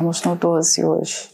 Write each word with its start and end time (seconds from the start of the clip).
Vamos 0.00 0.24
no 0.24 0.34
12 0.34 0.82
hoje. 0.82 1.28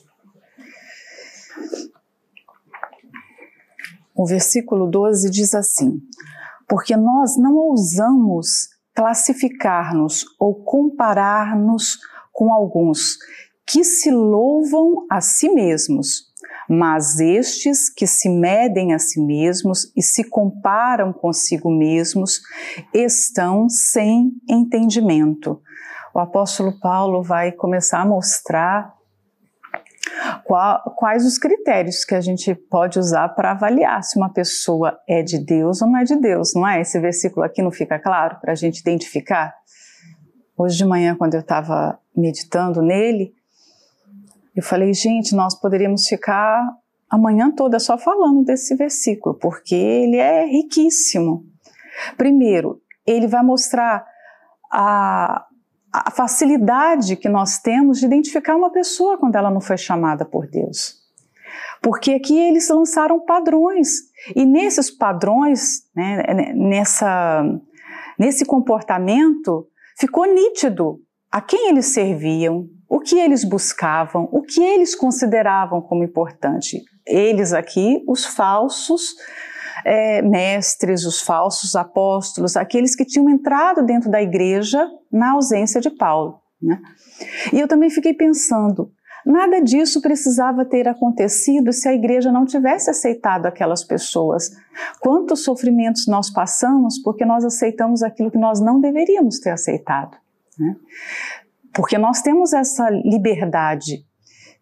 O 4.13 4.27
versículo 4.27 4.91
12 4.91 5.31
diz 5.31 5.55
assim: 5.55 6.01
Porque 6.69 6.97
nós 6.97 7.37
não 7.39 7.55
ousamos 7.55 8.71
classificar-nos 8.93 10.25
ou 10.37 10.65
comparar-nos 10.65 12.01
com 12.33 12.53
alguns 12.53 13.17
que 13.65 13.85
se 13.85 14.11
louvam 14.11 15.07
a 15.09 15.21
si 15.21 15.49
mesmos, 15.49 16.25
mas 16.69 17.21
estes 17.21 17.89
que 17.89 18.07
se 18.07 18.29
medem 18.29 18.93
a 18.93 18.99
si 18.99 19.21
mesmos 19.21 19.93
e 19.97 20.03
se 20.03 20.25
comparam 20.25 21.13
consigo 21.13 21.71
mesmos 21.71 22.41
estão 22.93 23.69
sem 23.69 24.33
entendimento. 24.51 25.63
O 26.17 26.19
apóstolo 26.19 26.73
Paulo 26.81 27.23
vai 27.23 27.53
começar 27.53 28.01
a 28.01 28.07
mostrar 28.07 28.91
quais 30.97 31.27
os 31.27 31.37
critérios 31.37 32.07
que 32.07 32.15
a 32.15 32.23
gente 32.23 32.55
pode 32.55 32.99
usar 32.99 33.29
para 33.29 33.51
avaliar 33.51 34.03
se 34.03 34.17
uma 34.17 34.33
pessoa 34.33 34.99
é 35.07 35.23
de 35.23 35.39
Deus 35.39 35.83
ou 35.83 35.89
não 35.89 35.99
é 35.99 36.05
de 36.05 36.17
Deus, 36.17 36.55
não 36.55 36.67
é? 36.67 36.81
Esse 36.81 36.99
versículo 36.99 37.45
aqui 37.45 37.61
não 37.61 37.71
fica 37.71 37.99
claro 37.99 38.39
para 38.41 38.53
a 38.53 38.55
gente 38.55 38.79
identificar? 38.79 39.55
Hoje 40.57 40.79
de 40.79 40.87
manhã, 40.87 41.15
quando 41.15 41.35
eu 41.35 41.41
estava 41.41 42.01
meditando 42.17 42.81
nele, 42.81 43.35
eu 44.55 44.63
falei, 44.63 44.95
gente, 44.95 45.37
nós 45.37 45.55
poderíamos 45.55 46.07
ficar 46.07 46.67
a 47.11 47.19
manhã 47.19 47.51
toda 47.55 47.79
só 47.79 47.99
falando 47.99 48.43
desse 48.43 48.75
versículo, 48.75 49.35
porque 49.35 49.75
ele 49.75 50.17
é 50.17 50.47
riquíssimo. 50.47 51.45
Primeiro, 52.17 52.81
ele 53.07 53.27
vai 53.27 53.43
mostrar 53.43 54.03
a, 54.73 55.47
a 56.05 56.11
facilidade 56.11 57.17
que 57.17 57.29
nós 57.29 57.59
temos 57.59 57.99
de 57.99 58.07
identificar 58.07 58.55
uma 58.55 58.71
pessoa 58.71 59.17
quando 59.17 59.37
ela 59.37 59.51
não 59.51 59.61
foi 59.61 59.79
chamada 59.79 60.25
por 60.25 60.47
Deus. 60.47 60.97
Porque 61.81 62.13
aqui 62.13 62.39
eles 62.39 62.69
lançaram 62.69 63.25
padrões, 63.25 63.89
e 64.35 64.45
nesses 64.45 64.91
padrões, 64.91 65.85
né, 65.95 66.53
nessa, 66.55 67.45
nesse 68.19 68.45
comportamento, 68.45 69.67
ficou 69.99 70.27
nítido 70.27 71.01
a 71.31 71.41
quem 71.41 71.69
eles 71.69 71.87
serviam, 71.87 72.69
o 72.89 73.01
que 73.01 73.19
eles 73.19 73.45
buscavam, 73.45 74.29
o 74.33 74.43
que 74.43 74.63
eles 74.63 74.95
consideravam 74.95 75.81
como 75.81 76.05
importante. 76.05 76.83
Eles 77.07 77.53
aqui, 77.53 78.03
os 78.07 78.25
falsos 78.25 79.15
é, 79.87 80.21
mestres, 80.21 81.07
os 81.07 81.21
falsos 81.21 81.77
apóstolos, 81.77 82.57
aqueles 82.57 82.97
que 82.97 83.05
tinham 83.05 83.31
entrado 83.31 83.87
dentro 83.87 84.11
da 84.11 84.21
igreja 84.21 84.85
na 85.13 85.31
ausência 85.33 85.81
de 85.81 85.91
Paulo. 85.91 86.41
Né? 86.61 86.77
E 87.53 87.61
eu 87.61 87.69
também 87.69 87.89
fiquei 87.89 88.13
pensando, 88.13 88.91
nada 89.25 89.61
disso 89.61 90.03
precisava 90.03 90.65
ter 90.65 90.89
acontecido 90.89 91.73
se 91.73 91.89
a 91.89 91.95
igreja 91.95 92.33
não 92.33 92.45
tivesse 92.45 92.91
aceitado 92.91 93.47
aquelas 93.47 93.85
pessoas. 93.85 94.51
Quantos 94.99 95.45
sofrimentos 95.45 96.09
nós 96.09 96.31
passamos 96.31 97.01
porque 97.05 97.25
nós 97.25 97.45
aceitamos 97.45 98.03
aquilo 98.03 98.33
que 98.33 98.39
nós 98.39 98.61
não 98.61 98.81
deveríamos 98.81 99.39
ter 99.39 99.51
aceitado. 99.51 100.17
Né? 100.59 100.75
Porque 101.73 101.97
nós 101.97 102.23
temos 102.23 102.53
essa 102.53 102.91
liberdade 102.91 104.05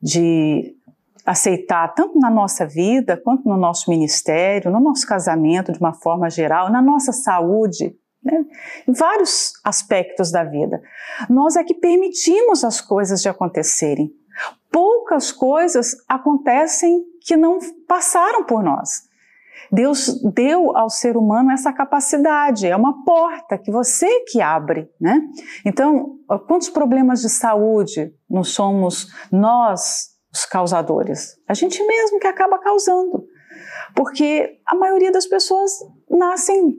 de 0.03 0.77
aceitar, 1.25 1.95
tanto 1.95 2.19
na 2.19 2.31
nossa 2.31 2.67
vida, 2.67 3.17
quanto 3.17 3.49
no 3.49 3.57
nosso 3.57 3.91
ministério, 3.91 4.71
no 4.71 4.81
nosso 4.81 5.07
casamento, 5.07 5.73
de 5.73 5.79
uma 5.79 5.95
forma 5.95 6.29
geral, 6.29 6.71
na 6.71 6.83
nossa 6.83 7.13
saúde, 7.13 7.97
né? 8.23 8.45
em 8.87 8.93
vários 8.93 9.53
aspectos 9.65 10.31
da 10.31 10.45
vida. 10.45 10.83
Nós 11.29 11.57
é 11.57 11.65
que 11.65 11.75
permitimos 11.75 12.63
as 12.65 12.81
coisas 12.81 13.23
de 13.23 13.29
acontecerem. 13.29 14.13
Poucas 14.71 15.33
coisas 15.33 15.97
acontecem 16.09 17.05
que 17.21 17.37
não 17.37 17.59
passaram 17.89 18.45
por 18.45 18.63
nós. 18.63 19.09
Deus 19.73 20.21
deu 20.35 20.77
ao 20.77 20.91
ser 20.91 21.17
humano 21.17 21.51
essa 21.51 21.73
capacidade, 21.73 22.67
é 22.67 22.77
uma 22.77 23.03
porta 23.05 23.57
que 23.57 23.71
você 23.71 24.21
que 24.29 24.41
abre, 24.41 24.91
né? 25.01 25.21
Então, 25.65 26.19
quantos 26.47 26.69
problemas 26.69 27.23
de 27.23 27.31
saúde 27.31 28.13
não 28.29 28.45
somos 28.45 29.09
nós 29.33 30.14
os 30.35 30.45
causadores? 30.45 31.37
A 31.49 31.55
gente 31.55 31.81
mesmo 31.87 32.19
que 32.19 32.27
acaba 32.27 32.59
causando. 32.59 33.25
Porque 33.95 34.59
a 34.67 34.75
maioria 34.75 35.13
das 35.13 35.27
pessoas 35.27 35.71
nascem 36.11 36.77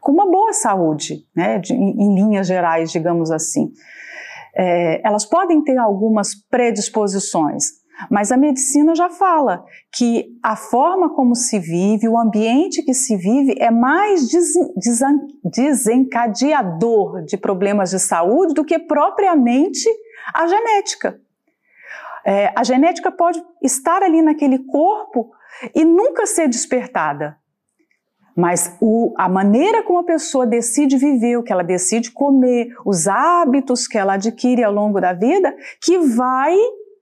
com 0.00 0.12
uma 0.12 0.30
boa 0.30 0.52
saúde, 0.52 1.24
né? 1.34 1.58
De, 1.58 1.72
em, 1.72 2.14
linhas 2.14 2.46
gerais, 2.46 2.92
digamos 2.92 3.30
assim. 3.30 3.72
É, 4.54 5.00
elas 5.06 5.24
podem 5.24 5.64
ter 5.64 5.78
algumas 5.78 6.34
predisposições, 6.50 7.64
mas 8.10 8.30
a 8.30 8.36
medicina 8.36 8.94
já 8.94 9.08
fala 9.08 9.64
que 9.94 10.26
a 10.42 10.56
forma 10.56 11.14
como 11.14 11.34
se 11.34 11.58
vive, 11.58 12.06
o 12.06 12.18
ambiente 12.18 12.82
que 12.82 12.92
se 12.92 13.16
vive 13.16 13.54
é 13.58 13.70
mais 13.70 14.28
desencadeador 15.44 17.24
de 17.24 17.38
problemas 17.38 17.90
de 17.90 17.98
saúde 17.98 18.52
do 18.52 18.64
que 18.64 18.78
propriamente 18.78 19.88
a 20.34 20.46
genética. 20.46 21.18
É, 22.24 22.52
a 22.54 22.62
genética 22.62 23.10
pode 23.10 23.42
estar 23.62 24.02
ali 24.02 24.22
naquele 24.22 24.58
corpo 24.60 25.30
e 25.74 25.84
nunca 25.84 26.26
ser 26.26 26.48
despertada. 26.48 27.36
Mas 28.36 28.76
o, 28.80 29.12
a 29.18 29.28
maneira 29.28 29.82
como 29.82 29.98
a 29.98 30.04
pessoa 30.04 30.46
decide 30.46 30.96
viver, 30.96 31.36
o 31.36 31.42
que 31.42 31.52
ela 31.52 31.62
decide 31.62 32.10
comer, 32.10 32.74
os 32.84 33.06
hábitos 33.06 33.86
que 33.86 33.98
ela 33.98 34.14
adquire 34.14 34.64
ao 34.64 34.72
longo 34.72 35.00
da 35.00 35.12
vida, 35.12 35.54
que 35.82 35.98
vai 35.98 36.56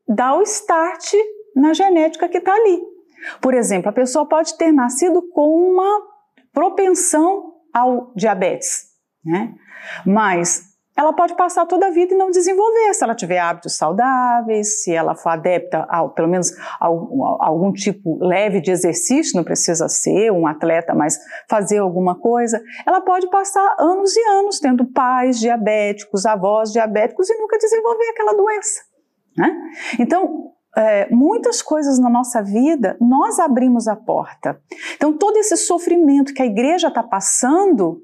dá 0.09 0.34
o 0.34 0.42
start 0.42 1.12
na 1.54 1.72
genética 1.72 2.28
que 2.28 2.38
está 2.38 2.53
ali. 2.53 2.82
Por 3.41 3.54
exemplo, 3.54 3.88
a 3.88 3.92
pessoa 3.92 4.26
pode 4.26 4.56
ter 4.56 4.72
nascido 4.72 5.22
com 5.30 5.70
uma 5.72 6.03
propensão 6.53 7.54
ao 7.72 8.12
diabetes, 8.16 8.86
né? 9.25 9.54
Mas 10.04 10.69
ela 11.00 11.15
pode 11.15 11.34
passar 11.34 11.65
toda 11.65 11.87
a 11.87 11.91
vida 11.91 12.12
e 12.12 12.16
não 12.16 12.31
desenvolver, 12.31 12.93
se 12.93 13.03
ela 13.03 13.15
tiver 13.15 13.38
hábitos 13.38 13.75
saudáveis, 13.75 14.83
se 14.83 14.93
ela 14.93 15.15
for 15.15 15.31
adepta 15.31 15.87
a, 15.88 16.06
pelo 16.09 16.28
menos, 16.28 16.53
a, 16.78 16.88
a 16.88 17.47
algum 17.47 17.72
tipo 17.72 18.22
leve 18.22 18.61
de 18.61 18.71
exercício, 18.71 19.34
não 19.34 19.43
precisa 19.43 19.89
ser 19.89 20.31
um 20.31 20.47
atleta, 20.47 20.94
mas 20.94 21.19
fazer 21.49 21.78
alguma 21.78 22.15
coisa, 22.15 22.62
ela 22.87 23.00
pode 23.00 23.31
passar 23.31 23.77
anos 23.78 24.15
e 24.15 24.21
anos 24.21 24.60
tendo 24.60 24.84
pais 24.93 25.41
diabéticos, 25.41 26.27
avós 26.27 26.71
diabéticos 26.71 27.31
e 27.31 27.39
nunca 27.39 27.56
desenvolver 27.56 28.10
aquela 28.10 28.34
doença. 28.34 28.83
Né? 29.39 29.56
Então, 29.99 30.53
é, 30.77 31.09
muitas 31.10 31.62
coisas 31.62 31.99
na 31.99 32.10
nossa 32.10 32.43
vida, 32.43 32.99
nós 33.00 33.39
abrimos 33.39 33.89
a 33.89 33.97
porta. 33.97 34.60
Então, 34.97 35.16
todo 35.16 35.39
esse 35.39 35.56
sofrimento 35.56 36.34
que 36.34 36.43
a 36.43 36.47
igreja 36.47 36.89
está 36.89 37.03
passando, 37.03 38.03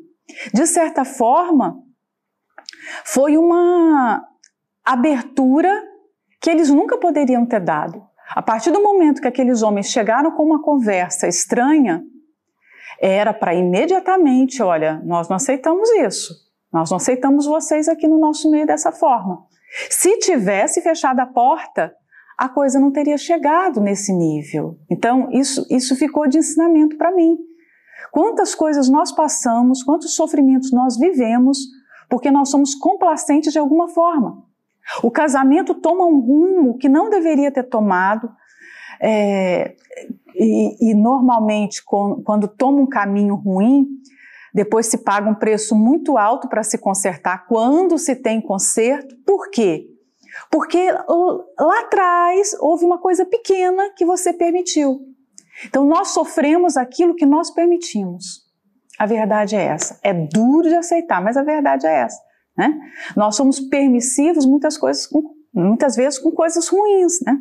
de 0.55 0.67
certa 0.67 1.05
forma, 1.05 1.85
foi 3.05 3.37
uma 3.37 4.25
abertura 4.85 5.71
que 6.41 6.51
eles 6.51 6.71
nunca 6.71 6.99
poderiam 6.99 7.45
ter 7.47 7.61
dado. 7.61 8.03
A 8.35 8.43
partir 8.43 8.71
do 8.71 8.83
momento 8.83 9.21
que 9.21 9.29
aqueles 9.29 9.63
homens 9.63 9.87
chegaram 9.87 10.31
com 10.33 10.43
uma 10.43 10.63
conversa 10.63 11.29
estranha, 11.29 12.03
era 13.01 13.33
para 13.33 13.55
imediatamente, 13.55 14.63
olha, 14.63 15.01
nós 15.05 15.29
não 15.29 15.37
aceitamos 15.37 15.89
isso. 15.91 16.35
Nós 16.73 16.91
não 16.91 16.97
aceitamos 16.97 17.47
vocês 17.47 17.89
aqui 17.89 18.09
no 18.09 18.19
nosso 18.19 18.51
meio 18.51 18.67
dessa 18.67 18.91
forma. 18.91 19.45
Se 19.91 20.19
tivesse 20.19 20.81
fechado 20.81 21.21
a 21.21 21.27
porta, 21.27 21.95
a 22.37 22.49
coisa 22.49 22.79
não 22.79 22.91
teria 22.91 23.17
chegado 23.17 23.81
nesse 23.81 24.13
nível. 24.13 24.79
Então, 24.91 25.29
isso, 25.31 25.67
isso 25.71 25.97
ficou 25.97 26.27
de 26.27 26.39
ensinamento 26.39 26.97
para 26.97 27.13
mim. 27.13 27.37
Quantas 28.13 28.55
coisas 28.55 28.89
nós 28.89 29.13
passamos, 29.13 29.83
quantos 29.83 30.15
sofrimentos 30.15 30.71
nós 30.73 30.99
vivemos, 30.99 31.59
porque 32.08 32.31
nós 32.31 32.50
somos 32.50 32.75
complacentes 32.75 33.53
de 33.53 33.58
alguma 33.58 33.88
forma. 33.88 34.44
O 35.03 35.11
casamento 35.11 35.75
toma 35.75 36.05
um 36.05 36.20
rumo 36.20 36.79
que 36.79 36.88
não 36.88 37.11
deveria 37.11 37.50
ter 37.50 37.64
tomado, 37.64 38.31
é, 39.00 39.75
e, 40.35 40.91
e, 40.91 40.94
normalmente, 40.94 41.82
quando, 41.85 42.23
quando 42.23 42.49
toma 42.49 42.81
um 42.81 42.87
caminho 42.87 43.35
ruim, 43.35 43.87
depois 44.55 44.87
se 44.87 44.99
paga 44.99 45.29
um 45.29 45.35
preço 45.35 45.75
muito 45.75 46.17
alto 46.17 46.49
para 46.49 46.62
se 46.62 46.79
consertar 46.79 47.47
quando 47.47 47.99
se 47.99 48.14
tem 48.17 48.41
conserto. 48.41 49.14
Por 49.25 49.50
quê? 49.50 49.87
Porque 50.50 50.91
lá 51.58 51.81
atrás 51.81 52.56
houve 52.61 52.85
uma 52.85 52.99
coisa 52.99 53.25
pequena 53.25 53.91
que 53.97 54.05
você 54.05 54.32
permitiu. 54.32 55.00
Então 55.67 55.87
nós 55.87 56.08
sofremos 56.08 56.76
aquilo 56.76 57.14
que 57.14 57.26
nós 57.26 57.50
permitimos. 57.50 58.45
A 58.98 59.06
verdade 59.06 59.56
é 59.56 59.62
essa. 59.62 59.98
É 60.02 60.12
duro 60.12 60.69
de 60.69 60.75
aceitar, 60.75 61.22
mas 61.22 61.37
a 61.37 61.43
verdade 61.43 61.87
é 61.87 62.00
essa. 62.00 62.20
Né? 62.56 62.72
Nós 63.14 63.37
somos 63.37 63.60
permissivos 63.60 64.46
muitas 64.46 64.78
coisas, 64.78 65.08
muitas 65.52 65.96
vezes 65.96 66.19
com 66.19 66.31
coisas 66.31 66.69
ruins. 66.69 67.20
Né? 67.25 67.38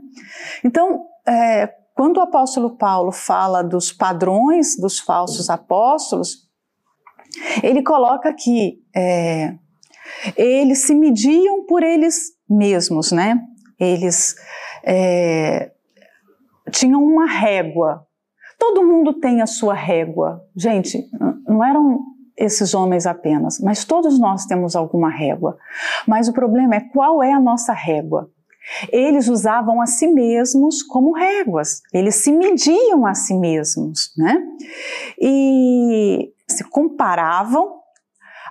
Então, 0.63 1.05
é, 1.27 1.67
quando 1.95 2.17
o 2.17 2.21
apóstolo 2.21 2.77
Paulo 2.77 3.11
fala 3.11 3.63
dos 3.63 3.91
padrões 3.91 4.77
dos 4.77 4.99
falsos 4.99 5.49
apóstolos, 5.49 6.45
ele 7.63 7.81
coloca 7.81 8.33
que 8.33 8.79
é, 8.95 9.55
eles 10.35 10.79
se 10.79 10.93
mediam 10.93 11.65
por 11.65 11.83
eles 11.83 12.31
mesmos, 12.49 13.11
né? 13.11 13.39
eles 13.79 14.35
é, 14.83 15.71
tinham 16.71 17.03
uma 17.03 17.25
régua. 17.25 18.05
Todo 18.57 18.85
mundo 18.85 19.13
tem 19.13 19.41
a 19.41 19.47
sua 19.47 19.73
régua. 19.73 20.41
Gente, 20.55 21.03
não 21.47 21.63
eram 21.63 21.99
esses 22.37 22.73
homens 22.73 23.05
apenas, 23.05 23.59
mas 23.59 23.85
todos 23.85 24.19
nós 24.19 24.45
temos 24.45 24.75
alguma 24.75 25.09
régua. 25.09 25.57
Mas 26.07 26.27
o 26.27 26.33
problema 26.33 26.75
é 26.75 26.81
qual 26.81 27.23
é 27.23 27.31
a 27.31 27.39
nossa 27.39 27.73
régua. 27.73 28.29
Eles 28.91 29.27
usavam 29.27 29.79
a 29.79 29.85
si 29.85 30.07
mesmos 30.07 30.81
como 30.81 31.13
réguas, 31.13 31.81
eles 31.93 32.15
se 32.15 32.31
mediam 32.31 33.05
a 33.05 33.13
si 33.13 33.35
mesmos, 33.35 34.11
né? 34.17 34.43
E 35.21 36.33
se 36.47 36.63
comparavam 36.63 37.84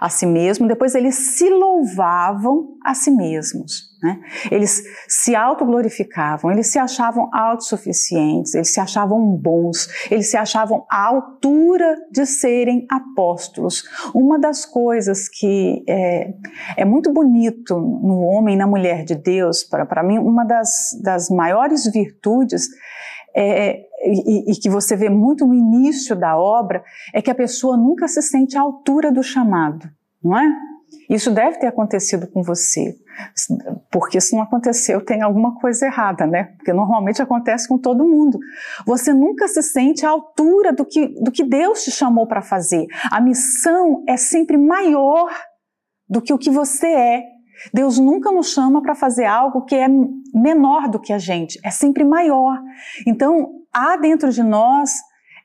a 0.04 0.10
si 0.10 0.26
mesmo, 0.26 0.68
depois 0.68 0.94
eles 0.94 1.14
se 1.14 1.48
louvavam 1.48 2.76
a 2.84 2.92
si 2.92 3.10
mesmos. 3.10 3.94
Né? 4.02 4.20
Eles 4.50 4.82
se 5.08 5.34
autoglorificavam, 5.34 6.50
eles 6.50 6.70
se 6.70 6.78
achavam 6.78 7.30
autossuficientes, 7.32 8.54
eles 8.54 8.70
se 8.70 8.78
achavam 8.78 9.34
bons, 9.34 9.88
eles 10.10 10.30
se 10.30 10.36
achavam 10.36 10.84
à 10.90 11.06
altura 11.06 11.96
de 12.10 12.26
serem 12.26 12.86
apóstolos. 12.90 13.82
Uma 14.14 14.38
das 14.38 14.66
coisas 14.66 15.26
que 15.26 15.82
é, 15.88 16.34
é 16.76 16.84
muito 16.84 17.10
bonito 17.10 17.74
no 17.74 18.20
homem 18.26 18.56
e 18.56 18.58
na 18.58 18.66
mulher 18.66 19.04
de 19.04 19.14
Deus, 19.14 19.64
para 19.64 20.02
mim, 20.02 20.18
uma 20.18 20.44
das, 20.44 20.70
das 21.02 21.30
maiores 21.30 21.90
virtudes 21.90 22.68
é, 23.36 23.86
e, 24.04 24.52
e, 24.52 24.54
que 24.60 24.68
você 24.68 24.96
vê 24.96 25.08
muito 25.08 25.46
no 25.46 25.54
início 25.54 26.14
da 26.14 26.36
obra, 26.36 26.84
é 27.12 27.20
que 27.20 27.30
a 27.30 27.34
pessoa 27.34 27.76
nunca 27.76 28.06
se 28.06 28.22
sente 28.22 28.56
à 28.56 28.60
altura 28.60 29.10
do 29.10 29.22
chamado, 29.22 29.88
não 30.22 30.38
é? 30.38 30.44
Isso 31.08 31.30
deve 31.30 31.58
ter 31.58 31.66
acontecido 31.66 32.26
com 32.26 32.42
você, 32.42 32.96
porque 33.90 34.20
se 34.20 34.34
não 34.34 34.42
aconteceu, 34.42 35.04
tem 35.04 35.22
alguma 35.22 35.58
coisa 35.58 35.86
errada, 35.86 36.26
né? 36.26 36.44
Porque 36.56 36.72
normalmente 36.72 37.20
acontece 37.20 37.68
com 37.68 37.78
todo 37.78 38.06
mundo. 38.06 38.38
Você 38.86 39.12
nunca 39.12 39.48
se 39.48 39.62
sente 39.62 40.06
à 40.06 40.10
altura 40.10 40.72
do 40.72 40.84
que, 40.84 41.08
do 41.22 41.30
que 41.30 41.44
Deus 41.44 41.84
te 41.84 41.90
chamou 41.90 42.26
para 42.26 42.42
fazer. 42.42 42.86
A 43.10 43.20
missão 43.20 44.02
é 44.08 44.16
sempre 44.16 44.56
maior 44.56 45.30
do 46.08 46.22
que 46.22 46.32
o 46.32 46.38
que 46.38 46.50
você 46.50 46.86
é. 46.86 47.33
Deus 47.72 47.98
nunca 47.98 48.30
nos 48.30 48.52
chama 48.52 48.82
para 48.82 48.94
fazer 48.94 49.24
algo 49.24 49.64
que 49.64 49.74
é 49.74 49.88
menor 50.34 50.88
do 50.88 51.00
que 51.00 51.12
a 51.12 51.18
gente, 51.18 51.58
é 51.64 51.70
sempre 51.70 52.04
maior. 52.04 52.60
Então, 53.06 53.62
há 53.72 53.96
dentro 53.96 54.30
de 54.30 54.42
nós 54.42 54.90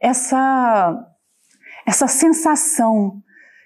essa, 0.02 0.98
essa 1.86 2.08
sensação 2.08 3.22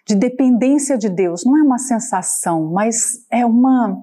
de 0.05 0.15
dependência 0.15 0.97
de 0.97 1.09
Deus. 1.09 1.43
Não 1.45 1.57
é 1.57 1.63
uma 1.63 1.77
sensação, 1.77 2.71
mas 2.71 3.25
é 3.31 3.45
uma. 3.45 3.99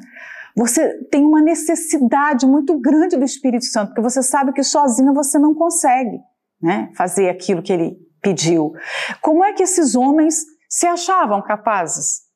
Você 0.57 1.05
tem 1.05 1.25
uma 1.25 1.41
necessidade 1.41 2.47
muito 2.47 2.79
grande 2.79 3.17
do 3.17 3.25
Espírito 3.25 3.65
Santo, 3.67 3.89
porque 3.89 4.03
você 4.03 4.23
sabe 4.23 4.53
que 4.53 4.63
sozinha 4.63 5.13
você 5.13 5.39
não 5.39 5.55
consegue 5.55 6.21
né, 6.61 6.91
fazer 6.97 7.29
aquilo 7.29 7.63
que 7.63 7.73
ele 7.73 7.97
pediu. 8.21 8.73
Como 9.21 9.45
é 9.45 9.53
que 9.53 9.63
esses 9.63 9.95
homens 9.95 10.45
se 10.69 10.87
achavam 10.87 11.43
capazes? 11.43 12.30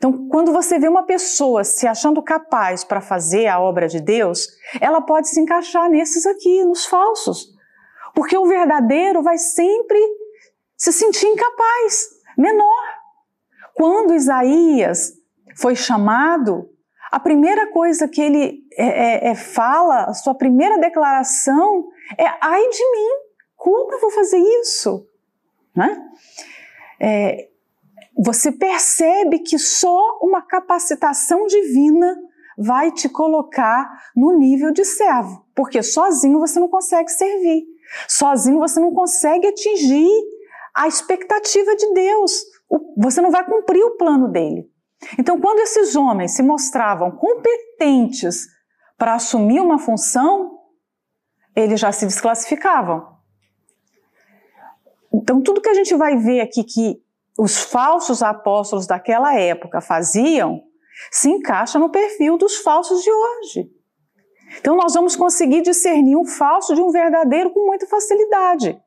Então, 0.00 0.28
quando 0.28 0.50
você 0.50 0.78
vê 0.78 0.88
uma 0.88 1.02
pessoa 1.02 1.62
se 1.62 1.86
achando 1.86 2.22
capaz 2.22 2.82
para 2.82 3.02
fazer 3.02 3.48
a 3.48 3.60
obra 3.60 3.86
de 3.86 4.00
Deus, 4.00 4.48
ela 4.80 5.02
pode 5.02 5.28
se 5.28 5.38
encaixar 5.38 5.90
nesses 5.90 6.24
aqui, 6.24 6.64
nos 6.64 6.86
falsos. 6.86 7.54
Porque 8.14 8.34
o 8.34 8.46
verdadeiro 8.46 9.22
vai 9.22 9.36
sempre 9.36 9.98
se 10.74 10.90
sentir 10.90 11.26
incapaz, 11.26 12.08
menor. 12.34 12.82
Quando 13.74 14.14
Isaías 14.14 15.18
foi 15.54 15.76
chamado, 15.76 16.70
a 17.12 17.20
primeira 17.20 17.70
coisa 17.70 18.08
que 18.08 18.22
ele 18.22 18.64
é, 18.78 18.86
é, 18.86 19.30
é, 19.32 19.34
fala, 19.34 20.04
a 20.04 20.14
sua 20.14 20.34
primeira 20.34 20.78
declaração 20.78 21.90
é: 22.16 22.24
ai 22.40 22.68
de 22.68 22.90
mim, 22.90 23.10
como 23.54 23.92
eu 23.92 24.00
vou 24.00 24.10
fazer 24.10 24.38
isso? 24.38 25.06
Né? 25.76 26.02
Você 28.22 28.52
percebe 28.52 29.38
que 29.38 29.58
só 29.58 30.18
uma 30.20 30.42
capacitação 30.42 31.46
divina 31.46 32.18
vai 32.58 32.92
te 32.92 33.08
colocar 33.08 33.90
no 34.14 34.36
nível 34.36 34.70
de 34.72 34.84
servo, 34.84 35.46
porque 35.54 35.82
sozinho 35.82 36.38
você 36.38 36.60
não 36.60 36.68
consegue 36.68 37.10
servir, 37.10 37.64
sozinho 38.06 38.58
você 38.58 38.78
não 38.78 38.92
consegue 38.92 39.46
atingir 39.46 40.06
a 40.74 40.86
expectativa 40.86 41.74
de 41.74 41.94
Deus, 41.94 42.44
você 42.98 43.22
não 43.22 43.30
vai 43.30 43.42
cumprir 43.42 43.82
o 43.82 43.96
plano 43.96 44.28
dele. 44.28 44.70
Então, 45.18 45.40
quando 45.40 45.60
esses 45.60 45.96
homens 45.96 46.32
se 46.32 46.42
mostravam 46.42 47.12
competentes 47.12 48.46
para 48.98 49.14
assumir 49.14 49.60
uma 49.60 49.78
função, 49.78 50.58
eles 51.56 51.80
já 51.80 51.90
se 51.90 52.04
desclassificavam. 52.04 53.16
Então, 55.10 55.40
tudo 55.40 55.62
que 55.62 55.70
a 55.70 55.74
gente 55.74 55.94
vai 55.94 56.18
ver 56.18 56.42
aqui 56.42 56.62
que 56.62 57.02
os 57.38 57.58
falsos 57.58 58.22
apóstolos 58.22 58.86
daquela 58.86 59.34
época 59.34 59.80
faziam 59.80 60.62
se 61.10 61.30
encaixa 61.30 61.78
no 61.78 61.90
perfil 61.90 62.36
dos 62.36 62.56
falsos 62.56 63.02
de 63.02 63.10
hoje. 63.10 63.70
Então 64.58 64.76
nós 64.76 64.94
vamos 64.94 65.16
conseguir 65.16 65.62
discernir 65.62 66.16
um 66.16 66.24
falso 66.24 66.74
de 66.74 66.80
um 66.80 66.90
verdadeiro 66.90 67.50
com 67.50 67.64
muita 67.66 67.86
facilidade. 67.86 68.80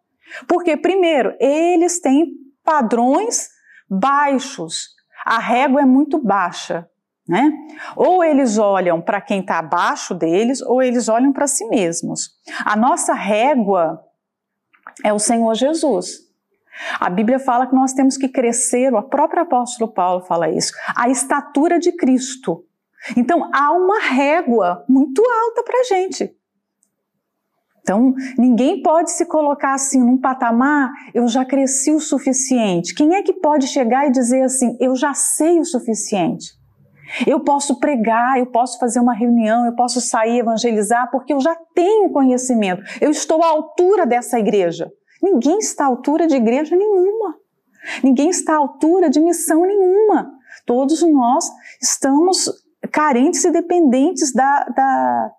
Porque, 0.47 0.75
primeiro, 0.75 1.35
eles 1.39 1.99
têm 1.99 2.27
padrões 2.63 3.49
baixos, 3.89 4.89
a 5.25 5.39
régua 5.39 5.81
é 5.81 5.85
muito 5.85 6.19
baixa. 6.19 6.87
Né? 7.25 7.53
Ou 7.95 8.21
eles 8.21 8.57
olham 8.57 9.01
para 9.01 9.21
quem 9.21 9.39
está 9.39 9.59
abaixo 9.59 10.13
deles, 10.13 10.61
ou 10.61 10.83
eles 10.83 11.07
olham 11.07 11.31
para 11.31 11.47
si 11.47 11.65
mesmos. 11.67 12.31
A 12.65 12.75
nossa 12.75 13.13
régua 13.13 14.03
é 15.05 15.13
o 15.13 15.19
Senhor 15.19 15.53
Jesus. 15.55 16.32
A 16.99 17.09
Bíblia 17.09 17.39
fala 17.39 17.67
que 17.67 17.75
nós 17.75 17.93
temos 17.93 18.17
que 18.17 18.27
crescer, 18.27 18.93
o 18.93 19.01
próprio 19.01 19.43
apóstolo 19.43 19.91
Paulo 19.91 20.21
fala 20.25 20.49
isso, 20.49 20.73
a 20.95 21.09
estatura 21.09 21.79
de 21.79 21.91
Cristo. 21.91 22.63
Então 23.15 23.49
há 23.53 23.71
uma 23.71 23.99
régua 23.99 24.83
muito 24.87 25.21
alta 25.21 25.63
para 25.63 25.79
a 25.79 25.83
gente. 25.83 26.35
Então, 27.81 28.13
ninguém 28.37 28.81
pode 28.81 29.11
se 29.11 29.25
colocar 29.25 29.73
assim 29.73 29.99
num 29.99 30.17
patamar, 30.17 30.89
eu 31.13 31.27
já 31.27 31.43
cresci 31.43 31.91
o 31.91 31.99
suficiente. 31.99 32.95
Quem 32.95 33.13
é 33.13 33.21
que 33.21 33.33
pode 33.33 33.67
chegar 33.67 34.07
e 34.07 34.11
dizer 34.11 34.41
assim, 34.43 34.77
eu 34.79 34.95
já 34.95 35.13
sei 35.13 35.59
o 35.59 35.65
suficiente? 35.65 36.53
Eu 37.27 37.41
posso 37.41 37.79
pregar, 37.79 38.39
eu 38.39 38.45
posso 38.45 38.79
fazer 38.79 39.01
uma 39.01 39.13
reunião, 39.13 39.65
eu 39.65 39.75
posso 39.75 39.99
sair 39.99 40.39
evangelizar, 40.39 41.11
porque 41.11 41.33
eu 41.33 41.41
já 41.41 41.55
tenho 41.75 42.09
conhecimento. 42.09 42.81
Eu 43.01 43.11
estou 43.11 43.43
à 43.43 43.47
altura 43.47 44.05
dessa 44.05 44.39
igreja. 44.39 44.89
Ninguém 45.23 45.57
está 45.59 45.85
à 45.85 45.87
altura 45.87 46.27
de 46.27 46.35
igreja 46.35 46.75
nenhuma. 46.75 47.39
Ninguém 48.03 48.29
está 48.29 48.55
à 48.55 48.57
altura 48.57 49.09
de 49.09 49.21
missão 49.21 49.61
nenhuma. 49.61 50.33
Todos 50.65 51.01
nós 51.01 51.49
estamos 51.81 52.51
carentes 52.91 53.45
e 53.45 53.51
dependentes 53.51 54.33
da, 54.33 54.65
da, 54.65 55.31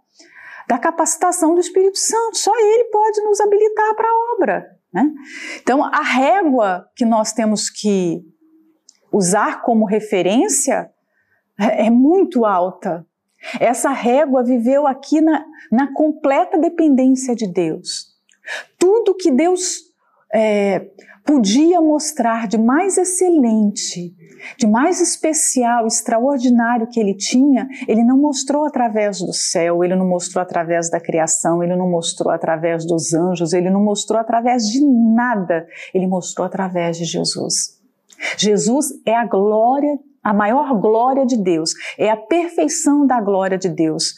da 0.68 0.78
capacitação 0.78 1.54
do 1.54 1.60
Espírito 1.60 1.98
Santo. 1.98 2.38
Só 2.38 2.50
Ele 2.58 2.84
pode 2.84 3.20
nos 3.24 3.38
habilitar 3.42 3.94
para 3.94 4.08
a 4.08 4.34
obra. 4.34 4.66
Né? 4.90 5.12
Então, 5.60 5.84
a 5.84 6.02
régua 6.02 6.88
que 6.96 7.04
nós 7.04 7.34
temos 7.34 7.68
que 7.68 8.22
usar 9.12 9.60
como 9.60 9.84
referência 9.84 10.90
é, 11.60 11.86
é 11.86 11.90
muito 11.90 12.46
alta. 12.46 13.06
Essa 13.60 13.90
régua 13.90 14.42
viveu 14.42 14.86
aqui 14.86 15.20
na, 15.20 15.44
na 15.70 15.92
completa 15.92 16.56
dependência 16.56 17.34
de 17.34 17.46
Deus. 17.46 18.13
Tudo 18.78 19.14
que 19.14 19.30
Deus 19.30 19.80
é, 20.32 20.86
podia 21.24 21.80
mostrar 21.80 22.46
de 22.46 22.58
mais 22.58 22.98
excelente, 22.98 24.14
de 24.58 24.66
mais 24.66 25.00
especial, 25.00 25.86
extraordinário 25.86 26.86
que 26.86 27.00
ele 27.00 27.14
tinha, 27.14 27.66
ele 27.88 28.04
não 28.04 28.18
mostrou 28.18 28.66
através 28.66 29.20
do 29.20 29.32
céu, 29.32 29.82
ele 29.82 29.96
não 29.96 30.06
mostrou 30.06 30.42
através 30.42 30.90
da 30.90 31.00
criação, 31.00 31.62
ele 31.62 31.74
não 31.74 31.88
mostrou 31.88 32.32
através 32.32 32.86
dos 32.86 33.14
anjos, 33.14 33.52
ele 33.52 33.70
não 33.70 33.82
mostrou 33.82 34.20
através 34.20 34.64
de 34.68 34.84
nada, 34.84 35.66
ele 35.94 36.06
mostrou 36.06 36.46
através 36.46 36.98
de 36.98 37.04
Jesus. 37.04 37.80
Jesus 38.36 38.86
é 39.06 39.14
a 39.14 39.24
glória, 39.24 39.98
a 40.22 40.34
maior 40.34 40.78
glória 40.78 41.24
de 41.24 41.36
Deus, 41.36 41.72
é 41.98 42.10
a 42.10 42.16
perfeição 42.16 43.06
da 43.06 43.20
glória 43.20 43.56
de 43.56 43.68
Deus. 43.68 44.14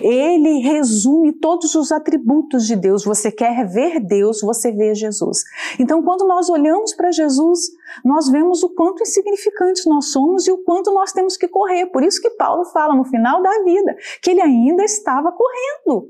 Ele 0.00 0.60
resume 0.60 1.32
todos 1.32 1.74
os 1.74 1.90
atributos 1.90 2.66
de 2.66 2.76
Deus. 2.76 3.04
Você 3.04 3.30
quer 3.30 3.66
ver 3.66 4.00
Deus, 4.00 4.40
você 4.40 4.70
vê 4.70 4.94
Jesus. 4.94 5.42
Então, 5.78 6.02
quando 6.02 6.26
nós 6.26 6.48
olhamos 6.48 6.94
para 6.94 7.10
Jesus, 7.10 7.70
nós 8.04 8.28
vemos 8.30 8.62
o 8.62 8.70
quanto 8.70 9.02
insignificantes 9.02 9.84
nós 9.86 10.12
somos 10.12 10.46
e 10.46 10.52
o 10.52 10.58
quanto 10.58 10.92
nós 10.92 11.12
temos 11.12 11.36
que 11.36 11.48
correr. 11.48 11.86
Por 11.86 12.02
isso 12.02 12.20
que 12.20 12.30
Paulo 12.30 12.64
fala 12.66 12.94
no 12.94 13.04
final 13.04 13.42
da 13.42 13.62
vida 13.64 13.96
que 14.22 14.30
ele 14.30 14.40
ainda 14.40 14.84
estava 14.84 15.32
correndo. 15.32 16.08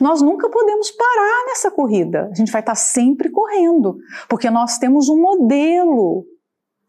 Nós 0.00 0.20
nunca 0.20 0.50
podemos 0.50 0.90
parar 0.90 1.46
nessa 1.46 1.70
corrida. 1.70 2.28
A 2.30 2.34
gente 2.34 2.52
vai 2.52 2.60
estar 2.60 2.74
sempre 2.74 3.30
correndo, 3.30 3.96
porque 4.28 4.50
nós 4.50 4.78
temos 4.78 5.08
um 5.08 5.20
modelo 5.20 6.26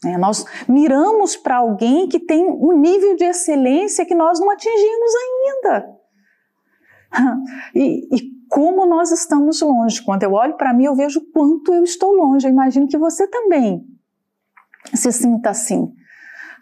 é, 0.06 0.18
nós 0.18 0.46
miramos 0.68 1.36
para 1.36 1.58
alguém 1.58 2.08
que 2.08 2.20
tem 2.20 2.46
um 2.46 2.80
nível 2.80 3.16
de 3.16 3.26
excelência 3.26 4.06
que 4.06 4.16
nós 4.16 4.40
não 4.40 4.50
atingimos 4.50 5.12
ainda. 5.16 6.00
E, 7.74 8.08
e 8.16 8.40
como 8.50 8.86
nós 8.86 9.12
estamos 9.12 9.62
longe. 9.62 10.04
Quando 10.04 10.24
eu 10.24 10.34
olho 10.34 10.58
para 10.58 10.74
mim, 10.74 10.86
eu 10.86 10.96
vejo 10.96 11.22
quanto 11.32 11.74
eu 11.74 11.84
estou 11.84 12.12
longe. 12.14 12.48
Eu 12.48 12.52
imagino 12.52 12.88
que 12.88 12.98
você 12.98 13.28
também 13.28 13.84
se 14.94 15.12
sinta 15.12 15.52
assim. 15.52 15.92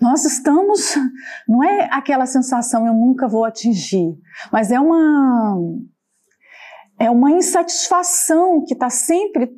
Nós 0.01 0.25
estamos, 0.25 0.95
não 1.47 1.63
é 1.63 1.89
aquela 1.91 2.25
sensação 2.25 2.85
eu 2.85 2.93
nunca 2.93 3.27
vou 3.27 3.45
atingir, 3.45 4.15
mas 4.51 4.71
é 4.71 4.79
uma 4.79 5.57
é 6.99 7.09
uma 7.09 7.31
insatisfação 7.31 8.63
que 8.65 8.73
está 8.73 8.89
sempre 8.89 9.49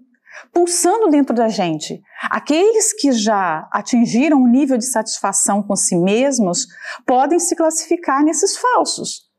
pulsando 0.54 1.10
dentro 1.10 1.36
da 1.36 1.48
gente. 1.48 2.02
Aqueles 2.30 2.94
que 2.94 3.12
já 3.12 3.68
atingiram 3.72 4.38
um 4.38 4.48
nível 4.48 4.78
de 4.78 4.86
satisfação 4.86 5.62
com 5.64 5.76
si 5.76 5.96
mesmos 5.96 6.68
podem 7.06 7.40
se 7.40 7.56
classificar 7.56 8.24
nesses 8.24 8.58
falsos. 8.58 9.30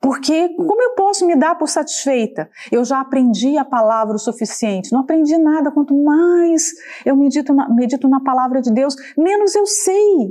Porque 0.00 0.48
como 0.56 0.82
eu 0.82 0.94
posso 0.94 1.26
me 1.26 1.36
dar 1.36 1.56
por 1.56 1.68
satisfeita? 1.68 2.48
Eu 2.72 2.84
já 2.84 3.00
aprendi 3.00 3.58
a 3.58 3.64
palavra 3.64 4.16
o 4.16 4.18
suficiente, 4.18 4.92
não 4.92 5.00
aprendi 5.00 5.36
nada. 5.36 5.70
Quanto 5.70 5.94
mais 5.94 6.70
eu 7.04 7.14
medito 7.14 7.52
na, 7.52 7.68
medito 7.68 8.08
na 8.08 8.20
palavra 8.20 8.62
de 8.62 8.72
Deus, 8.72 8.96
menos 9.16 9.54
eu 9.54 9.66
sei, 9.66 10.30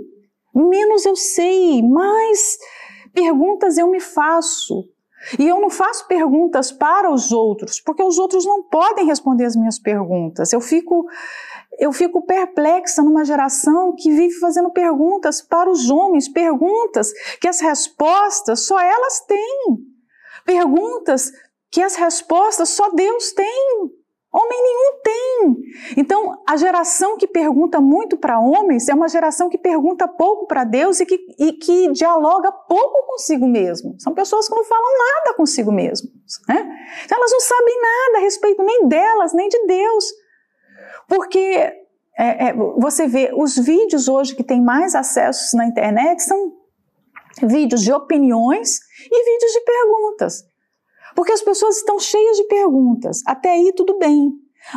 menos 0.55 1.05
eu 1.05 1.15
sei, 1.15 1.83
mais 1.83 2.57
perguntas 3.13 3.77
eu 3.77 3.89
me 3.91 3.99
faço. 3.99 4.85
E 5.37 5.47
eu 5.47 5.59
não 5.59 5.69
faço 5.69 6.07
perguntas 6.07 6.71
para 6.71 7.11
os 7.11 7.31
outros, 7.31 7.81
porque 7.81 8.01
os 8.01 8.17
outros 8.17 8.45
não 8.45 8.63
podem 8.63 9.05
responder 9.05 9.45
as 9.45 9.55
minhas 9.55 9.79
perguntas. 9.79 10.53
Eu 10.53 10.61
fico 10.61 11.07
eu 11.77 11.93
fico 11.93 12.25
perplexa 12.25 13.01
numa 13.01 13.23
geração 13.23 13.95
que 13.95 14.11
vive 14.11 14.33
fazendo 14.39 14.69
perguntas 14.69 15.41
para 15.41 15.69
os 15.69 15.89
homens, 15.89 16.27
perguntas 16.27 17.09
que 17.39 17.47
as 17.47 17.61
respostas 17.61 18.65
só 18.65 18.77
elas 18.79 19.21
têm. 19.21 19.77
Perguntas 20.45 21.31
que 21.71 21.81
as 21.81 21.95
respostas 21.95 22.69
só 22.69 22.89
Deus 22.91 23.31
tem. 23.31 23.98
Homem 24.31 24.63
nenhum 24.63 25.01
tem. 25.03 25.55
Então, 25.97 26.43
a 26.47 26.55
geração 26.55 27.17
que 27.17 27.27
pergunta 27.27 27.81
muito 27.81 28.15
para 28.15 28.39
homens 28.39 28.87
é 28.87 28.93
uma 28.93 29.07
geração 29.07 29.49
que 29.49 29.57
pergunta 29.57 30.07
pouco 30.07 30.45
para 30.45 30.63
Deus 30.63 30.99
e 30.99 31.05
que, 31.05 31.19
e 31.39 31.53
que 31.53 31.91
dialoga 31.91 32.51
pouco 32.51 33.07
consigo 33.07 33.47
mesmo. 33.47 33.95
São 33.99 34.13
pessoas 34.13 34.47
que 34.47 34.53
não 34.53 34.63
falam 34.63 34.97
nada 34.97 35.35
consigo 35.35 35.71
mesmo. 35.71 36.09
Né? 36.47 36.57
Então, 37.05 37.17
elas 37.17 37.31
não 37.31 37.39
sabem 37.39 37.81
nada 37.81 38.17
a 38.17 38.21
respeito 38.21 38.63
nem 38.63 38.87
delas, 38.87 39.33
nem 39.33 39.49
de 39.49 39.65
Deus. 39.65 40.05
Porque 41.07 41.73
é, 42.19 42.49
é, 42.49 42.53
você 42.53 43.07
vê 43.07 43.31
os 43.33 43.55
vídeos 43.55 44.07
hoje 44.07 44.35
que 44.35 44.43
têm 44.43 44.61
mais 44.61 44.93
acessos 44.93 45.53
na 45.53 45.65
internet 45.65 46.21
são 46.21 46.53
vídeos 47.41 47.81
de 47.81 47.91
opiniões 47.91 48.79
e 49.09 49.33
vídeos 49.33 49.51
de 49.53 49.61
perguntas. 49.61 50.48
Porque 51.15 51.31
as 51.31 51.41
pessoas 51.41 51.77
estão 51.77 51.99
cheias 51.99 52.37
de 52.37 52.43
perguntas. 52.45 53.21
Até 53.25 53.51
aí 53.51 53.73
tudo 53.75 53.97
bem. 53.97 54.31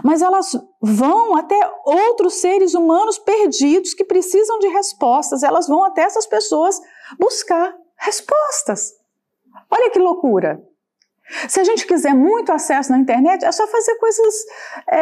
Mas 0.04 0.22
elas 0.22 0.52
vão 0.80 1.36
até 1.36 1.58
outros 1.84 2.34
seres 2.34 2.74
humanos 2.74 3.18
perdidos 3.18 3.94
que 3.94 4.04
precisam 4.04 4.58
de 4.58 4.68
respostas. 4.68 5.42
Elas 5.42 5.66
vão 5.66 5.84
até 5.84 6.02
essas 6.02 6.26
pessoas 6.26 6.80
buscar 7.18 7.74
respostas. 7.98 8.92
Olha 9.70 9.90
que 9.90 9.98
loucura. 9.98 10.62
Se 11.48 11.60
a 11.60 11.64
gente 11.64 11.86
quiser 11.86 12.14
muito 12.14 12.52
acesso 12.52 12.90
na 12.90 12.98
internet, 12.98 13.44
é 13.44 13.52
só 13.52 13.66
fazer 13.66 13.94
coisas 13.96 14.34
é, 14.90 14.98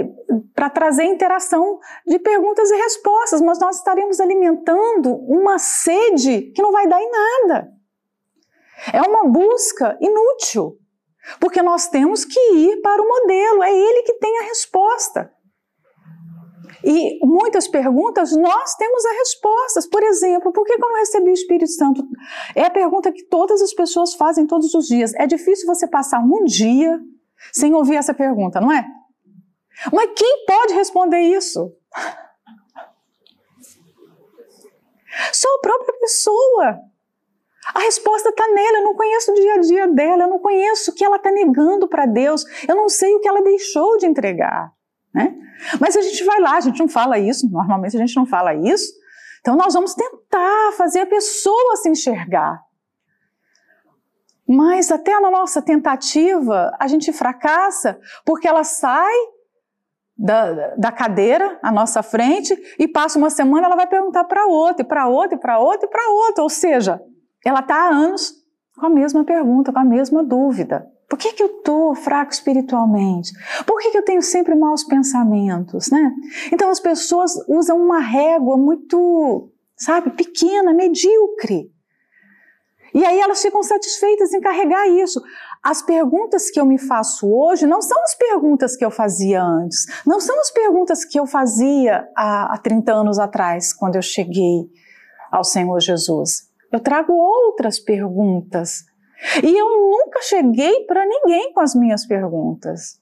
é, 0.00 0.08
para 0.54 0.68
trazer 0.70 1.04
interação 1.04 1.78
de 2.06 2.18
perguntas 2.18 2.70
e 2.70 2.76
respostas, 2.76 3.40
mas 3.40 3.58
nós 3.60 3.76
estaremos 3.76 4.18
alimentando 4.18 5.14
uma 5.14 5.58
sede 5.58 6.52
que 6.54 6.62
não 6.62 6.72
vai 6.72 6.88
dar 6.88 7.00
em 7.00 7.10
nada. 7.10 7.68
É 8.92 9.02
uma 9.02 9.28
busca 9.28 9.96
inútil, 10.00 10.78
porque 11.38 11.62
nós 11.62 11.88
temos 11.88 12.24
que 12.24 12.40
ir 12.54 12.80
para 12.80 13.02
o 13.02 13.06
modelo, 13.06 13.62
é 13.62 13.72
ele 13.72 14.02
que 14.02 14.14
tem 14.14 14.38
a 14.38 14.44
resposta. 14.44 15.30
E 16.84 17.24
muitas 17.24 17.68
perguntas 17.68 18.36
nós 18.36 18.74
temos 18.74 19.04
as 19.04 19.16
respostas. 19.18 19.86
Por 19.86 20.02
exemplo, 20.02 20.52
por 20.52 20.64
que 20.64 20.72
eu 20.72 20.78
não 20.78 20.96
recebi 20.96 21.30
o 21.30 21.34
Espírito 21.34 21.70
Santo? 21.70 22.02
É 22.56 22.64
a 22.64 22.70
pergunta 22.70 23.12
que 23.12 23.24
todas 23.24 23.62
as 23.62 23.72
pessoas 23.72 24.14
fazem 24.14 24.46
todos 24.46 24.74
os 24.74 24.86
dias. 24.86 25.14
É 25.14 25.26
difícil 25.26 25.66
você 25.66 25.86
passar 25.86 26.18
um 26.18 26.44
dia 26.44 26.98
sem 27.52 27.72
ouvir 27.74 27.96
essa 27.96 28.12
pergunta, 28.12 28.60
não 28.60 28.72
é? 28.72 28.84
Mas 29.92 30.10
quem 30.16 30.44
pode 30.44 30.74
responder 30.74 31.20
isso? 31.20 31.72
Só 35.32 35.48
a 35.56 35.60
própria 35.60 35.94
pessoa. 36.00 36.78
A 37.74 37.80
resposta 37.80 38.28
está 38.28 38.46
nela, 38.48 38.78
eu 38.78 38.84
não 38.84 38.94
conheço 38.94 39.30
o 39.30 39.34
dia 39.34 39.54
a 39.54 39.58
dia 39.58 39.88
dela, 39.88 40.24
eu 40.24 40.28
não 40.28 40.38
conheço 40.38 40.90
o 40.90 40.94
que 40.94 41.04
ela 41.04 41.16
está 41.16 41.30
negando 41.30 41.86
para 41.86 42.06
Deus, 42.06 42.44
eu 42.68 42.74
não 42.74 42.88
sei 42.88 43.14
o 43.14 43.20
que 43.20 43.28
ela 43.28 43.42
deixou 43.42 43.96
de 43.98 44.06
entregar. 44.06 44.72
Né? 45.14 45.34
Mas 45.80 45.96
a 45.96 46.02
gente 46.02 46.24
vai 46.24 46.40
lá, 46.40 46.56
a 46.56 46.60
gente 46.60 46.80
não 46.80 46.88
fala 46.88 47.18
isso, 47.18 47.48
normalmente 47.48 47.96
a 47.96 48.00
gente 48.00 48.16
não 48.16 48.26
fala 48.26 48.54
isso, 48.54 48.92
então 49.40 49.56
nós 49.56 49.74
vamos 49.74 49.94
tentar 49.94 50.72
fazer 50.76 51.00
a 51.00 51.06
pessoa 51.06 51.76
se 51.76 51.88
enxergar. 51.88 52.60
Mas 54.48 54.90
até 54.90 55.18
na 55.20 55.30
nossa 55.30 55.62
tentativa, 55.62 56.76
a 56.78 56.88
gente 56.88 57.12
fracassa, 57.12 57.98
porque 58.24 58.46
ela 58.48 58.64
sai 58.64 59.14
da, 60.16 60.74
da 60.76 60.92
cadeira 60.92 61.58
à 61.62 61.72
nossa 61.72 62.02
frente 62.02 62.56
e 62.78 62.86
passa 62.86 63.18
uma 63.18 63.30
semana, 63.30 63.66
ela 63.66 63.76
vai 63.76 63.86
perguntar 63.86 64.24
para 64.24 64.46
outra, 64.46 64.84
e 64.84 64.88
para 64.88 65.06
outra, 65.08 65.36
e 65.36 65.40
para 65.40 65.58
outra, 65.58 65.86
e 65.86 65.90
para 65.90 66.10
outra. 66.10 66.42
Ou 66.42 66.50
seja, 66.50 67.00
ela 67.44 67.60
está 67.60 67.74
há 67.74 67.88
anos 67.88 68.34
com 68.76 68.86
a 68.86 68.90
mesma 68.90 69.24
pergunta, 69.24 69.72
com 69.72 69.78
a 69.78 69.84
mesma 69.84 70.24
dúvida. 70.24 70.86
Por 71.08 71.18
que, 71.18 71.34
que 71.34 71.42
eu 71.42 71.58
estou 71.58 71.94
fraco 71.94 72.32
espiritualmente? 72.32 73.32
Por 73.66 73.78
que, 73.80 73.90
que 73.90 73.98
eu 73.98 74.04
tenho 74.04 74.22
sempre 74.22 74.54
maus 74.54 74.82
pensamentos, 74.82 75.90
né? 75.90 76.10
Então 76.50 76.70
as 76.70 76.80
pessoas 76.80 77.32
usam 77.48 77.76
uma 77.76 77.98
régua 77.98 78.56
muito, 78.56 79.50
sabe, 79.76 80.10
pequena, 80.12 80.72
medíocre. 80.72 81.70
E 82.94 83.04
aí 83.04 83.20
elas 83.20 83.42
ficam 83.42 83.62
satisfeitas 83.62 84.32
em 84.32 84.40
carregar 84.40 84.88
isso. 84.88 85.22
As 85.62 85.82
perguntas 85.82 86.50
que 86.50 86.58
eu 86.58 86.64
me 86.64 86.78
faço 86.78 87.30
hoje 87.30 87.66
não 87.66 87.80
são 87.80 88.02
as 88.02 88.14
perguntas 88.14 88.74
que 88.74 88.84
eu 88.84 88.90
fazia 88.90 89.42
antes, 89.42 89.84
não 90.06 90.18
são 90.18 90.38
as 90.40 90.50
perguntas 90.50 91.04
que 91.04 91.20
eu 91.20 91.26
fazia 91.26 92.08
há, 92.16 92.54
há 92.54 92.58
30 92.58 92.92
anos 92.92 93.18
atrás, 93.18 93.72
quando 93.72 93.96
eu 93.96 94.02
cheguei 94.02 94.66
ao 95.30 95.44
Senhor 95.44 95.78
Jesus. 95.78 96.51
Eu 96.72 96.80
trago 96.80 97.12
outras 97.12 97.78
perguntas 97.78 98.84
e 99.42 99.56
eu 99.56 99.68
nunca 99.90 100.20
cheguei 100.22 100.84
para 100.84 101.06
ninguém 101.06 101.52
com 101.52 101.60
as 101.60 101.74
minhas 101.74 102.06
perguntas. 102.06 103.00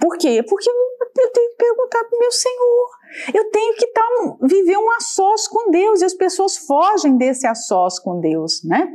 Por 0.00 0.16
quê? 0.18 0.42
Porque 0.42 0.68
eu 0.68 1.32
tenho 1.32 1.50
que 1.50 1.56
perguntar 1.56 2.04
para 2.04 2.16
o 2.16 2.20
meu 2.20 2.30
Senhor. 2.30 2.90
Eu 3.34 3.50
tenho 3.50 3.74
que 3.76 3.86
tá 3.88 4.02
viver 4.42 4.76
um 4.76 4.90
a 4.90 5.00
sós 5.00 5.48
com 5.48 5.70
Deus 5.70 6.02
e 6.02 6.04
as 6.04 6.14
pessoas 6.14 6.56
fogem 6.56 7.16
desse 7.16 7.46
a 7.46 7.54
sós 7.54 7.98
com 7.98 8.20
Deus, 8.20 8.62
né? 8.62 8.88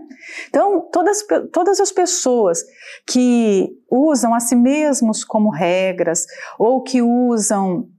Então, 0.47 0.81
todas, 0.91 1.25
todas 1.51 1.79
as 1.79 1.91
pessoas 1.91 2.63
que 3.07 3.69
usam 3.89 4.33
a 4.33 4.39
si 4.39 4.55
mesmos 4.55 5.23
como 5.23 5.49
regras 5.49 6.25
ou 6.59 6.83
que 6.83 7.01
usam 7.01 7.89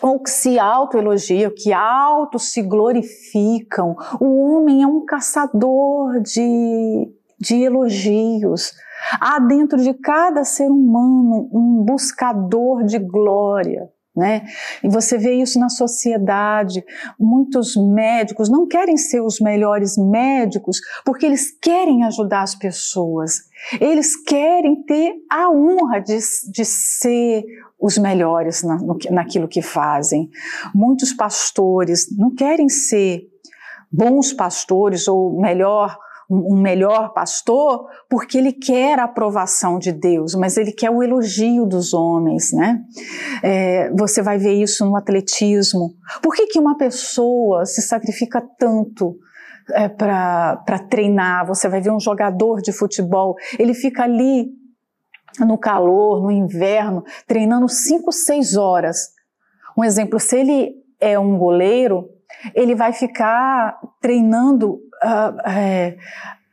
ou 0.00 0.20
que 0.20 0.30
se 0.30 0.58
autoelogiam, 0.58 1.52
que 1.54 1.72
auto 1.72 2.38
se 2.38 2.62
glorificam. 2.62 3.96
O 4.20 4.40
homem 4.40 4.82
é 4.82 4.86
um 4.86 5.04
caçador 5.04 6.20
de, 6.20 7.12
de 7.38 7.62
elogios. 7.62 8.72
Há 9.20 9.38
dentro 9.40 9.78
de 9.78 9.92
cada 9.94 10.44
ser 10.44 10.70
humano 10.70 11.48
um 11.52 11.84
buscador 11.84 12.84
de 12.84 12.98
glória. 12.98 13.90
Né? 14.14 14.42
E 14.84 14.90
você 14.90 15.16
vê 15.16 15.32
isso 15.32 15.58
na 15.58 15.70
sociedade. 15.70 16.84
Muitos 17.18 17.74
médicos 17.76 18.50
não 18.50 18.66
querem 18.66 18.96
ser 18.96 19.22
os 19.22 19.40
melhores 19.40 19.96
médicos 19.96 20.80
porque 21.02 21.24
eles 21.24 21.50
querem 21.50 22.04
ajudar 22.04 22.42
as 22.42 22.54
pessoas. 22.54 23.44
Eles 23.80 24.14
querem 24.22 24.82
ter 24.82 25.14
a 25.30 25.50
honra 25.50 26.00
de, 26.00 26.18
de 26.50 26.64
ser 26.64 27.42
os 27.82 27.98
melhores 27.98 28.62
na, 28.62 28.76
no, 28.76 28.96
naquilo 29.10 29.48
que 29.48 29.60
fazem. 29.60 30.30
Muitos 30.72 31.12
pastores 31.12 32.06
não 32.16 32.32
querem 32.32 32.68
ser 32.68 33.24
bons 33.90 34.32
pastores 34.32 35.08
ou 35.08 35.40
melhor 35.40 35.98
um 36.30 36.56
melhor 36.56 37.12
pastor 37.12 37.86
porque 38.08 38.38
ele 38.38 38.52
quer 38.52 38.98
a 38.98 39.04
aprovação 39.04 39.78
de 39.78 39.92
Deus, 39.92 40.34
mas 40.34 40.56
ele 40.56 40.72
quer 40.72 40.88
o 40.88 41.02
elogio 41.02 41.66
dos 41.66 41.92
homens, 41.92 42.52
né? 42.54 42.80
É, 43.42 43.90
você 43.90 44.22
vai 44.22 44.38
ver 44.38 44.54
isso 44.54 44.86
no 44.86 44.96
atletismo. 44.96 45.94
Por 46.22 46.34
que, 46.34 46.46
que 46.46 46.58
uma 46.58 46.78
pessoa 46.78 47.66
se 47.66 47.82
sacrifica 47.82 48.42
tanto 48.58 49.14
é, 49.72 49.88
para 49.90 50.78
treinar? 50.88 51.46
Você 51.48 51.68
vai 51.68 51.82
ver 51.82 51.92
um 51.92 52.00
jogador 52.00 52.62
de 52.62 52.72
futebol, 52.72 53.34
ele 53.58 53.74
fica 53.74 54.04
ali 54.04 54.61
no 55.40 55.58
calor, 55.58 56.22
no 56.22 56.30
inverno, 56.30 57.04
treinando 57.26 57.68
5, 57.68 58.12
6 58.12 58.56
horas. 58.56 59.10
Um 59.76 59.84
exemplo, 59.84 60.20
se 60.20 60.38
ele 60.38 60.74
é 61.00 61.18
um 61.18 61.38
goleiro, 61.38 62.08
ele 62.54 62.74
vai 62.74 62.92
ficar 62.92 63.78
treinando 64.00 64.74
uh, 64.74 65.48
é, 65.48 65.96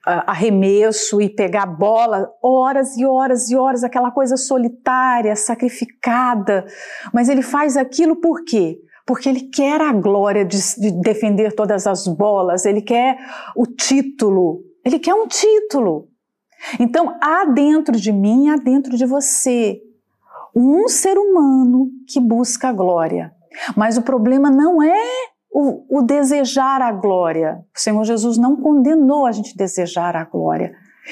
arremesso 0.05 1.21
e 1.21 1.29
pegar 1.29 1.65
bola, 1.65 2.29
horas 2.41 2.97
e 2.97 3.05
horas 3.05 3.49
e 3.49 3.55
horas, 3.55 3.83
aquela 3.83 4.11
coisa 4.11 4.37
solitária, 4.37 5.35
sacrificada. 5.35 6.65
Mas 7.13 7.29
ele 7.29 7.41
faz 7.41 7.77
aquilo 7.77 8.15
por 8.15 8.43
quê? 8.43 8.79
Porque 9.05 9.29
ele 9.29 9.49
quer 9.49 9.81
a 9.81 9.91
glória 9.91 10.45
de, 10.45 10.57
de 10.79 10.91
defender 11.01 11.53
todas 11.53 11.87
as 11.87 12.07
bolas, 12.07 12.65
ele 12.65 12.81
quer 12.81 13.17
o 13.55 13.65
título, 13.65 14.61
ele 14.85 14.99
quer 14.99 15.13
um 15.13 15.27
título. 15.27 16.07
Então, 16.79 17.17
há 17.21 17.45
dentro 17.45 17.95
de 17.95 18.11
mim, 18.11 18.49
há 18.49 18.55
dentro 18.55 18.95
de 18.97 19.05
você, 19.05 19.81
um 20.55 20.87
ser 20.87 21.17
humano 21.17 21.89
que 22.07 22.19
busca 22.19 22.69
a 22.69 22.73
glória. 22.73 23.31
Mas 23.75 23.97
o 23.97 24.01
problema 24.01 24.49
não 24.49 24.81
é 24.81 25.03
o, 25.51 25.99
o, 25.99 26.01
desejar 26.01 26.81
a 26.81 26.91
glória. 26.91 27.59
O 27.75 27.79
Senhor 27.79 28.03
Jesus 28.03 28.37
não 28.37 28.55
condenou 28.55 29.25
a 29.25 29.31
gente 29.31 29.55
desejar 29.55 30.15
a 30.15 30.23
glória. 30.23 30.71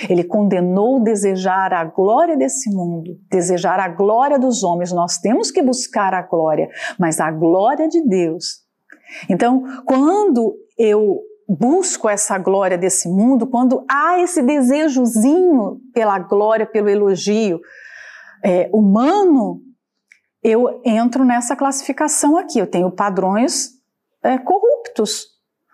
Ele 0.09 0.23
condenou 0.23 1.01
desejar 1.01 1.73
a 1.73 1.83
glória 1.83 2.37
desse 2.37 2.69
mundo, 2.69 3.17
desejar 3.31 3.79
a 3.79 3.87
glória 3.87 4.37
dos 4.37 4.63
homens. 4.63 4.91
Nós 4.91 5.17
temos 5.17 5.49
que 5.49 5.61
buscar 5.61 6.13
a 6.13 6.21
glória, 6.21 6.69
mas 6.99 7.19
a 7.19 7.31
glória 7.31 7.87
de 7.87 8.01
Deus. 8.07 8.67
Então, 9.29 9.63
quando 9.85 10.55
eu 10.77 11.19
busco 11.47 12.09
essa 12.09 12.37
glória 12.37 12.77
desse 12.77 13.07
mundo, 13.07 13.47
quando 13.47 13.85
há 13.89 14.19
esse 14.19 14.41
desejozinho 14.41 15.79
pela 15.93 16.19
glória, 16.19 16.65
pelo 16.65 16.89
elogio 16.89 17.61
é, 18.43 18.69
humano, 18.73 19.61
eu 20.43 20.81
entro 20.85 21.23
nessa 21.23 21.55
classificação 21.55 22.37
aqui. 22.37 22.59
Eu 22.59 22.67
tenho 22.67 22.91
padrões 22.91 23.71
é, 24.21 24.37
corruptos. 24.37 25.27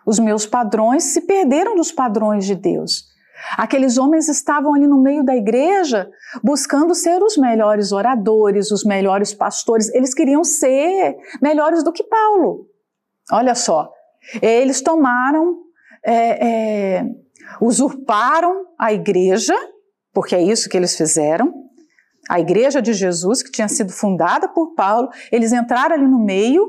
Os 0.06 0.20
meus 0.20 0.46
padrões 0.46 1.04
se 1.04 1.22
perderam 1.22 1.76
dos 1.76 1.92
padrões 1.92 2.46
de 2.46 2.56
Deus. 2.56 3.12
Aqueles 3.58 3.98
homens 3.98 4.30
estavam 4.30 4.74
ali 4.74 4.88
no 4.88 5.02
meio 5.02 5.24
da 5.24 5.36
igreja 5.36 6.10
buscando 6.44 6.96
ser 6.96 7.22
os 7.22 7.36
melhores 7.36 7.92
oradores, 7.92 8.72
os 8.72 8.84
melhores 8.84 9.34
pastores. 9.34 9.94
Eles 9.94 10.14
queriam 10.14 10.44
ser 10.44 11.18
melhores 11.42 11.84
do 11.84 11.92
que 11.92 12.04
Paulo. 12.04 12.68
Olha 13.32 13.56
só, 13.56 13.92
eles 14.42 14.82
tomaram, 14.82 15.63
é, 16.06 16.48
é, 16.48 17.06
usurparam 17.62 18.66
a 18.78 18.92
igreja, 18.94 19.56
porque 20.14 20.36
é 20.36 20.42
isso 20.42 20.70
que 20.70 20.78
eles 20.78 20.96
fizeram. 20.96 21.54
A 22.30 22.40
igreja 22.40 22.82
de 22.82 22.94
Jesus, 22.94 23.44
que 23.44 23.52
tinha 23.52 23.68
sido 23.68 23.92
fundada 23.92 24.48
por 24.48 24.74
Paulo, 24.76 25.10
eles 25.32 25.52
entraram 25.52 25.96
ali 25.96 26.08
no 26.08 26.20
meio 26.20 26.66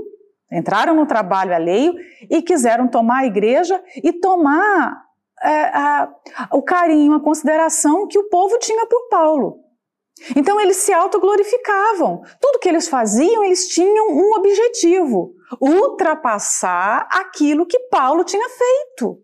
entraram 0.54 0.94
no 0.94 1.06
trabalho 1.06 1.54
alheio 1.54 1.94
e 2.30 2.40
quiseram 2.40 2.86
tomar 2.86 3.20
a 3.20 3.26
igreja 3.26 3.82
e 3.96 4.12
tomar 4.12 5.02
é, 5.42 5.64
a, 5.66 6.08
o 6.52 6.62
carinho, 6.62 7.14
a 7.14 7.20
consideração 7.20 8.06
que 8.06 8.18
o 8.18 8.28
povo 8.28 8.58
tinha 8.58 8.86
por 8.86 9.08
Paulo. 9.08 9.58
Então 10.36 10.60
eles 10.60 10.76
se 10.78 10.92
autoglorificavam. 10.92 12.22
Tudo 12.40 12.58
que 12.60 12.68
eles 12.68 12.88
faziam, 12.88 13.44
eles 13.44 13.68
tinham 13.68 14.08
um 14.10 14.34
objetivo: 14.34 15.34
ultrapassar 15.60 17.08
aquilo 17.10 17.66
que 17.66 17.78
Paulo 17.90 18.24
tinha 18.24 18.48
feito. 18.48 19.20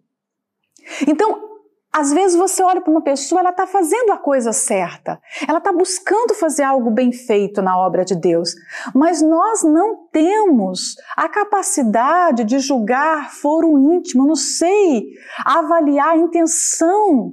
Então, 1.07 1.51
às 1.93 2.13
vezes 2.13 2.37
você 2.37 2.63
olha 2.63 2.81
para 2.81 2.91
uma 2.91 3.03
pessoa, 3.03 3.41
ela 3.41 3.51
está 3.51 3.67
fazendo 3.67 4.13
a 4.13 4.17
coisa 4.17 4.53
certa, 4.53 5.21
ela 5.49 5.59
está 5.59 5.73
buscando 5.73 6.35
fazer 6.35 6.63
algo 6.63 6.89
bem 6.89 7.13
feito 7.13 7.61
na 7.61 7.77
obra 7.77 8.05
de 8.05 8.15
Deus, 8.15 8.55
mas 8.95 9.21
nós 9.21 9.65
não 9.65 10.07
temos 10.13 10.95
a 11.17 11.29
capacidade 11.29 12.45
de 12.45 12.61
julgar 12.61 13.33
foro 13.33 13.77
íntimo, 13.77 14.25
não 14.25 14.37
sei 14.37 15.05
avaliar 15.45 16.11
a 16.11 16.17
intenção 16.17 17.33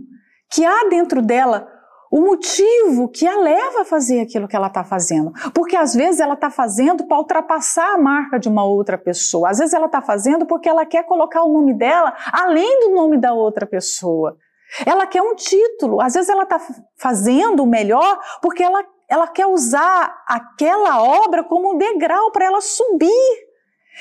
que 0.49 0.65
há 0.65 0.87
dentro 0.89 1.21
dela, 1.21 1.67
o 2.11 2.21
motivo 2.21 3.09
que 3.09 3.27
a 3.27 3.37
leva 3.37 3.81
a 3.81 3.85
fazer 3.85 4.21
aquilo 4.21 4.47
que 4.47 4.55
ela 4.55 4.67
está 4.67 4.83
fazendo. 4.83 5.31
Porque 5.53 5.75
às 5.75 5.93
vezes 5.93 6.19
ela 6.19 6.33
está 6.33 6.49
fazendo 6.49 7.05
para 7.05 7.17
ultrapassar 7.17 7.93
a 7.93 7.97
marca 7.97 8.39
de 8.39 8.47
uma 8.47 8.63
outra 8.63 8.97
pessoa, 8.97 9.49
às 9.49 9.57
vezes 9.57 9.73
ela 9.73 9.87
está 9.87 10.01
fazendo 10.01 10.45
porque 10.45 10.69
ela 10.69 10.85
quer 10.85 11.03
colocar 11.03 11.43
o 11.43 11.51
nome 11.51 11.73
dela 11.73 12.13
além 12.31 12.79
do 12.81 12.95
nome 12.95 13.17
da 13.17 13.33
outra 13.33 13.65
pessoa. 13.65 14.37
Ela 14.85 15.07
quer 15.07 15.21
um 15.21 15.35
título. 15.35 16.01
Às 16.01 16.13
vezes 16.13 16.29
ela 16.29 16.43
está 16.43 16.59
fazendo 16.97 17.63
o 17.63 17.67
melhor 17.67 18.19
porque 18.41 18.61
ela, 18.61 18.83
ela 19.09 19.27
quer 19.27 19.45
usar 19.45 20.23
aquela 20.27 21.01
obra 21.01 21.43
como 21.43 21.73
um 21.73 21.77
degrau 21.77 22.31
para 22.31 22.45
ela 22.45 22.61
subir. 22.61 23.47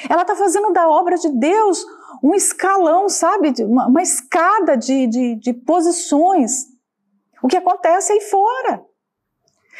Ela 0.08 0.22
está 0.22 0.34
fazendo 0.34 0.72
da 0.72 0.88
obra 0.88 1.16
de 1.16 1.28
Deus 1.30 1.84
um 2.22 2.34
escalão, 2.34 3.08
sabe? 3.08 3.54
Uma, 3.62 3.86
uma 3.86 4.02
escada 4.02 4.76
de, 4.76 5.06
de, 5.06 5.34
de 5.36 5.52
posições. 5.52 6.75
O 7.46 7.48
que 7.48 7.56
acontece 7.56 8.12
aí 8.12 8.20
fora. 8.22 8.84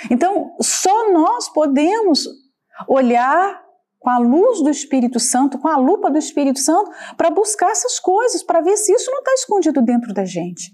Então, 0.09 0.55
só 0.61 1.11
nós 1.11 1.49
podemos 1.49 2.25
olhar 2.87 3.61
com 3.99 4.09
a 4.09 4.19
luz 4.19 4.63
do 4.63 4.71
Espírito 4.71 5.19
Santo, 5.19 5.59
com 5.59 5.67
a 5.67 5.77
lupa 5.77 6.09
do 6.09 6.17
Espírito 6.17 6.61
Santo, 6.61 6.89
para 7.17 7.29
buscar 7.29 7.73
essas 7.73 7.99
coisas, 7.99 8.45
para 8.45 8.61
ver 8.61 8.77
se 8.77 8.93
isso 8.93 9.11
não 9.11 9.19
está 9.19 9.33
escondido 9.33 9.83
dentro 9.83 10.15
da 10.15 10.25
gente. 10.25 10.71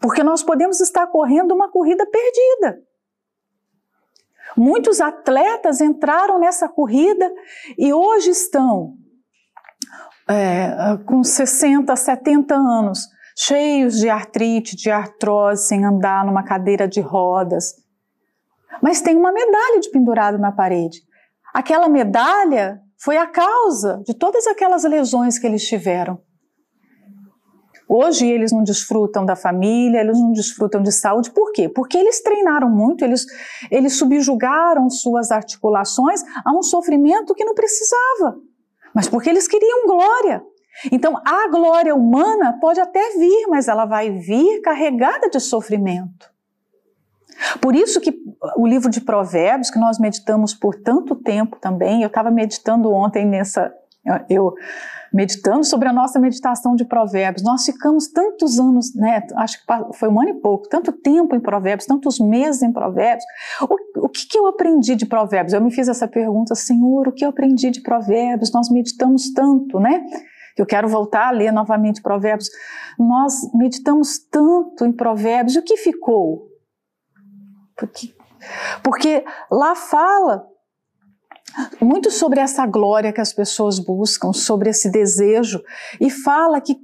Porque 0.00 0.22
nós 0.22 0.42
podemos 0.42 0.80
estar 0.80 1.06
correndo 1.08 1.52
uma 1.52 1.70
corrida 1.70 2.06
perdida. 2.06 2.80
Muitos 4.56 4.98
atletas 4.98 5.82
entraram 5.82 6.38
nessa 6.38 6.70
corrida 6.70 7.30
e 7.76 7.92
hoje 7.92 8.30
estão 8.30 8.94
é, 10.26 10.96
com 11.04 11.22
60, 11.22 11.94
70 11.94 12.54
anos, 12.54 13.08
cheios 13.40 14.00
de 14.00 14.08
artrite, 14.08 14.74
de 14.74 14.90
artrose, 14.90 15.68
sem 15.68 15.84
andar 15.84 16.26
numa 16.26 16.42
cadeira 16.42 16.88
de 16.88 17.00
rodas. 17.00 17.74
Mas 18.82 19.00
tem 19.00 19.16
uma 19.16 19.30
medalha 19.30 19.78
de 19.80 19.90
pendurado 19.90 20.38
na 20.38 20.50
parede. 20.50 21.02
Aquela 21.54 21.88
medalha 21.88 22.80
foi 23.00 23.16
a 23.16 23.26
causa 23.28 24.02
de 24.04 24.12
todas 24.12 24.44
aquelas 24.48 24.82
lesões 24.82 25.38
que 25.38 25.46
eles 25.46 25.66
tiveram. 25.66 26.20
Hoje 27.88 28.26
eles 28.26 28.52
não 28.52 28.64
desfrutam 28.64 29.24
da 29.24 29.36
família, 29.36 30.00
eles 30.00 30.18
não 30.18 30.32
desfrutam 30.32 30.82
de 30.82 30.92
saúde. 30.92 31.30
Por 31.30 31.52
quê? 31.52 31.68
Porque 31.68 31.96
eles 31.96 32.20
treinaram 32.20 32.68
muito, 32.68 33.04
eles, 33.04 33.24
eles 33.70 33.96
subjugaram 33.96 34.90
suas 34.90 35.30
articulações 35.30 36.22
a 36.44 36.52
um 36.52 36.62
sofrimento 36.62 37.34
que 37.34 37.44
não 37.44 37.54
precisava. 37.54 38.36
Mas 38.94 39.08
porque 39.08 39.30
eles 39.30 39.46
queriam 39.46 39.86
glória. 39.86 40.42
Então 40.90 41.16
a 41.24 41.48
glória 41.48 41.94
humana 41.94 42.58
pode 42.60 42.80
até 42.80 43.00
vir, 43.18 43.46
mas 43.48 43.68
ela 43.68 43.84
vai 43.84 44.10
vir 44.10 44.60
carregada 44.60 45.28
de 45.28 45.40
sofrimento. 45.40 46.30
Por 47.60 47.74
isso 47.74 48.00
que 48.00 48.12
o 48.56 48.66
livro 48.66 48.90
de 48.90 49.00
Provérbios, 49.00 49.70
que 49.70 49.78
nós 49.78 49.98
meditamos 49.98 50.54
por 50.54 50.74
tanto 50.74 51.14
tempo 51.14 51.56
também, 51.56 52.02
eu 52.02 52.08
estava 52.08 52.30
meditando 52.30 52.92
ontem 52.92 53.24
nessa, 53.24 53.72
eu 54.28 54.54
meditando 55.12 55.64
sobre 55.64 55.88
a 55.88 55.92
nossa 55.92 56.18
meditação 56.18 56.74
de 56.74 56.84
Provérbios. 56.84 57.42
Nós 57.42 57.64
ficamos 57.64 58.08
tantos 58.08 58.58
anos, 58.58 58.94
né? 58.94 59.26
Acho 59.36 59.58
que 59.58 59.64
foi 59.94 60.08
um 60.08 60.20
ano 60.20 60.30
e 60.30 60.34
pouco, 60.34 60.68
tanto 60.68 60.92
tempo 60.92 61.34
em 61.34 61.40
Provérbios, 61.40 61.86
tantos 61.86 62.18
meses 62.18 62.62
em 62.62 62.72
Provérbios. 62.72 63.24
O, 63.62 64.04
o 64.04 64.08
que, 64.08 64.26
que 64.26 64.38
eu 64.38 64.46
aprendi 64.46 64.94
de 64.94 65.06
Provérbios? 65.06 65.54
Eu 65.54 65.60
me 65.60 65.70
fiz 65.70 65.88
essa 65.88 66.06
pergunta, 66.06 66.54
Senhor, 66.54 67.08
o 67.08 67.12
que 67.12 67.24
eu 67.24 67.30
aprendi 67.30 67.70
de 67.70 67.80
Provérbios? 67.80 68.52
Nós 68.52 68.68
meditamos 68.68 69.32
tanto, 69.32 69.80
né? 69.80 70.04
Eu 70.60 70.66
quero 70.66 70.88
voltar 70.88 71.28
a 71.28 71.30
ler 71.30 71.52
novamente 71.52 72.02
Provérbios. 72.02 72.48
Nós 72.98 73.34
meditamos 73.54 74.18
tanto 74.18 74.84
em 74.84 74.92
Provérbios. 74.92 75.56
E 75.56 75.58
o 75.58 75.64
que 75.64 75.76
ficou? 75.76 76.48
Porque, 77.76 78.14
porque 78.82 79.24
lá 79.50 79.74
fala 79.74 80.44
muito 81.80 82.10
sobre 82.10 82.40
essa 82.40 82.66
glória 82.66 83.12
que 83.12 83.20
as 83.20 83.32
pessoas 83.32 83.78
buscam, 83.78 84.32
sobre 84.32 84.70
esse 84.70 84.90
desejo, 84.90 85.62
e 86.00 86.10
fala 86.10 86.60
que 86.60 86.76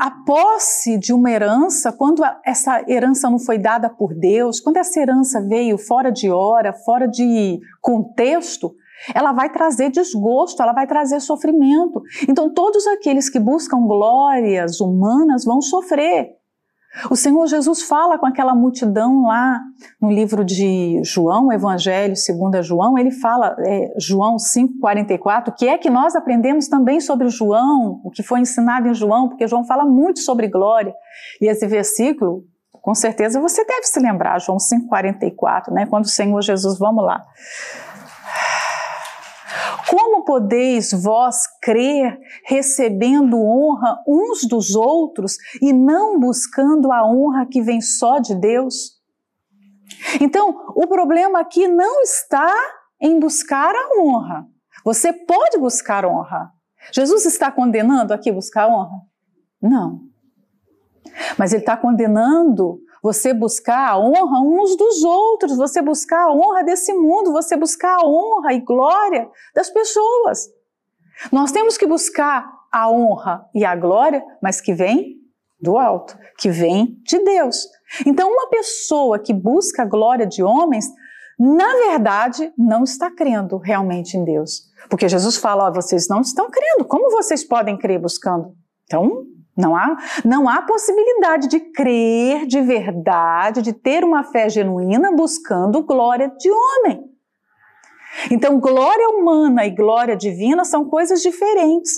a 0.00 0.10
posse 0.24 0.96
de 0.98 1.12
uma 1.12 1.30
herança, 1.30 1.92
quando 1.92 2.22
essa 2.44 2.84
herança 2.88 3.28
não 3.28 3.38
foi 3.38 3.58
dada 3.58 3.90
por 3.90 4.14
Deus, 4.14 4.60
quando 4.60 4.76
essa 4.76 5.00
herança 5.00 5.40
veio 5.42 5.76
fora 5.76 6.12
de 6.12 6.30
hora, 6.30 6.72
fora 6.72 7.06
de 7.08 7.58
contexto, 7.80 8.74
ela 9.14 9.32
vai 9.32 9.50
trazer 9.50 9.90
desgosto, 9.90 10.62
ela 10.62 10.72
vai 10.72 10.86
trazer 10.86 11.20
sofrimento. 11.20 12.02
Então, 12.28 12.52
todos 12.52 12.86
aqueles 12.86 13.28
que 13.28 13.38
buscam 13.38 13.86
glórias 13.86 14.80
humanas 14.80 15.44
vão 15.44 15.60
sofrer. 15.60 16.38
O 17.10 17.16
Senhor 17.16 17.46
Jesus 17.46 17.82
fala 17.82 18.18
com 18.18 18.26
aquela 18.26 18.54
multidão 18.54 19.22
lá 19.22 19.60
no 20.00 20.10
livro 20.10 20.44
de 20.44 21.00
João, 21.04 21.52
Evangelho 21.52 22.16
segundo 22.16 22.60
João, 22.62 22.98
ele 22.98 23.10
fala, 23.10 23.54
é, 23.60 23.92
João 23.98 24.36
5,44, 24.36 25.54
que 25.56 25.68
é 25.68 25.76
que 25.76 25.90
nós 25.90 26.16
aprendemos 26.16 26.66
também 26.66 26.98
sobre 27.00 27.28
João, 27.28 28.00
o 28.02 28.10
que 28.10 28.22
foi 28.22 28.40
ensinado 28.40 28.88
em 28.88 28.94
João, 28.94 29.28
porque 29.28 29.46
João 29.46 29.64
fala 29.64 29.84
muito 29.84 30.20
sobre 30.20 30.48
glória. 30.48 30.94
E 31.40 31.46
esse 31.46 31.66
versículo, 31.66 32.42
com 32.72 32.94
certeza 32.94 33.40
você 33.40 33.64
deve 33.64 33.84
se 33.84 34.00
lembrar, 34.00 34.40
João 34.40 34.58
5,44, 34.58 35.70
né? 35.70 35.86
Quando 35.86 36.04
o 36.04 36.08
Senhor 36.08 36.40
Jesus, 36.40 36.78
vamos 36.78 37.04
lá. 37.04 37.22
Como 39.90 40.22
podeis 40.24 40.92
vós 40.92 41.46
crer 41.62 42.18
recebendo 42.44 43.40
honra 43.40 43.98
uns 44.06 44.46
dos 44.46 44.74
outros 44.74 45.36
e 45.62 45.72
não 45.72 46.20
buscando 46.20 46.92
a 46.92 47.04
honra 47.10 47.46
que 47.46 47.62
vem 47.62 47.80
só 47.80 48.18
de 48.18 48.34
Deus? 48.34 48.98
Então, 50.20 50.72
o 50.74 50.86
problema 50.86 51.40
aqui 51.40 51.66
não 51.66 52.02
está 52.02 52.52
em 53.00 53.18
buscar 53.18 53.74
a 53.74 54.00
honra. 54.00 54.46
Você 54.84 55.12
pode 55.12 55.58
buscar 55.58 56.04
honra. 56.04 56.52
Jesus 56.92 57.24
está 57.24 57.50
condenando 57.50 58.12
aqui 58.12 58.30
buscar 58.30 58.68
honra? 58.68 59.00
Não. 59.60 60.00
Mas 61.38 61.52
ele 61.52 61.62
está 61.62 61.76
condenando 61.76 62.80
você 63.02 63.32
buscar 63.32 63.90
a 63.90 63.98
honra 63.98 64.40
uns 64.40 64.76
dos 64.76 65.04
outros, 65.04 65.56
você 65.56 65.80
buscar 65.80 66.24
a 66.24 66.32
honra 66.32 66.64
desse 66.64 66.92
mundo, 66.92 67.32
você 67.32 67.56
buscar 67.56 67.96
a 67.96 68.06
honra 68.06 68.52
e 68.52 68.60
glória 68.60 69.28
das 69.54 69.70
pessoas. 69.70 70.48
Nós 71.32 71.52
temos 71.52 71.76
que 71.76 71.86
buscar 71.86 72.48
a 72.72 72.90
honra 72.90 73.46
e 73.54 73.64
a 73.64 73.74
glória, 73.74 74.24
mas 74.42 74.60
que 74.60 74.72
vem 74.72 75.16
do 75.60 75.76
alto, 75.76 76.16
que 76.38 76.50
vem 76.50 76.98
de 77.02 77.18
Deus. 77.24 77.66
Então, 78.06 78.30
uma 78.30 78.48
pessoa 78.48 79.18
que 79.18 79.32
busca 79.32 79.82
a 79.82 79.86
glória 79.86 80.26
de 80.26 80.42
homens, 80.42 80.86
na 81.38 81.72
verdade, 81.88 82.52
não 82.56 82.84
está 82.84 83.10
crendo 83.10 83.56
realmente 83.58 84.16
em 84.16 84.24
Deus. 84.24 84.70
Porque 84.88 85.08
Jesus 85.08 85.36
fala: 85.36 85.68
ó, 85.68 85.72
vocês 85.72 86.08
não 86.08 86.20
estão 86.20 86.50
crendo, 86.50 86.84
como 86.84 87.10
vocês 87.10 87.44
podem 87.44 87.76
crer 87.76 88.00
buscando? 88.00 88.54
Então, 88.84 89.24
não 89.58 89.74
há, 89.74 89.96
não 90.24 90.48
há 90.48 90.62
possibilidade 90.62 91.48
de 91.48 91.58
crer 91.58 92.46
de 92.46 92.62
verdade, 92.62 93.60
de 93.60 93.72
ter 93.72 94.04
uma 94.04 94.22
fé 94.22 94.48
genuína 94.48 95.10
buscando 95.10 95.82
glória 95.82 96.32
de 96.38 96.48
homem. 96.48 97.04
Então, 98.30 98.60
glória 98.60 99.08
humana 99.10 99.66
e 99.66 99.70
glória 99.70 100.16
divina 100.16 100.64
são 100.64 100.88
coisas 100.88 101.20
diferentes. 101.20 101.90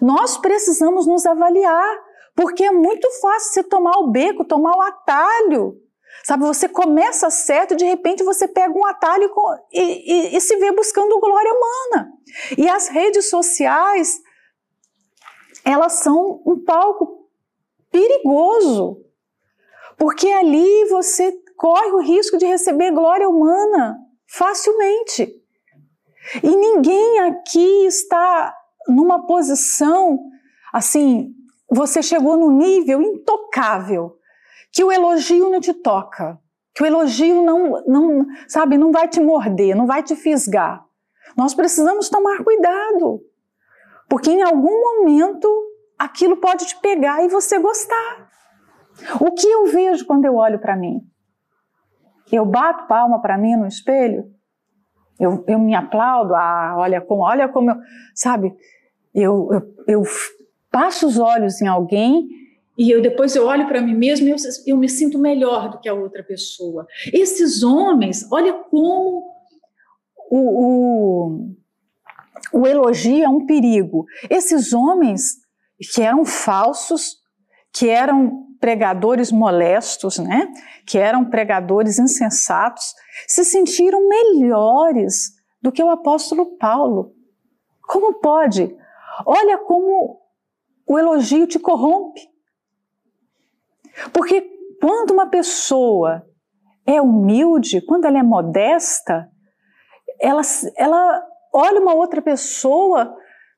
Nós 0.00 0.36
precisamos 0.36 1.06
nos 1.06 1.24
avaliar, 1.24 1.98
porque 2.34 2.64
é 2.64 2.72
muito 2.72 3.08
fácil 3.20 3.52
você 3.52 3.62
tomar 3.62 3.98
o 3.98 4.10
beco, 4.10 4.44
tomar 4.44 4.76
o 4.76 4.82
atalho. 4.82 5.76
Sabe, 6.24 6.44
você 6.44 6.68
começa 6.68 7.30
certo 7.30 7.74
e 7.74 7.76
de 7.76 7.84
repente 7.84 8.24
você 8.24 8.48
pega 8.48 8.76
um 8.76 8.86
atalho 8.86 9.30
e, 9.72 10.32
e, 10.32 10.36
e 10.36 10.40
se 10.40 10.56
vê 10.56 10.72
buscando 10.72 11.20
glória 11.20 11.52
humana. 11.52 12.10
E 12.58 12.68
as 12.68 12.88
redes 12.88 13.30
sociais 13.30 14.20
elas 15.64 15.94
são 15.94 16.42
um 16.46 16.62
palco 16.64 17.28
perigoso, 17.90 19.04
porque 19.96 20.28
ali 20.28 20.86
você 20.86 21.32
corre 21.56 21.92
o 21.92 22.00
risco 22.00 22.38
de 22.38 22.46
receber 22.46 22.90
glória 22.90 23.28
humana 23.28 23.96
facilmente. 24.26 25.40
E 26.42 26.56
ninguém 26.56 27.20
aqui 27.20 27.86
está 27.86 28.54
numa 28.88 29.26
posição 29.26 30.18
assim, 30.72 31.34
você 31.70 32.02
chegou 32.02 32.36
no 32.36 32.50
nível 32.50 33.02
intocável, 33.02 34.18
que 34.72 34.82
o 34.82 34.90
elogio 34.90 35.50
não 35.50 35.60
te 35.60 35.74
toca, 35.74 36.38
que 36.74 36.82
o 36.82 36.86
elogio 36.86 37.42
não, 37.42 37.82
não, 37.86 38.26
sabe, 38.48 38.78
não 38.78 38.90
vai 38.90 39.06
te 39.06 39.20
morder, 39.20 39.76
não 39.76 39.86
vai 39.86 40.02
te 40.02 40.16
fisgar. 40.16 40.84
Nós 41.36 41.54
precisamos 41.54 42.08
tomar 42.08 42.42
cuidado. 42.42 43.22
Porque 44.12 44.30
em 44.30 44.42
algum 44.42 44.78
momento 44.78 45.48
aquilo 45.98 46.36
pode 46.36 46.66
te 46.66 46.78
pegar 46.82 47.24
e 47.24 47.28
você 47.28 47.58
gostar. 47.58 48.28
O 49.18 49.32
que 49.32 49.46
eu 49.46 49.64
vejo 49.68 50.04
quando 50.04 50.26
eu 50.26 50.36
olho 50.36 50.58
para 50.58 50.76
mim? 50.76 51.00
Eu 52.30 52.44
bato 52.44 52.86
palma 52.86 53.22
para 53.22 53.38
mim 53.38 53.56
no 53.56 53.66
espelho? 53.66 54.30
Eu, 55.18 55.42
eu 55.48 55.58
me 55.58 55.74
aplaudo? 55.74 56.34
Ah, 56.34 56.74
olha 56.76 57.00
como, 57.00 57.22
olha 57.22 57.48
como 57.48 57.70
eu. 57.70 57.76
Sabe? 58.14 58.54
Eu, 59.14 59.48
eu, 59.50 59.74
eu 59.88 60.02
passo 60.70 61.06
os 61.06 61.18
olhos 61.18 61.62
em 61.62 61.66
alguém 61.66 62.28
e 62.76 62.90
eu 62.90 63.00
depois 63.00 63.34
eu 63.34 63.46
olho 63.46 63.66
para 63.66 63.80
mim 63.80 63.94
mesmo 63.94 64.28
e 64.28 64.30
eu, 64.30 64.36
eu 64.66 64.76
me 64.76 64.90
sinto 64.90 65.18
melhor 65.18 65.70
do 65.70 65.80
que 65.80 65.88
a 65.88 65.94
outra 65.94 66.22
pessoa. 66.22 66.86
Esses 67.14 67.62
homens, 67.62 68.30
olha 68.30 68.52
como 68.52 69.24
o, 70.30 70.36
o 70.38 71.61
o 72.52 72.66
elogio 72.66 73.24
é 73.24 73.28
um 73.28 73.46
perigo. 73.46 74.04
Esses 74.30 74.72
homens 74.72 75.36
que 75.92 76.02
eram 76.02 76.24
falsos, 76.24 77.16
que 77.72 77.88
eram 77.88 78.46
pregadores 78.60 79.32
molestos, 79.32 80.18
né? 80.18 80.48
Que 80.86 80.98
eram 80.98 81.28
pregadores 81.28 81.98
insensatos, 81.98 82.94
se 83.26 83.44
sentiram 83.44 84.08
melhores 84.08 85.32
do 85.60 85.72
que 85.72 85.82
o 85.82 85.90
apóstolo 85.90 86.56
Paulo. 86.56 87.12
Como 87.82 88.20
pode? 88.20 88.74
Olha 89.26 89.58
como 89.58 90.20
o 90.86 90.98
elogio 90.98 91.46
te 91.46 91.58
corrompe. 91.58 92.20
Porque 94.12 94.40
quando 94.80 95.10
uma 95.10 95.26
pessoa 95.26 96.26
é 96.86 97.00
humilde, 97.00 97.80
quando 97.80 98.06
ela 98.06 98.18
é 98.18 98.22
modesta, 98.22 99.28
ela, 100.20 100.42
ela 100.76 101.22
olha 101.52 101.80
uma 101.80 101.94
outra 101.94 102.22
pessoa 102.22 103.16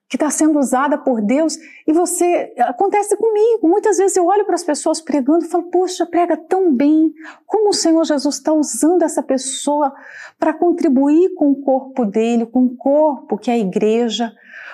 que 0.09 0.17
está 0.17 0.31
sendo 0.31 0.59
usada 0.59 0.99
por 0.99 1.21
Deus 1.21 1.57
e 1.87 1.93
você 1.93 2.53
acontece 2.59 3.17
comigo. 3.17 3.67
Muitas 3.67 3.97
vezes 3.97 4.17
eu 4.17 4.27
olho 4.27 4.45
para 4.45 4.55
as 4.55 4.63
pessoas 4.63 5.01
pregando 5.01 5.45
e 5.45 5.49
falo: 5.49 5.65
Poxa, 5.71 6.07
prega 6.07 6.37
tão 6.37 6.73
bem. 6.73 7.13
Como 7.47 7.71
o 7.71 7.75
Senhor 7.75 8.05
Jesus 8.05 8.37
está 8.37 8.53
usando 8.53 9.03
essa 9.03 9.23
pessoa 9.23 9.93
para 10.39 10.53
contribuir 10.53 11.35
com 11.35 11.51
o 11.51 11.63
corpo 11.63 12.05
dele, 12.05 12.47
com 12.47 12.65
o 12.65 12.77
corpo 12.77 13.39
que 13.39 13.51
é 13.51 13.55
a 13.55 13.59
igreja. 13.59 14.33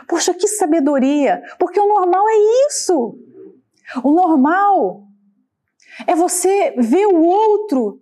Poxa, 0.09 0.35
que 0.35 0.49
sabedoria! 0.49 1.43
Porque 1.59 1.79
o 1.79 1.87
normal 1.87 2.29
é 2.29 2.67
isso. 2.69 3.17
O 4.03 4.11
normal 4.11 5.05
é 6.07 6.15
você 6.15 6.75
ver 6.77 7.07
o 7.07 7.23
outro 7.23 8.01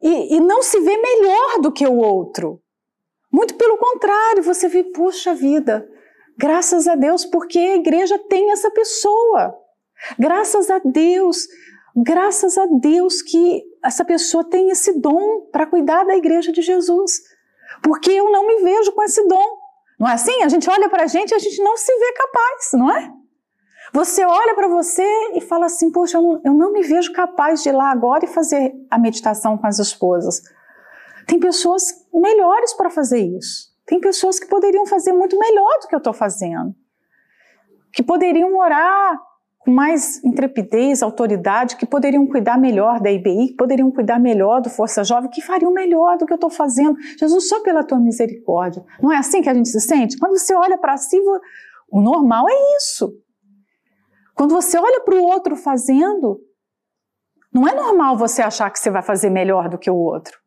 e, 0.00 0.36
e 0.36 0.40
não 0.40 0.62
se 0.62 0.80
ver 0.80 0.96
melhor 0.96 1.60
do 1.60 1.72
que 1.72 1.86
o 1.86 1.96
outro. 1.96 2.61
Muito 3.32 3.54
pelo 3.54 3.78
contrário, 3.78 4.42
você 4.42 4.68
vê, 4.68 4.84
puxa 4.84 5.34
vida, 5.34 5.88
graças 6.36 6.86
a 6.86 6.94
Deus, 6.94 7.24
porque 7.24 7.58
a 7.58 7.76
igreja 7.76 8.18
tem 8.28 8.52
essa 8.52 8.70
pessoa. 8.70 9.54
Graças 10.18 10.70
a 10.70 10.78
Deus, 10.84 11.46
graças 11.96 12.58
a 12.58 12.66
Deus 12.66 13.22
que 13.22 13.62
essa 13.82 14.04
pessoa 14.04 14.44
tem 14.44 14.70
esse 14.70 15.00
dom 15.00 15.48
para 15.50 15.66
cuidar 15.66 16.04
da 16.04 16.16
igreja 16.16 16.52
de 16.52 16.60
Jesus. 16.60 17.20
Porque 17.82 18.10
eu 18.10 18.30
não 18.30 18.46
me 18.46 18.62
vejo 18.62 18.92
com 18.92 19.02
esse 19.02 19.26
dom. 19.26 19.62
Não 19.98 20.08
é 20.08 20.14
assim? 20.14 20.42
A 20.42 20.48
gente 20.48 20.68
olha 20.68 20.88
para 20.88 21.04
a 21.04 21.06
gente 21.06 21.30
e 21.30 21.34
a 21.34 21.38
gente 21.38 21.62
não 21.62 21.76
se 21.76 21.92
vê 21.96 22.12
capaz, 22.12 22.70
não 22.74 22.94
é? 22.94 23.10
Você 23.92 24.24
olha 24.24 24.54
para 24.54 24.68
você 24.68 25.06
e 25.34 25.40
fala 25.40 25.66
assim: 25.66 25.90
Poxa, 25.90 26.18
eu 26.18 26.22
não, 26.22 26.40
eu 26.44 26.54
não 26.54 26.72
me 26.72 26.82
vejo 26.82 27.12
capaz 27.12 27.62
de 27.62 27.68
ir 27.68 27.72
lá 27.72 27.90
agora 27.90 28.24
e 28.24 28.28
fazer 28.28 28.72
a 28.90 28.98
meditação 28.98 29.56
com 29.56 29.66
as 29.66 29.78
esposas. 29.78 30.42
Tem 31.26 31.38
pessoas 31.38 31.84
melhores 32.12 32.74
para 32.74 32.90
fazer 32.90 33.20
isso. 33.20 33.72
Tem 33.86 34.00
pessoas 34.00 34.38
que 34.38 34.46
poderiam 34.46 34.86
fazer 34.86 35.12
muito 35.12 35.38
melhor 35.38 35.80
do 35.80 35.88
que 35.88 35.94
eu 35.94 35.98
estou 35.98 36.12
fazendo. 36.12 36.74
Que 37.92 38.02
poderiam 38.02 38.56
orar 38.56 39.20
com 39.58 39.70
mais 39.70 40.22
intrepidez, 40.24 41.02
autoridade, 41.02 41.76
que 41.76 41.86
poderiam 41.86 42.26
cuidar 42.26 42.58
melhor 42.58 43.00
da 43.00 43.10
IBI, 43.10 43.48
que 43.48 43.56
poderiam 43.56 43.90
cuidar 43.90 44.18
melhor 44.18 44.60
do 44.60 44.68
Força 44.68 45.04
Jovem, 45.04 45.30
que 45.30 45.40
fariam 45.40 45.72
melhor 45.72 46.18
do 46.18 46.26
que 46.26 46.32
eu 46.32 46.36
estou 46.36 46.50
fazendo. 46.50 46.96
Jesus, 47.18 47.48
só 47.48 47.62
pela 47.62 47.84
tua 47.84 48.00
misericórdia. 48.00 48.84
Não 49.00 49.12
é 49.12 49.18
assim 49.18 49.40
que 49.40 49.48
a 49.48 49.54
gente 49.54 49.68
se 49.68 49.80
sente? 49.80 50.18
Quando 50.18 50.36
você 50.36 50.54
olha 50.54 50.76
para 50.76 50.96
si, 50.96 51.16
o 51.90 52.00
normal 52.00 52.48
é 52.48 52.76
isso. 52.76 53.12
Quando 54.34 54.52
você 54.52 54.78
olha 54.78 55.00
para 55.00 55.14
o 55.14 55.22
outro 55.22 55.54
fazendo, 55.54 56.40
não 57.52 57.68
é 57.68 57.74
normal 57.74 58.16
você 58.16 58.42
achar 58.42 58.70
que 58.70 58.78
você 58.78 58.90
vai 58.90 59.02
fazer 59.02 59.30
melhor 59.30 59.68
do 59.68 59.78
que 59.78 59.90
o 59.90 59.96
outro. 59.96 60.41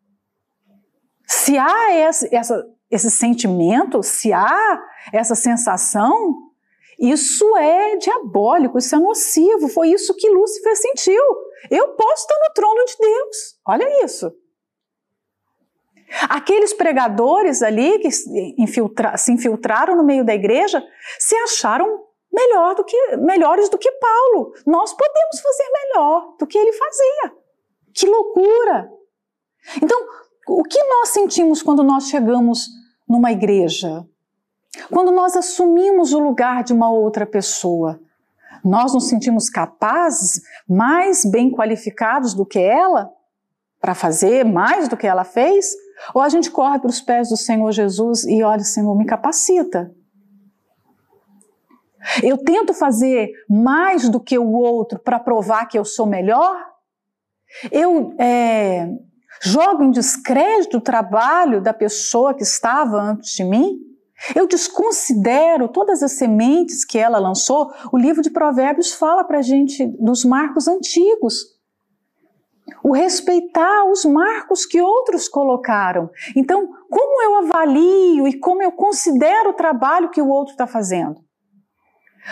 Se 1.27 1.57
há 1.57 1.95
esse, 1.95 2.33
essa, 2.33 2.67
esse 2.89 3.11
sentimento, 3.11 4.01
se 4.03 4.31
há 4.31 4.83
essa 5.11 5.35
sensação, 5.35 6.35
isso 6.99 7.57
é 7.57 7.97
diabólico, 7.97 8.77
isso 8.77 8.95
é 8.95 8.99
nocivo. 8.99 9.67
Foi 9.67 9.89
isso 9.89 10.15
que 10.15 10.29
Lúcifer 10.29 10.75
sentiu. 10.75 11.23
Eu 11.69 11.89
posso 11.89 12.23
estar 12.23 12.35
no 12.47 12.53
trono 12.53 12.85
de 12.85 12.97
Deus. 12.99 13.37
Olha 13.67 14.05
isso. 14.05 14.31
Aqueles 16.29 16.73
pregadores 16.73 17.61
ali 17.61 17.99
que 17.99 18.09
infiltra, 18.57 19.17
se 19.17 19.31
infiltraram 19.31 19.95
no 19.95 20.03
meio 20.03 20.23
da 20.23 20.35
igreja 20.35 20.81
se 21.19 21.35
acharam 21.37 22.05
melhor 22.31 22.75
do 22.75 22.83
que, 22.83 23.17
melhores 23.17 23.69
do 23.69 23.77
que 23.77 23.91
Paulo. 23.93 24.53
Nós 24.65 24.93
podemos 24.93 25.39
fazer 25.41 25.65
melhor 25.71 26.35
do 26.37 26.45
que 26.45 26.57
ele 26.57 26.73
fazia. 26.73 27.33
Que 27.93 28.07
loucura! 28.07 28.91
Então, 29.81 29.99
o 30.47 30.63
que 30.63 30.81
nós 30.83 31.09
sentimos 31.09 31.61
quando 31.61 31.83
nós 31.83 32.07
chegamos 32.07 32.69
numa 33.07 33.31
igreja? 33.31 34.05
Quando 34.91 35.11
nós 35.11 35.35
assumimos 35.35 36.13
o 36.13 36.19
lugar 36.19 36.63
de 36.63 36.73
uma 36.73 36.89
outra 36.91 37.25
pessoa? 37.25 37.99
Nós 38.63 38.93
nos 38.93 39.07
sentimos 39.07 39.49
capazes, 39.49 40.41
mais 40.67 41.23
bem 41.23 41.51
qualificados 41.51 42.33
do 42.33 42.45
que 42.45 42.59
ela, 42.59 43.11
para 43.79 43.93
fazer 43.93 44.43
mais 44.43 44.87
do 44.87 44.97
que 44.97 45.07
ela 45.07 45.23
fez? 45.23 45.73
Ou 46.13 46.21
a 46.21 46.29
gente 46.29 46.51
corre 46.51 46.79
para 46.79 46.89
os 46.89 47.01
pés 47.01 47.29
do 47.29 47.37
Senhor 47.37 47.71
Jesus 47.71 48.25
e 48.25 48.43
olha, 48.43 48.63
Senhor, 48.63 48.95
me 48.97 49.05
capacita. 49.05 49.93
Eu 52.21 52.37
tento 52.37 52.73
fazer 52.73 53.31
mais 53.49 54.09
do 54.09 54.19
que 54.19 54.37
o 54.37 54.51
outro 54.51 54.99
para 54.99 55.19
provar 55.19 55.65
que 55.67 55.77
eu 55.77 55.85
sou 55.85 56.05
melhor? 56.05 56.55
Eu 57.71 58.13
é, 58.19 58.89
jogo 59.41 59.83
em 59.83 59.91
descrédito 59.91 60.77
o 60.77 60.81
trabalho 60.81 61.61
da 61.61 61.73
pessoa 61.73 62.33
que 62.33 62.43
estava 62.43 62.97
antes 63.01 63.31
de 63.31 63.43
mim? 63.43 63.79
Eu 64.33 64.47
desconsidero 64.47 65.67
todas 65.67 66.01
as 66.01 66.13
sementes 66.13 66.85
que 66.85 66.97
ela 66.97 67.19
lançou. 67.19 67.71
O 67.91 67.97
livro 67.97 68.21
de 68.21 68.29
Provérbios 68.29 68.93
fala 68.93 69.23
para 69.23 69.39
a 69.39 69.41
gente 69.41 69.85
dos 69.99 70.23
marcos 70.23 70.67
antigos. 70.67 71.53
O 72.83 72.93
respeitar 72.93 73.85
os 73.85 74.05
marcos 74.05 74.65
que 74.65 74.81
outros 74.81 75.27
colocaram. 75.27 76.09
Então, 76.35 76.67
como 76.89 77.21
eu 77.23 77.37
avalio 77.37 78.27
e 78.27 78.39
como 78.39 78.63
eu 78.63 78.71
considero 78.71 79.49
o 79.49 79.55
trabalho 79.55 80.09
que 80.09 80.21
o 80.21 80.29
outro 80.29 80.53
está 80.53 80.65
fazendo? 80.65 81.23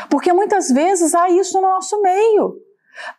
Porque 0.09 0.33
muitas 0.33 0.69
vezes 0.69 1.13
há 1.13 1.29
isso 1.29 1.59
no 1.61 1.67
nosso 1.67 2.01
meio. 2.01 2.55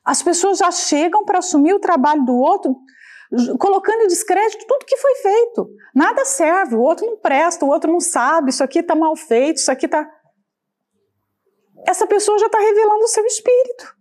As 0.04 0.22
pessoas 0.22 0.58
já 0.58 0.70
chegam 0.70 1.24
para 1.24 1.38
assumir 1.38 1.74
o 1.74 1.80
trabalho 1.80 2.24
do 2.24 2.34
outro 2.34 2.76
colocando 3.58 4.02
em 4.02 4.06
descrédito 4.06 4.66
tudo 4.66 4.86
que 4.86 4.96
foi 4.96 5.14
feito. 5.16 5.70
Nada 5.94 6.24
serve, 6.24 6.74
o 6.74 6.80
outro 6.80 7.06
não 7.06 7.16
presta, 7.16 7.64
o 7.64 7.68
outro 7.68 7.90
não 7.90 8.00
sabe, 8.00 8.50
isso 8.50 8.62
aqui 8.62 8.80
está 8.80 8.94
mal 8.94 9.16
feito, 9.16 9.58
isso 9.58 9.70
aqui 9.70 9.86
está. 9.86 10.08
Essa 11.86 12.06
pessoa 12.06 12.38
já 12.38 12.46
está 12.46 12.58
revelando 12.58 13.04
o 13.04 13.08
seu 13.08 13.24
espírito. 13.26 13.94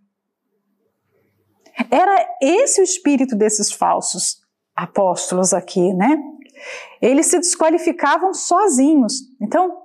Era 1.92 2.28
esse 2.42 2.82
o 2.82 2.84
espírito 2.84 3.36
desses 3.36 3.72
falsos 3.72 4.42
apóstolos 4.76 5.54
aqui, 5.54 5.94
né? 5.94 6.18
Eles 7.02 7.28
se 7.28 7.40
desqualificavam 7.40 8.34
sozinhos. 8.34 9.14
Então, 9.42 9.82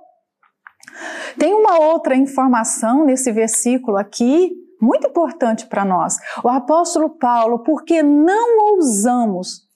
tem 1.37 1.53
uma 1.53 1.79
outra 1.79 2.15
informação 2.15 3.05
nesse 3.05 3.31
versículo 3.31 3.97
aqui 3.97 4.51
muito 4.81 5.07
importante 5.07 5.65
para 5.67 5.83
nós. 5.85 6.17
O 6.43 6.49
apóstolo 6.49 7.09
Paulo, 7.09 7.59
porque 7.59 8.01
não 8.01 8.73
ousamos. 8.73 9.67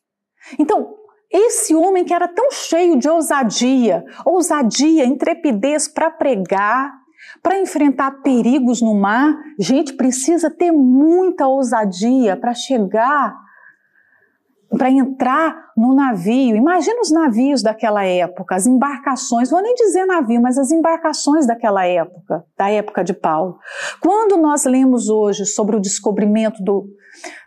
Então, 0.58 0.96
esse 1.32 1.76
homem 1.76 2.06
que 2.06 2.13
era 2.13 2.28
tão 2.28 2.52
cheio 2.52 2.98
de 2.98 3.10
ousadia, 3.10 4.06
ousadia, 4.24 5.06
intrepidez 5.06 5.88
para 5.88 6.12
pregar, 6.12 6.94
para 7.42 7.60
enfrentar 7.60 8.22
perigos 8.22 8.82
no 8.82 8.94
mar, 8.94 9.36
gente 9.60 9.94
precisa 9.94 10.52
ter 10.52 10.72
muita 10.72 11.48
ousadia 11.48 12.38
para 12.38 12.54
chegar 12.54 13.43
para 14.78 14.90
entrar 14.90 15.56
no 15.78 15.94
navio. 15.94 16.56
Imagina 16.56 17.02
os 17.02 17.12
navios 17.12 17.62
daquela 17.62 18.04
época, 18.04 18.56
as 18.56 18.66
embarcações, 18.66 19.50
vou 19.50 19.62
nem 19.62 19.74
dizer 19.76 20.06
navio, 20.06 20.42
mas 20.42 20.58
as 20.58 20.72
embarcações 20.72 21.46
daquela 21.46 21.86
época, 21.86 22.44
da 22.58 22.70
época 22.70 23.04
de 23.04 23.14
Paulo. 23.14 23.58
Quando 24.00 24.38
nós 24.38 24.66
lemos 24.66 25.10
hoje 25.10 25.46
sobre 25.46 25.76
o 25.76 25.80
descobrimento 25.80 26.64
do, 26.64 26.88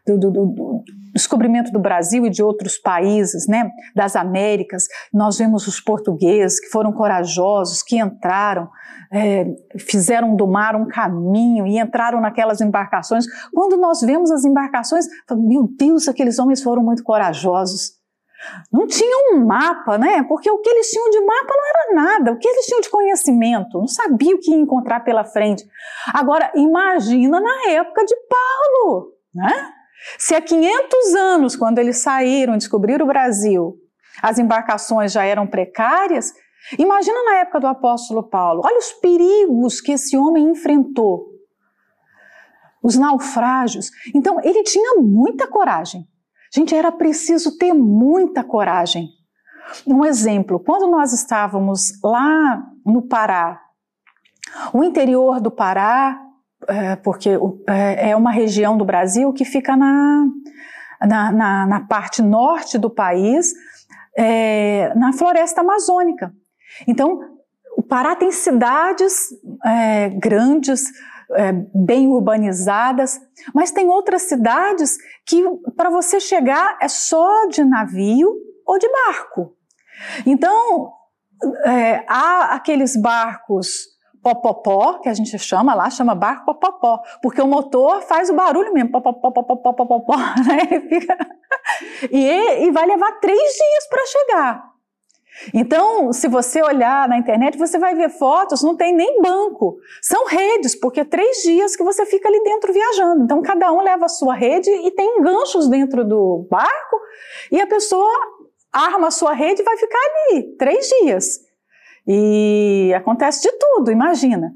do, 0.06 0.18
do, 0.18 0.30
do 0.30 0.84
descobrimento 1.12 1.72
do 1.72 1.78
Brasil 1.78 2.26
e 2.26 2.30
de 2.30 2.42
outros 2.42 2.76
países, 2.76 3.46
né, 3.48 3.70
das 3.94 4.14
Américas, 4.14 4.84
nós 5.12 5.38
vemos 5.38 5.66
os 5.66 5.80
portugueses 5.80 6.60
que 6.60 6.68
foram 6.68 6.92
corajosos, 6.92 7.82
que 7.82 7.98
entraram, 7.98 8.68
é, 9.12 9.46
fizeram 9.78 10.34
do 10.34 10.46
mar 10.46 10.76
um 10.76 10.86
caminho 10.86 11.66
e 11.66 11.78
entraram 11.78 12.20
naquelas 12.20 12.60
embarcações. 12.60 13.26
Quando 13.52 13.76
nós 13.76 14.00
vemos 14.00 14.30
as 14.30 14.44
embarcações, 14.44 15.06
meu 15.30 15.68
Deus, 15.78 16.08
aqueles 16.08 16.38
homens 16.38 16.62
foram 16.62 16.82
muito 16.82 17.02
corajosos. 17.02 17.96
Não 18.72 18.86
tinham 18.86 19.34
um 19.34 19.46
mapa, 19.46 19.98
né? 19.98 20.22
Porque 20.24 20.50
o 20.50 20.58
que 20.58 20.68
eles 20.68 20.88
tinham 20.88 21.10
de 21.10 21.20
mapa 21.20 21.48
não 21.48 21.68
era 21.68 21.94
nada. 21.94 22.32
O 22.32 22.38
que 22.38 22.46
eles 22.46 22.66
tinham 22.66 22.80
de 22.80 22.90
conhecimento? 22.90 23.78
Não 23.78 23.88
sabia 23.88 24.34
o 24.34 24.38
que 24.38 24.50
ia 24.50 24.58
encontrar 24.58 25.00
pela 25.00 25.24
frente. 25.24 25.64
Agora, 26.14 26.52
imagina 26.54 27.40
na 27.40 27.70
época 27.70 28.04
de 28.04 28.14
Paulo, 28.28 29.12
né? 29.34 29.72
Se 30.18 30.34
há 30.34 30.40
500 30.40 31.14
anos, 31.14 31.56
quando 31.56 31.78
eles 31.78 31.98
saíram, 31.98 32.56
descobriram 32.56 33.04
o 33.04 33.08
Brasil, 33.08 33.74
as 34.22 34.38
embarcações 34.38 35.12
já 35.12 35.24
eram 35.24 35.46
precárias, 35.46 36.32
imagina 36.78 37.22
na 37.24 37.36
época 37.36 37.60
do 37.60 37.66
apóstolo 37.66 38.22
Paulo. 38.22 38.62
Olha 38.64 38.78
os 38.78 38.92
perigos 38.92 39.80
que 39.80 39.92
esse 39.92 40.16
homem 40.16 40.50
enfrentou. 40.50 41.26
Os 42.82 42.96
naufrágios. 42.96 43.90
Então, 44.14 44.40
ele 44.42 44.62
tinha 44.62 45.00
muita 45.00 45.46
coragem. 45.46 46.06
Gente, 46.54 46.74
era 46.74 46.92
preciso 46.92 47.58
ter 47.58 47.72
muita 47.72 48.44
coragem. 48.44 49.08
Um 49.86 50.04
exemplo, 50.04 50.60
quando 50.60 50.88
nós 50.88 51.12
estávamos 51.12 52.00
lá 52.02 52.62
no 52.84 53.02
Pará, 53.02 53.60
o 54.72 54.84
interior 54.84 55.40
do 55.40 55.50
Pará 55.50 56.22
é, 56.68 56.96
porque 56.96 57.30
é, 57.68 58.10
é 58.10 58.16
uma 58.16 58.30
região 58.30 58.76
do 58.76 58.84
Brasil 58.84 59.32
que 59.32 59.44
fica 59.44 59.76
na, 59.76 60.26
na, 61.00 61.32
na, 61.32 61.66
na 61.66 61.80
parte 61.86 62.22
norte 62.22 62.78
do 62.78 62.90
país, 62.90 63.52
é, 64.16 64.92
na 64.94 65.12
floresta 65.12 65.60
amazônica. 65.60 66.32
Então, 66.86 67.20
o 67.76 67.82
Pará 67.82 68.16
tem 68.16 68.32
cidades 68.32 69.28
é, 69.64 70.08
grandes, 70.08 70.84
é, 71.32 71.52
bem 71.74 72.08
urbanizadas, 72.08 73.20
mas 73.54 73.70
tem 73.70 73.88
outras 73.88 74.22
cidades 74.22 74.96
que 75.26 75.42
para 75.76 75.90
você 75.90 76.18
chegar 76.18 76.78
é 76.80 76.88
só 76.88 77.46
de 77.48 77.64
navio 77.64 78.32
ou 78.64 78.78
de 78.78 78.88
barco. 78.90 79.54
Então, 80.24 80.92
é, 81.64 82.04
há 82.08 82.54
aqueles 82.54 82.96
barcos 82.96 83.94
popopó, 84.22 84.98
que 84.98 85.08
a 85.08 85.14
gente 85.14 85.38
chama 85.38 85.74
lá, 85.74 85.88
chama 85.88 86.14
barco 86.14 86.46
popopó, 86.46 87.00
porque 87.22 87.40
o 87.40 87.46
motor 87.46 88.02
faz 88.02 88.28
o 88.28 88.34
barulho 88.34 88.72
mesmo, 88.72 88.90
popopó, 88.90 89.30
popopó, 89.30 89.72
popopó, 89.72 90.16
né? 90.44 90.80
Fica... 90.88 91.16
E, 92.10 92.64
e 92.64 92.70
vai 92.72 92.86
levar 92.86 93.12
três 93.20 93.38
dias 93.38 93.88
para 93.88 94.06
chegar. 94.06 94.75
Então, 95.52 96.12
se 96.12 96.28
você 96.28 96.62
olhar 96.62 97.08
na 97.08 97.18
internet, 97.18 97.58
você 97.58 97.78
vai 97.78 97.94
ver 97.94 98.10
fotos, 98.10 98.62
não 98.62 98.76
tem 98.76 98.94
nem 98.94 99.20
banco. 99.20 99.78
São 100.00 100.26
redes, 100.26 100.74
porque 100.74 101.00
é 101.00 101.04
três 101.04 101.38
dias 101.42 101.76
que 101.76 101.84
você 101.84 102.06
fica 102.06 102.28
ali 102.28 102.42
dentro 102.42 102.72
viajando. 102.72 103.24
Então, 103.24 103.42
cada 103.42 103.72
um 103.72 103.82
leva 103.82 104.06
a 104.06 104.08
sua 104.08 104.34
rede 104.34 104.70
e 104.70 104.90
tem 104.90 105.22
ganchos 105.22 105.68
dentro 105.68 106.04
do 106.04 106.46
barco, 106.50 107.00
e 107.50 107.60
a 107.60 107.66
pessoa 107.66 108.10
arma 108.72 109.08
a 109.08 109.10
sua 109.10 109.32
rede 109.32 109.62
e 109.62 109.64
vai 109.64 109.76
ficar 109.76 109.98
ali 109.98 110.56
três 110.56 110.88
dias. 111.00 111.40
E 112.06 112.92
acontece 112.94 113.42
de 113.42 113.52
tudo, 113.58 113.90
imagina. 113.90 114.52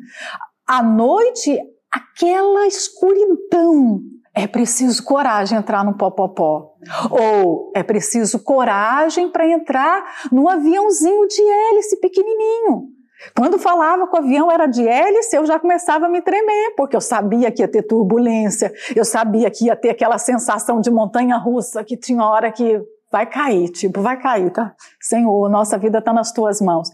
À 0.67 0.83
noite, 0.83 1.59
aquela 1.91 2.67
escuridão. 2.67 4.01
É 4.41 4.47
preciso 4.47 5.05
coragem 5.05 5.59
entrar 5.59 5.85
no 5.85 5.97
popopó. 5.97 6.73
Ou 7.11 7.71
é 7.75 7.83
preciso 7.83 8.39
coragem 8.43 9.31
para 9.31 9.47
entrar 9.47 10.03
num 10.33 10.49
aviãozinho 10.49 11.27
de 11.29 11.43
hélice 11.43 12.01
pequenininho. 12.01 12.89
Quando 13.37 13.59
falava 13.59 14.07
que 14.09 14.17
o 14.17 14.19
avião 14.19 14.51
era 14.51 14.67
de 14.67 14.87
hélice, 14.87 15.37
eu 15.37 15.45
já 15.45 15.59
começava 15.59 16.07
a 16.07 16.09
me 16.09 16.23
tremer, 16.23 16.75
porque 16.75 16.97
eu 16.97 17.03
sabia 17.03 17.51
que 17.51 17.61
ia 17.61 17.69
ter 17.69 17.83
turbulência, 17.83 18.73
eu 18.97 19.05
sabia 19.05 19.51
que 19.51 19.67
ia 19.67 19.77
ter 19.77 19.91
aquela 19.91 20.17
sensação 20.17 20.81
de 20.81 20.91
montanha 20.91 21.37
russa, 21.37 21.85
que 21.85 21.99
tinha 21.99 22.25
hora 22.25 22.51
que 22.51 22.81
vai 23.13 23.27
cair, 23.27 23.69
tipo, 23.69 24.01
vai 24.01 24.19
cair, 24.19 24.51
tá? 24.51 24.75
Senhor, 24.99 25.51
nossa 25.51 25.77
vida 25.77 25.99
está 25.99 26.15
nas 26.15 26.33
tuas 26.33 26.63
mãos. 26.63 26.89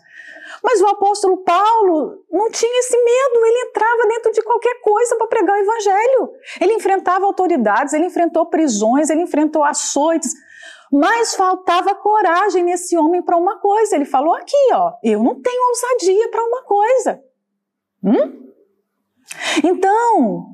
Mas 0.66 0.80
o 0.80 0.86
apóstolo 0.88 1.36
Paulo 1.44 2.24
não 2.28 2.50
tinha 2.50 2.80
esse 2.80 2.96
medo, 2.96 3.46
ele 3.46 3.68
entrava 3.68 4.08
dentro 4.08 4.32
de 4.32 4.42
qualquer 4.42 4.80
coisa 4.80 5.14
para 5.14 5.28
pregar 5.28 5.56
o 5.56 5.62
evangelho. 5.62 6.32
Ele 6.60 6.72
enfrentava 6.72 7.24
autoridades, 7.24 7.94
ele 7.94 8.06
enfrentou 8.06 8.46
prisões, 8.46 9.08
ele 9.08 9.22
enfrentou 9.22 9.62
açoites, 9.62 10.34
mas 10.90 11.36
faltava 11.36 11.94
coragem 11.94 12.64
nesse 12.64 12.98
homem 12.98 13.22
para 13.22 13.36
uma 13.36 13.60
coisa. 13.60 13.94
Ele 13.94 14.04
falou 14.04 14.34
aqui, 14.34 14.56
ó, 14.72 14.94
eu 15.04 15.22
não 15.22 15.40
tenho 15.40 15.68
ousadia 15.68 16.28
para 16.32 16.44
uma 16.44 16.62
coisa. 16.64 17.22
Hum? 18.02 18.50
Então, 19.62 20.46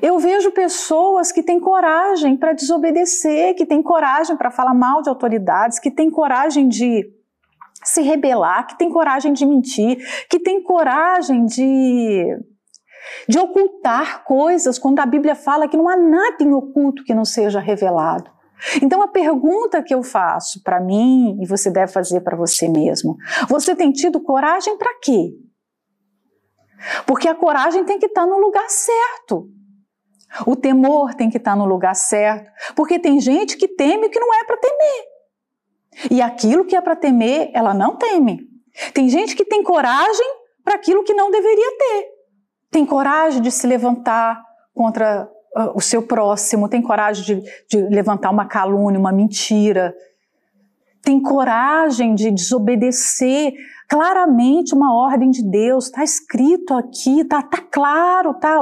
eu 0.00 0.16
vejo 0.20 0.52
pessoas 0.52 1.32
que 1.32 1.42
têm 1.42 1.58
coragem 1.58 2.36
para 2.36 2.52
desobedecer, 2.52 3.56
que 3.56 3.66
têm 3.66 3.82
coragem 3.82 4.36
para 4.36 4.52
falar 4.52 4.74
mal 4.74 5.02
de 5.02 5.08
autoridades, 5.08 5.80
que 5.80 5.90
têm 5.90 6.08
coragem 6.08 6.68
de 6.68 7.19
se 7.84 8.02
rebelar, 8.02 8.66
que 8.66 8.78
tem 8.78 8.90
coragem 8.90 9.32
de 9.32 9.46
mentir, 9.46 9.98
que 10.28 10.38
tem 10.38 10.62
coragem 10.62 11.44
de, 11.46 12.24
de 13.28 13.38
ocultar 13.38 14.24
coisas, 14.24 14.78
quando 14.78 15.00
a 15.00 15.06
Bíblia 15.06 15.34
fala 15.34 15.68
que 15.68 15.76
não 15.76 15.88
há 15.88 15.96
nada 15.96 16.36
em 16.40 16.52
oculto 16.52 17.04
que 17.04 17.14
não 17.14 17.24
seja 17.24 17.60
revelado. 17.60 18.30
Então 18.82 19.02
a 19.02 19.08
pergunta 19.08 19.82
que 19.82 19.94
eu 19.94 20.02
faço 20.02 20.62
para 20.62 20.80
mim 20.80 21.38
e 21.40 21.46
você 21.46 21.70
deve 21.70 21.92
fazer 21.92 22.20
para 22.20 22.36
você 22.36 22.68
mesmo: 22.68 23.16
você 23.48 23.74
tem 23.74 23.90
tido 23.90 24.20
coragem 24.20 24.76
para 24.76 24.98
quê? 25.00 25.30
Porque 27.06 27.28
a 27.28 27.34
coragem 27.34 27.84
tem 27.84 27.98
que 27.98 28.06
estar 28.06 28.22
tá 28.22 28.26
no 28.26 28.38
lugar 28.38 28.68
certo. 28.68 29.48
O 30.46 30.54
temor 30.54 31.14
tem 31.14 31.28
que 31.28 31.38
estar 31.38 31.52
tá 31.52 31.56
no 31.56 31.64
lugar 31.64 31.94
certo, 31.94 32.50
porque 32.76 32.98
tem 32.98 33.20
gente 33.20 33.56
que 33.56 33.66
teme 33.66 34.06
o 34.06 34.10
que 34.10 34.20
não 34.20 34.32
é 34.34 34.44
para 34.44 34.56
temer. 34.56 35.09
E 36.10 36.22
aquilo 36.22 36.64
que 36.64 36.76
é 36.76 36.80
para 36.80 36.96
temer, 36.96 37.50
ela 37.52 37.74
não 37.74 37.96
teme. 37.96 38.48
Tem 38.94 39.08
gente 39.08 39.34
que 39.34 39.44
tem 39.44 39.62
coragem 39.62 40.26
para 40.64 40.74
aquilo 40.74 41.04
que 41.04 41.14
não 41.14 41.30
deveria 41.30 41.78
ter. 41.78 42.06
Tem 42.70 42.86
coragem 42.86 43.42
de 43.42 43.50
se 43.50 43.66
levantar 43.66 44.40
contra 44.72 45.28
uh, 45.56 45.76
o 45.76 45.80
seu 45.80 46.02
próximo, 46.02 46.68
tem 46.68 46.80
coragem 46.80 47.24
de, 47.24 47.42
de 47.68 47.88
levantar 47.88 48.30
uma 48.30 48.46
calúnia, 48.46 49.00
uma 49.00 49.12
mentira, 49.12 49.92
tem 51.02 51.20
coragem 51.20 52.14
de 52.14 52.30
desobedecer 52.30 53.52
claramente 53.88 54.74
uma 54.74 54.94
ordem 54.94 55.30
de 55.30 55.42
Deus, 55.42 55.86
está 55.86 56.04
escrito 56.04 56.74
aqui, 56.74 57.22
está 57.22 57.42
tá 57.42 57.60
claro, 57.70 58.34
tá, 58.34 58.60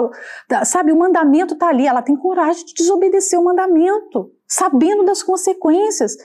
tá, 0.49 0.65
sabe, 0.65 0.93
o 0.93 0.99
mandamento 0.99 1.55
está 1.55 1.69
ali, 1.69 1.87
ela 1.87 2.01
tem 2.01 2.17
coragem 2.17 2.65
de 2.65 2.75
desobedecer 2.75 3.39
o 3.39 3.45
mandamento, 3.45 4.31
sabendo 4.47 5.05
das 5.05 5.23
consequências. 5.23 6.17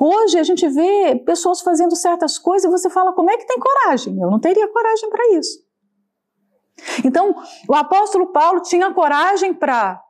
Hoje 0.00 0.38
a 0.38 0.42
gente 0.42 0.66
vê 0.68 1.16
pessoas 1.26 1.60
fazendo 1.60 1.94
certas 1.94 2.38
coisas 2.38 2.68
e 2.68 2.70
você 2.70 2.88
fala, 2.88 3.12
como 3.12 3.30
é 3.30 3.36
que 3.36 3.46
tem 3.46 3.58
coragem? 3.58 4.18
Eu 4.20 4.30
não 4.30 4.40
teria 4.40 4.68
coragem 4.68 5.10
para 5.10 5.38
isso. 5.38 5.64
Então, 7.04 7.34
o 7.68 7.74
apóstolo 7.74 8.32
Paulo 8.32 8.60
tinha 8.60 8.92
coragem 8.92 9.54
para 9.54 10.00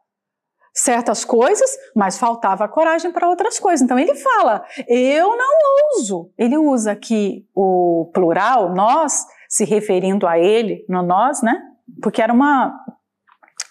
certas 0.74 1.24
coisas, 1.24 1.70
mas 1.94 2.18
faltava 2.18 2.68
coragem 2.68 3.12
para 3.12 3.28
outras 3.28 3.58
coisas. 3.60 3.80
Então 3.80 3.98
ele 3.98 4.14
fala: 4.16 4.64
eu 4.88 5.36
não 5.36 5.50
uso. 5.96 6.32
Ele 6.36 6.58
usa 6.58 6.92
aqui 6.92 7.46
o 7.54 8.10
plural, 8.12 8.74
nós, 8.74 9.24
se 9.48 9.64
referindo 9.64 10.26
a 10.26 10.38
ele, 10.38 10.84
no 10.88 11.02
nós, 11.02 11.42
né? 11.42 11.62
Porque 12.02 12.20
era 12.20 12.32
uma 12.32 12.74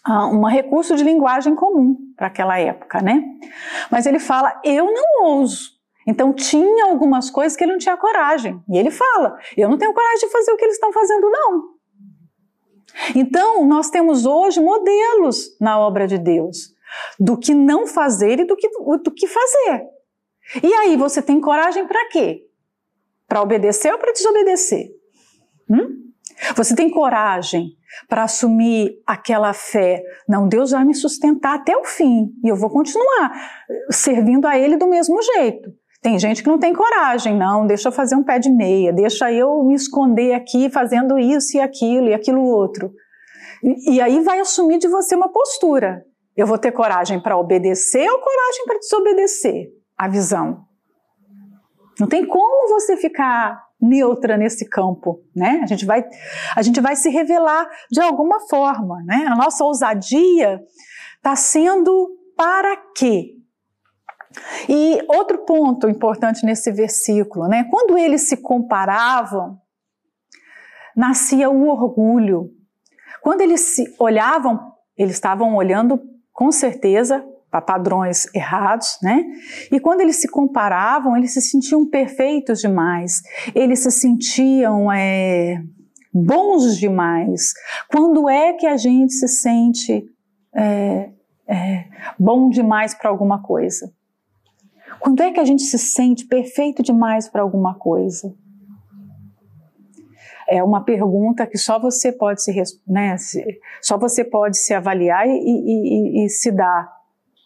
um 0.08 0.46
recurso 0.46 0.96
de 0.96 1.04
linguagem 1.04 1.56
comum 1.56 1.96
para 2.18 2.28
aquela 2.28 2.60
época, 2.60 3.02
né? 3.02 3.22
Mas 3.92 4.06
ele 4.06 4.20
fala: 4.20 4.62
eu 4.64 4.86
não 4.86 5.36
uso. 5.40 5.73
Então 6.08 6.34
tinha 6.34 6.86
algumas 6.86 7.30
coisas 7.30 7.58
que 7.58 7.64
ele 7.64 7.74
não 7.74 7.80
tinha 7.80 7.98
coragem. 7.98 8.62
E 8.70 8.78
ele 8.78 8.92
fala: 8.92 9.38
eu 9.56 9.70
não 9.70 9.78
tenho 9.78 9.94
coragem 9.94 10.28
de 10.28 10.32
fazer 10.32 10.52
o 10.52 10.58
que 10.58 10.66
eles 10.66 10.76
estão 10.76 10.92
fazendo, 10.92 11.30
não. 11.30 11.74
Então, 13.16 13.66
nós 13.66 13.90
temos 13.90 14.26
hoje 14.26 14.60
modelos 14.60 15.58
na 15.60 15.80
obra 15.80 16.08
de 16.08 16.18
Deus 16.18 16.74
do 17.20 17.38
que 17.38 17.54
não 17.54 17.88
fazer 17.88 18.40
e 18.40 18.46
do 18.46 18.56
que, 18.56 18.70
do 18.70 19.12
que 19.12 19.28
fazer. 19.28 19.84
E 20.62 20.74
aí, 20.74 20.96
você 20.96 21.22
tem 21.22 21.42
coragem 21.42 21.88
para 21.88 22.08
quê? 22.10 22.46
Para 23.28 23.42
obedecer 23.42 23.92
ou 23.92 23.98
para 23.98 24.14
desobedecer? 24.14 24.90
Hum? 25.70 26.04
Você 26.56 26.76
tem 26.76 26.90
coragem 26.90 27.72
para 28.08 28.24
assumir 28.24 29.02
aquela 29.06 29.54
fé? 29.54 30.04
Não, 30.28 30.48
Deus 30.48 30.72
vai 30.72 30.84
me 30.84 30.94
sustentar 30.94 31.56
até 31.56 31.76
o 31.76 31.84
fim 31.84 32.32
e 32.44 32.50
eu 32.50 32.56
vou 32.56 32.70
continuar 32.70 33.66
servindo 33.90 34.46
a 34.46 34.58
Ele 34.58 34.78
do 34.78 34.88
mesmo 34.88 35.22
jeito. 35.22 35.74
Tem 36.04 36.20
gente 36.20 36.44
que 36.44 36.50
não 36.50 36.60
tem 36.60 36.74
coragem, 36.74 37.34
não, 37.38 37.66
deixa 37.66 37.88
eu 37.88 37.92
fazer 37.92 38.16
um 38.16 38.24
pé 38.24 38.38
de 38.38 38.50
meia, 38.50 38.92
deixa 38.92 39.32
eu 39.32 39.64
me 39.64 39.74
esconder 39.74 40.34
aqui 40.34 40.70
fazendo 40.70 41.18
isso 41.18 41.56
e 41.56 41.62
aquilo 41.62 42.10
e 42.10 42.14
aquilo 42.14 42.44
outro. 42.44 42.92
E, 43.64 43.96
e 43.96 44.02
aí 44.02 44.20
vai 44.20 44.42
assumir 44.42 44.80
de 44.80 44.90
você 44.90 45.16
uma 45.16 45.32
postura. 45.32 46.04
Eu 46.36 46.46
vou 46.46 46.58
ter 46.58 46.74
coragem 46.74 47.22
para 47.22 47.38
obedecer 47.38 48.06
ou 48.10 48.20
coragem 48.20 48.66
para 48.66 48.80
desobedecer 48.80 49.68
a 49.98 50.10
visão? 50.10 50.66
Não 51.98 52.08
tem 52.08 52.26
como 52.26 52.68
você 52.68 52.98
ficar 52.98 53.64
neutra 53.80 54.36
nesse 54.36 54.68
campo, 54.68 55.22
né? 55.34 55.62
A 55.64 55.68
gente 55.68 55.86
vai, 55.86 56.04
a 56.54 56.62
gente 56.62 56.82
vai 56.82 56.98
se 56.98 57.10
revelar 57.10 57.66
de 57.90 58.02
alguma 58.02 58.42
forma, 58.50 59.02
né? 59.06 59.26
A 59.30 59.36
nossa 59.38 59.64
ousadia 59.64 60.60
está 61.16 61.34
sendo 61.36 62.10
para 62.36 62.76
quê? 62.94 63.43
E 64.68 65.04
outro 65.08 65.40
ponto 65.40 65.90
importante 65.90 66.46
nesse 66.46 66.72
versículo, 66.72 67.48
né? 67.48 67.66
Quando 67.70 67.98
eles 67.98 68.22
se 68.28 68.38
comparavam, 68.38 69.60
nascia 70.96 71.50
o 71.50 71.68
orgulho. 71.68 72.52
Quando 73.22 73.42
eles 73.42 73.62
se 73.62 73.96
olhavam, 74.00 74.74
eles 74.98 75.14
estavam 75.14 75.56
olhando 75.56 76.00
com 76.32 76.52
certeza, 76.52 77.24
para 77.54 77.62
padrões 77.62 78.28
errados, 78.34 78.98
né? 79.00 79.24
E 79.72 79.80
quando 79.80 80.02
eles 80.02 80.16
se 80.16 80.28
comparavam, 80.28 81.16
eles 81.16 81.34
se 81.34 81.42
sentiam 81.42 81.88
perfeitos 81.88 82.60
demais, 82.60 83.22
eles 83.54 83.84
se 83.84 83.92
sentiam 83.92 84.92
é, 84.92 85.62
bons 86.12 86.80
demais. 86.80 87.54
Quando 87.92 88.28
é 88.28 88.54
que 88.54 88.66
a 88.66 88.76
gente 88.76 89.14
se 89.14 89.28
sente 89.28 90.04
é, 90.56 91.12
é, 91.48 91.86
bom 92.20 92.50
demais 92.50 92.96
para 92.96 93.12
alguma 93.12 93.44
coisa? 93.44 93.94
Quando 95.04 95.22
é 95.22 95.34
que 95.34 95.40
a 95.40 95.46
gente 95.46 95.64
se 95.64 95.78
sente 95.78 96.26
perfeito 96.26 96.82
demais 96.82 97.28
para 97.28 97.42
alguma 97.42 97.76
coisa? 97.76 98.34
é 100.48 100.64
uma 100.64 100.84
pergunta 100.84 101.48
que 101.48 101.58
só 101.58 101.80
você 101.80 102.12
pode 102.12 102.44
se, 102.44 102.54
né, 102.88 103.16
só 103.82 103.98
você 103.98 104.24
pode 104.24 104.58
se 104.58 104.74
avaliar 104.74 105.28
e, 105.28 105.32
e, 105.32 106.22
e, 106.22 106.26
e 106.26 106.30
se 106.30 106.52
dar 106.52 106.92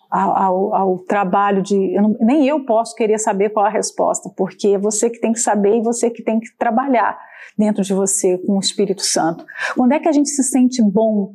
ao, 0.10 0.74
ao, 0.74 1.00
trabalho 1.00 1.62
de. 1.62 1.94
Eu 1.94 2.02
não, 2.02 2.18
nem 2.20 2.48
eu 2.48 2.66
posso 2.66 2.96
querer 2.96 3.18
saber 3.20 3.50
qual 3.50 3.66
a 3.66 3.70
resposta, 3.70 4.30
porque 4.36 4.70
é 4.70 4.78
você 4.78 5.10
que 5.10 5.20
tem 5.20 5.32
que 5.32 5.40
saber 5.40 5.78
e 5.78 5.82
você 5.82 6.10
que 6.10 6.24
tem 6.24 6.40
que 6.40 6.50
trabalhar 6.58 7.18
dentro 7.58 7.84
de 7.84 7.94
você 7.94 8.38
com 8.40 8.58
o 8.58 8.60
Espírito 8.60 9.02
Santo. 9.04 9.46
Quando 9.76 9.92
é 9.92 10.00
que 10.00 10.08
a 10.08 10.12
gente 10.12 10.30
se 10.30 10.44
sente 10.44 10.82
bom 10.82 11.34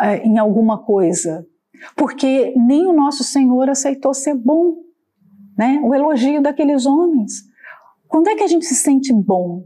é, 0.00 0.18
em 0.18 0.38
alguma 0.38 0.82
coisa? 0.84 1.46
Porque 1.94 2.54
nem 2.56 2.86
o 2.86 2.92
nosso 2.92 3.22
Senhor 3.22 3.68
aceitou 3.68 4.14
ser 4.14 4.34
bom, 4.34 4.76
né? 5.56 5.80
O 5.82 5.94
elogio 5.94 6.42
daqueles 6.42 6.86
homens. 6.86 7.44
Quando 8.08 8.28
é 8.28 8.36
que 8.36 8.44
a 8.44 8.46
gente 8.46 8.64
se 8.64 8.74
sente 8.74 9.12
bom? 9.12 9.64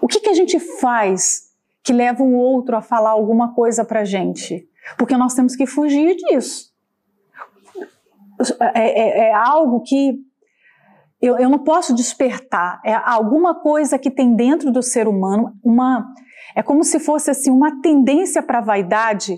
O 0.00 0.06
que, 0.06 0.20
que 0.20 0.30
a 0.30 0.34
gente 0.34 0.58
faz 0.58 1.48
que 1.82 1.92
leva 1.92 2.22
o 2.22 2.34
outro 2.34 2.76
a 2.76 2.82
falar 2.82 3.10
alguma 3.10 3.54
coisa 3.54 3.84
para 3.84 4.04
gente? 4.04 4.68
Porque 4.96 5.16
nós 5.16 5.34
temos 5.34 5.56
que 5.56 5.66
fugir 5.66 6.16
disso. 6.16 6.72
É, 8.74 9.00
é, 9.00 9.28
é 9.28 9.34
algo 9.34 9.80
que 9.82 10.18
eu, 11.20 11.36
eu, 11.38 11.50
não 11.50 11.58
posso 11.58 11.94
despertar. 11.94 12.80
É 12.84 12.94
alguma 12.94 13.54
coisa 13.54 13.98
que 13.98 14.10
tem 14.10 14.34
dentro 14.34 14.70
do 14.70 14.82
ser 14.82 15.08
humano 15.08 15.52
uma. 15.62 16.06
É 16.54 16.62
como 16.62 16.84
se 16.84 17.00
fosse 17.00 17.30
assim 17.30 17.50
uma 17.50 17.80
tendência 17.80 18.42
para 18.42 18.60
vaidade. 18.60 19.36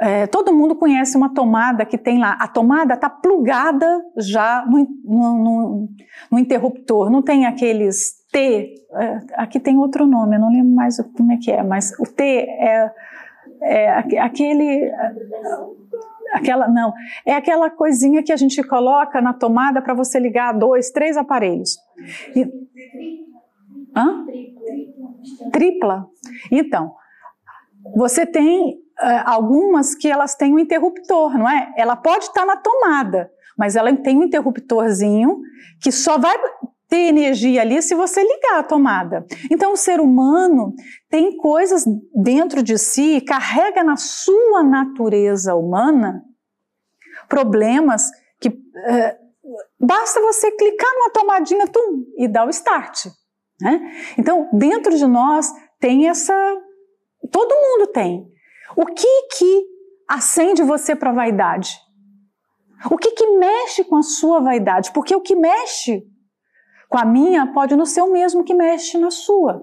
É, 0.00 0.26
todo 0.26 0.52
mundo 0.52 0.74
conhece 0.74 1.16
uma 1.16 1.32
tomada 1.32 1.86
que 1.86 1.96
tem 1.96 2.18
lá. 2.18 2.36
A 2.40 2.48
tomada 2.48 2.94
está 2.94 3.08
plugada 3.08 4.02
já 4.16 4.66
no, 4.66 4.86
no, 5.04 5.38
no, 5.38 5.88
no 6.32 6.38
interruptor. 6.38 7.10
Não 7.10 7.22
tem 7.22 7.46
aqueles 7.46 8.24
T, 8.34 8.74
é, 8.94 9.20
aqui 9.34 9.60
tem 9.60 9.78
outro 9.78 10.06
nome, 10.06 10.34
eu 10.34 10.40
não 10.40 10.50
lembro 10.50 10.74
mais 10.74 11.00
como 11.16 11.30
é 11.30 11.36
que 11.36 11.52
é, 11.52 11.62
mas 11.62 11.92
o 12.00 12.02
T 12.02 12.24
é, 12.24 12.90
é 13.62 14.18
aquele. 14.20 14.90
Aquela, 16.32 16.66
não, 16.66 16.92
é 17.24 17.32
aquela 17.32 17.70
coisinha 17.70 18.20
que 18.20 18.32
a 18.32 18.36
gente 18.36 18.60
coloca 18.64 19.20
na 19.20 19.32
tomada 19.32 19.80
para 19.80 19.94
você 19.94 20.18
ligar 20.18 20.52
dois, 20.52 20.90
três 20.90 21.16
aparelhos. 21.16 21.78
E, 22.34 22.44
hã? 23.96 24.26
Tripla. 25.52 26.08
Então, 26.50 26.92
você 27.94 28.26
tem 28.26 28.83
algumas 29.24 29.94
que 29.94 30.08
elas 30.08 30.34
têm 30.34 30.54
um 30.54 30.58
interruptor, 30.58 31.36
não 31.36 31.48
é? 31.48 31.72
Ela 31.76 31.96
pode 31.96 32.24
estar 32.24 32.44
na 32.44 32.56
tomada, 32.56 33.30
mas 33.56 33.76
ela 33.76 33.94
tem 33.96 34.18
um 34.18 34.24
interruptorzinho 34.24 35.40
que 35.80 35.90
só 35.90 36.18
vai 36.18 36.36
ter 36.88 37.08
energia 37.08 37.62
ali 37.62 37.82
se 37.82 37.94
você 37.94 38.22
ligar 38.22 38.58
a 38.58 38.62
tomada. 38.62 39.26
Então, 39.50 39.72
o 39.72 39.76
ser 39.76 40.00
humano 40.00 40.74
tem 41.10 41.36
coisas 41.36 41.84
dentro 42.14 42.62
de 42.62 42.78
si, 42.78 43.20
carrega 43.20 43.82
na 43.82 43.96
sua 43.96 44.62
natureza 44.62 45.54
humana 45.54 46.22
problemas 47.28 48.10
que 48.40 48.48
é, 48.86 49.16
basta 49.80 50.20
você 50.20 50.50
clicar 50.52 50.90
numa 50.94 51.10
tomadinha 51.10 51.66
tum, 51.66 52.04
e 52.16 52.28
dar 52.28 52.46
o 52.46 52.50
start. 52.50 53.06
Né? 53.60 53.80
Então, 54.18 54.48
dentro 54.52 54.96
de 54.96 55.06
nós 55.06 55.50
tem 55.80 56.08
essa. 56.08 56.34
Todo 57.30 57.54
mundo 57.54 57.86
tem. 57.88 58.26
O 58.76 58.86
que 58.86 59.28
que 59.36 59.66
acende 60.08 60.62
você 60.62 60.94
para 60.94 61.10
a 61.10 61.14
vaidade? 61.14 61.70
O 62.90 62.98
que 62.98 63.12
que 63.12 63.26
mexe 63.38 63.84
com 63.84 63.96
a 63.96 64.02
sua 64.02 64.40
vaidade? 64.40 64.92
Porque 64.92 65.14
o 65.14 65.20
que 65.20 65.34
mexe 65.34 66.04
com 66.88 66.98
a 66.98 67.04
minha 67.04 67.52
pode 67.52 67.74
não 67.76 67.86
ser 67.86 68.02
o 68.02 68.12
mesmo 68.12 68.44
que 68.44 68.54
mexe 68.54 68.98
na 68.98 69.10
sua. 69.10 69.62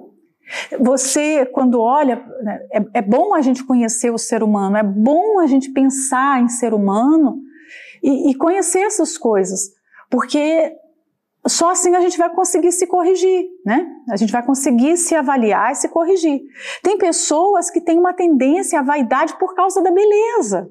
Você, 0.80 1.46
quando 1.46 1.80
olha, 1.80 2.18
né, 2.44 2.60
é, 2.74 2.84
é, 2.96 3.02
bom 3.02 3.34
a 3.34 3.42
gente 3.42 3.64
conhecer 3.64 4.12
o 4.12 4.18
ser 4.18 4.44
humano, 4.44 4.76
é 4.76 4.84
bom 4.84 5.40
a 5.40 5.48
gente 5.48 5.72
pensar 5.72 6.42
em 6.42 6.50
ser 6.50 6.74
humano 6.74 7.38
e, 8.04 8.32
e 8.32 8.36
conhecer 8.36 8.80
essas 8.80 9.18
coisas, 9.18 9.72
porque 10.10 10.76
só 11.52 11.72
assim 11.72 11.96
a 11.96 12.02
gente 12.02 12.18
vai 12.18 12.30
conseguir 12.30 12.72
se 12.72 12.88
corrigir, 12.88 13.46
né? 13.66 13.86
A 14.10 14.16
gente 14.16 14.32
vai 14.32 14.44
conseguir 14.44 14.98
se 14.98 15.14
avaliar 15.16 15.72
e 15.72 15.76
se 15.76 15.90
corrigir. 15.90 16.42
Tem 16.82 16.98
pessoas 16.98 17.70
que 17.70 17.82
têm 17.82 18.00
uma 18.00 18.14
tendência 18.14 18.80
à 18.80 18.84
vaidade 18.84 19.38
por 19.38 19.54
causa 19.54 19.82
da 19.82 19.92
beleza. 19.92 20.70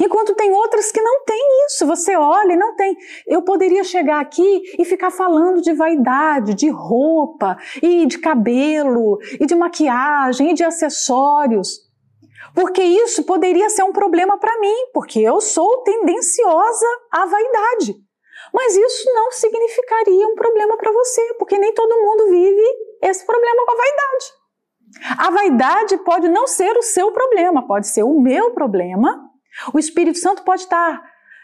Enquanto 0.00 0.34
tem 0.34 0.52
outras 0.52 0.92
que 0.92 1.00
não 1.00 1.24
tem 1.24 1.66
isso, 1.66 1.86
você 1.86 2.14
olha 2.14 2.52
e 2.52 2.56
não 2.56 2.76
tem. 2.76 2.94
Eu 3.26 3.42
poderia 3.42 3.82
chegar 3.82 4.20
aqui 4.20 4.62
e 4.78 4.84
ficar 4.84 5.10
falando 5.10 5.62
de 5.62 5.72
vaidade, 5.72 6.54
de 6.54 6.68
roupa, 6.68 7.56
e 7.82 8.04
de 8.04 8.18
cabelo, 8.18 9.18
e 9.40 9.46
de 9.46 9.54
maquiagem, 9.54 10.50
e 10.50 10.54
de 10.54 10.62
acessórios. 10.62 11.88
Porque 12.54 12.82
isso 12.82 13.24
poderia 13.24 13.70
ser 13.70 13.82
um 13.82 13.92
problema 13.92 14.38
para 14.38 14.60
mim, 14.60 14.74
porque 14.92 15.20
eu 15.20 15.40
sou 15.40 15.82
tendenciosa 15.82 16.86
à 17.10 17.24
vaidade. 17.24 18.07
Mas 18.52 18.76
isso 18.76 19.12
não 19.12 19.30
significaria 19.32 20.26
um 20.26 20.34
problema 20.34 20.76
para 20.76 20.92
você, 20.92 21.34
porque 21.34 21.58
nem 21.58 21.72
todo 21.74 22.02
mundo 22.02 22.30
vive 22.30 22.64
esse 23.02 23.24
problema 23.24 23.64
com 23.64 23.72
a 23.72 23.76
vaidade. 23.76 24.38
A 25.18 25.30
vaidade 25.30 25.98
pode 25.98 26.28
não 26.28 26.46
ser 26.46 26.76
o 26.76 26.82
seu 26.82 27.12
problema, 27.12 27.66
pode 27.66 27.88
ser 27.88 28.02
o 28.02 28.20
meu 28.20 28.52
problema. 28.52 29.28
O 29.72 29.78
Espírito 29.78 30.18
Santo 30.18 30.42
pode 30.44 30.62
estar, 30.62 31.02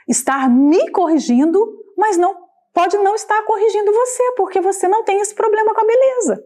estar 0.09 0.49
me 0.49 0.91
corrigindo, 0.91 1.61
mas 1.97 2.17
não 2.17 2.45
pode 2.73 2.97
não 2.99 3.15
estar 3.15 3.43
corrigindo 3.45 3.93
você, 3.93 4.33
porque 4.37 4.61
você 4.61 4.89
não 4.89 5.05
tem 5.05 5.21
esse 5.21 5.35
problema 5.35 5.73
com 5.75 5.81
a 5.81 5.87
beleza. 5.87 6.45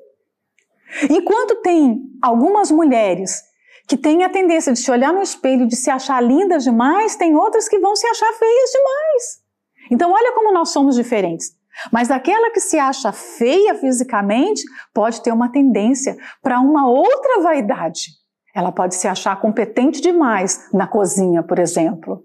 Enquanto 1.11 1.57
tem 1.57 2.01
algumas 2.23 2.71
mulheres 2.71 3.43
que 3.87 3.97
têm 3.97 4.25
a 4.25 4.29
tendência 4.29 4.73
de 4.73 4.79
se 4.79 4.91
olhar 4.91 5.13
no 5.13 5.23
espelho, 5.23 5.67
de 5.67 5.77
se 5.77 5.91
achar 5.91 6.23
lindas 6.23 6.65
demais, 6.65 7.17
tem 7.17 7.35
outras 7.35 7.69
que 7.69 7.79
vão 7.79 7.97
se 7.97 8.07
achar 8.07 8.33
feias 8.35 8.71
demais. 8.71 9.47
Então, 9.91 10.12
olha 10.12 10.32
como 10.32 10.53
nós 10.53 10.70
somos 10.70 10.97
diferentes. 10.97 11.57
Mas 11.93 12.11
aquela 12.11 12.51
que 12.51 12.61
se 12.61 12.78
acha 12.78 13.12
feia 13.12 13.74
fisicamente 13.74 14.62
pode 14.93 15.22
ter 15.22 15.32
uma 15.32 15.51
tendência 15.51 16.16
para 16.43 16.61
uma 16.61 16.89
outra 16.89 17.41
vaidade. 17.41 18.11
Ela 18.55 18.72
pode 18.72 18.97
se 18.97 19.07
achar 19.07 19.41
competente 19.41 20.01
demais 20.01 20.68
na 20.72 20.86
cozinha, 20.86 21.43
por 21.43 21.59
exemplo. 21.59 22.22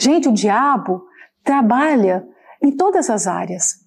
Gente, 0.00 0.28
o 0.28 0.32
diabo 0.32 1.04
trabalha 1.44 2.26
em 2.62 2.72
todas 2.72 3.08
as 3.08 3.26
áreas. 3.26 3.82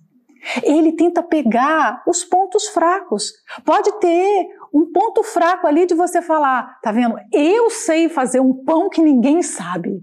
Ele 0.64 0.92
tenta 0.92 1.24
pegar 1.24 2.04
os 2.08 2.24
pontos 2.24 2.68
fracos. 2.68 3.34
Pode 3.66 3.92
ter 4.00 4.48
um 4.74 4.92
ponto 4.92 5.24
fraco 5.24 5.66
ali 5.66 5.86
de 5.86 5.96
você 5.96 6.22
falar, 6.22 6.80
tá 6.82 6.92
vendo? 6.92 7.16
Eu 7.34 7.70
sei 7.70 8.08
fazer 8.08 8.40
um 8.40 8.54
pão 8.64 8.90
que 8.90 9.02
ninguém 9.02 9.42
sabe. 9.42 10.02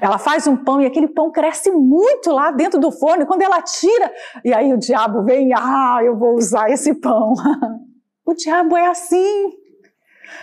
Ela 0.00 0.18
faz 0.18 0.46
um 0.46 0.56
pão 0.56 0.80
e 0.80 0.86
aquele 0.86 1.08
pão 1.08 1.30
cresce 1.30 1.70
muito 1.70 2.30
lá 2.30 2.50
dentro 2.50 2.80
do 2.80 2.90
forno. 2.90 3.26
Quando 3.26 3.42
ela 3.42 3.62
tira, 3.62 4.12
e 4.44 4.52
aí 4.52 4.72
o 4.72 4.78
diabo 4.78 5.22
vem, 5.22 5.52
ah, 5.54 6.00
eu 6.02 6.16
vou 6.16 6.34
usar 6.34 6.70
esse 6.70 6.94
pão. 6.94 7.34
o 8.26 8.34
diabo 8.34 8.76
é 8.76 8.86
assim. 8.86 9.52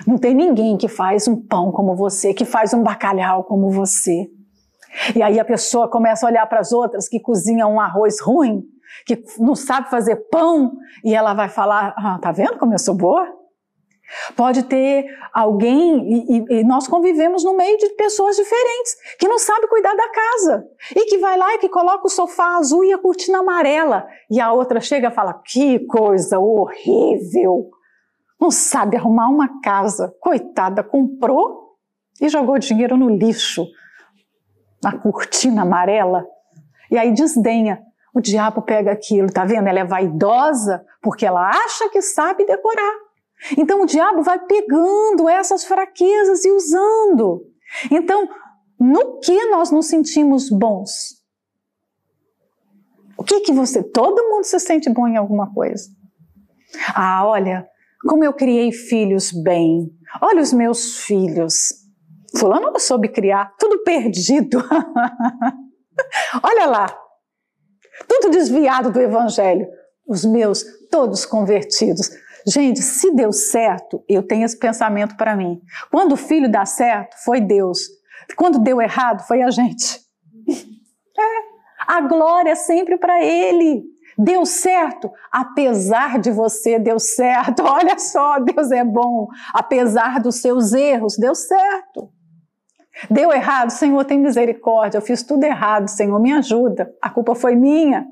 Não 0.08 0.18
tem 0.18 0.34
ninguém 0.34 0.78
que 0.78 0.88
faz 0.88 1.28
um 1.28 1.36
pão 1.36 1.72
como 1.72 1.96
você, 1.96 2.34
que 2.34 2.46
faz 2.46 2.74
um 2.74 2.82
bacalhau 2.84 3.44
como 3.44 3.70
você. 3.70 4.28
E 5.16 5.22
aí 5.22 5.40
a 5.40 5.46
pessoa 5.46 5.90
começa 5.90 6.26
a 6.26 6.30
olhar 6.30 6.46
para 6.48 6.60
as 6.60 6.72
outras 6.72 7.08
que 7.08 7.20
cozinham 7.20 7.74
um 7.74 7.80
arroz 7.80 8.22
ruim, 8.22 8.64
que 9.06 9.24
não 9.40 9.56
sabe 9.56 9.90
fazer 9.90 10.16
pão, 10.30 10.74
e 11.04 11.14
ela 11.16 11.34
vai 11.34 11.50
falar: 11.50 11.94
ah, 11.98 12.20
tá 12.22 12.32
vendo 12.32 12.58
como 12.58 12.74
eu 12.74 12.80
sou 12.80 12.96
boa? 12.96 13.41
Pode 14.36 14.64
ter 14.64 15.06
alguém, 15.34 16.26
e, 16.28 16.46
e, 16.50 16.64
nós 16.64 16.88
convivemos 16.88 17.44
no 17.44 17.56
meio 17.56 17.78
de 17.78 17.90
pessoas 17.92 18.36
diferentes, 18.36 18.96
que 19.18 19.28
não 19.28 19.40
sabe 19.40 19.68
cuidar 19.68 19.96
da 19.96 20.10
casa, 20.10 20.66
e 20.96 21.06
que 21.06 21.18
vai 21.18 21.38
lá 21.38 21.56
e 21.56 21.60
que 21.60 21.70
coloca 21.70 22.08
o 22.08 22.10
sofá 22.10 22.58
azul 22.58 22.84
e 22.84 22.94
a 22.94 22.98
cortina 22.98 23.40
amarela, 23.40 24.08
e 24.30 24.40
a 24.40 24.52
outra 24.52 24.80
chega 24.80 25.10
e 25.10 25.12
fala: 25.12 25.42
que 25.46 25.80
coisa 25.86 26.40
horrível! 26.40 27.70
Não 28.40 28.50
sabe 28.50 28.98
arrumar 28.98 29.30
uma 29.30 29.62
casa. 29.62 30.16
Coitada, 30.20 30.84
comprou 30.84 31.76
e 32.20 32.28
jogou 32.28 32.58
dinheiro 32.58 32.98
no 32.98 33.10
lixo, 33.10 33.68
na 34.84 34.98
cortina 34.98 35.62
amarela, 35.62 36.26
e 36.90 36.98
aí 36.98 37.12
desdenha. 37.14 37.82
O 38.14 38.20
diabo 38.20 38.62
pega 38.62 38.92
aquilo, 38.92 39.32
tá 39.32 39.46
vendo? 39.46 39.68
Ela 39.68 39.80
é 39.80 39.86
vaidosa 39.86 40.86
porque 41.02 41.26
ela 41.26 41.50
acha 41.50 41.90
que 41.90 42.02
sabe 42.02 42.46
decorar. 42.46 43.11
Então 43.58 43.82
o 43.82 43.86
diabo 43.86 44.22
vai 44.24 44.40
pegando 44.40 45.28
essas 45.28 45.64
fraquezas 45.64 46.46
e 46.46 46.52
usando. 46.52 47.44
Então, 47.90 48.28
no 48.80 49.20
que 49.20 49.46
nós 49.46 49.72
nos 49.72 49.88
sentimos 49.88 50.50
bons? 50.50 51.22
O 53.18 53.24
que 53.24 53.42
que 53.42 53.54
você, 53.54 53.84
todo 53.84 54.30
mundo 54.30 54.44
se 54.44 54.60
sente 54.60 54.90
bom 54.90 55.08
em 55.08 55.18
alguma 55.18 55.54
coisa? 55.54 55.90
Ah, 56.96 57.26
olha, 57.26 57.68
como 58.08 58.24
eu 58.24 58.34
criei 58.34 58.72
filhos 58.72 59.32
bem. 59.32 59.92
Olha 60.22 60.42
os 60.42 60.52
meus 60.52 61.02
filhos. 61.02 61.82
Fulano 62.38 62.72
não 62.72 62.80
soube 62.80 63.10
criar, 63.10 63.54
tudo 63.60 63.84
perdido. 63.84 64.58
olha 66.42 66.66
lá, 66.66 66.98
tudo 68.08 68.32
desviado 68.32 68.92
do 68.92 69.00
evangelho. 69.00 69.68
Os 70.08 70.26
meus 70.26 70.64
todos 70.90 71.26
convertidos. 71.26 72.10
Gente, 72.46 72.82
se 72.82 73.14
deu 73.14 73.32
certo, 73.32 74.04
eu 74.08 74.24
tenho 74.24 74.46
esse 74.46 74.58
pensamento 74.58 75.16
para 75.16 75.36
mim. 75.36 75.62
Quando 75.92 76.14
o 76.14 76.18
filho 76.18 76.50
dá 76.50 76.66
certo, 76.66 77.16
foi 77.24 77.40
Deus. 77.40 77.80
Quando 78.36 78.60
deu 78.60 78.82
errado, 78.82 79.26
foi 79.28 79.42
a 79.42 79.50
gente. 79.50 80.00
É. 81.14 81.52
A 81.88 82.02
glória 82.02 82.52
é 82.52 82.56
sempre 82.56 82.98
para 82.98 83.24
Ele. 83.24 83.84
Deu 84.18 84.46
certo, 84.46 85.12
apesar 85.32 86.20
de 86.20 86.32
você, 86.32 86.80
deu 86.80 87.00
certo. 87.00 87.64
Olha 87.68 87.98
só, 88.00 88.40
Deus 88.40 88.72
é 88.72 88.84
bom. 88.84 89.28
Apesar 89.54 90.20
dos 90.20 90.36
seus 90.42 90.74
erros, 90.74 91.18
deu 91.18 91.36
certo. 91.36 92.10
Deu 93.10 93.32
errado, 93.32 93.72
Senhor, 93.72 94.04
tem 94.06 94.20
misericórdia. 94.20 94.98
Eu 94.98 95.02
fiz 95.02 95.24
tudo 95.24 95.44
errado, 95.44 95.88
Senhor, 95.90 96.20
me 96.20 96.32
ajuda. 96.34 96.94
A 97.02 97.10
culpa 97.10 97.36
foi 97.36 97.56
minha. 97.56 98.06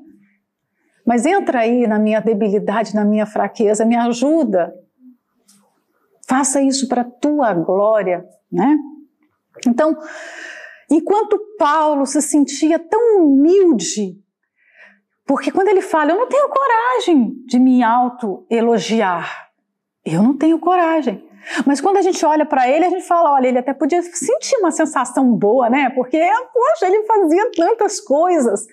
Mas 1.06 1.26
entra 1.26 1.60
aí 1.60 1.86
na 1.86 1.98
minha 1.98 2.20
debilidade, 2.20 2.94
na 2.94 3.04
minha 3.04 3.26
fraqueza, 3.26 3.84
me 3.84 3.96
ajuda. 3.96 4.72
Faça 6.28 6.62
isso 6.62 6.88
para 6.88 7.02
a 7.02 7.10
tua 7.10 7.52
glória, 7.54 8.24
né? 8.50 8.76
Então, 9.66 9.96
enquanto 10.90 11.38
Paulo 11.58 12.06
se 12.06 12.22
sentia 12.22 12.78
tão 12.78 13.24
humilde, 13.24 14.16
porque 15.26 15.50
quando 15.50 15.68
ele 15.68 15.80
fala, 15.80 16.12
eu 16.12 16.16
não 16.16 16.28
tenho 16.28 16.48
coragem 16.48 17.34
de 17.46 17.58
me 17.58 17.82
auto-elogiar, 17.82 19.50
eu 20.04 20.22
não 20.22 20.36
tenho 20.36 20.58
coragem. 20.58 21.28
Mas 21.66 21.80
quando 21.80 21.96
a 21.96 22.02
gente 22.02 22.24
olha 22.24 22.44
para 22.44 22.68
ele, 22.68 22.84
a 22.84 22.90
gente 22.90 23.06
fala, 23.06 23.32
olha, 23.32 23.48
ele 23.48 23.58
até 23.58 23.72
podia 23.72 24.02
sentir 24.02 24.56
uma 24.58 24.70
sensação 24.70 25.32
boa, 25.34 25.70
né? 25.70 25.90
Porque, 25.90 26.18
poxa, 26.52 26.86
ele 26.86 27.04
fazia 27.04 27.50
tantas 27.52 28.00
coisas. 28.00 28.66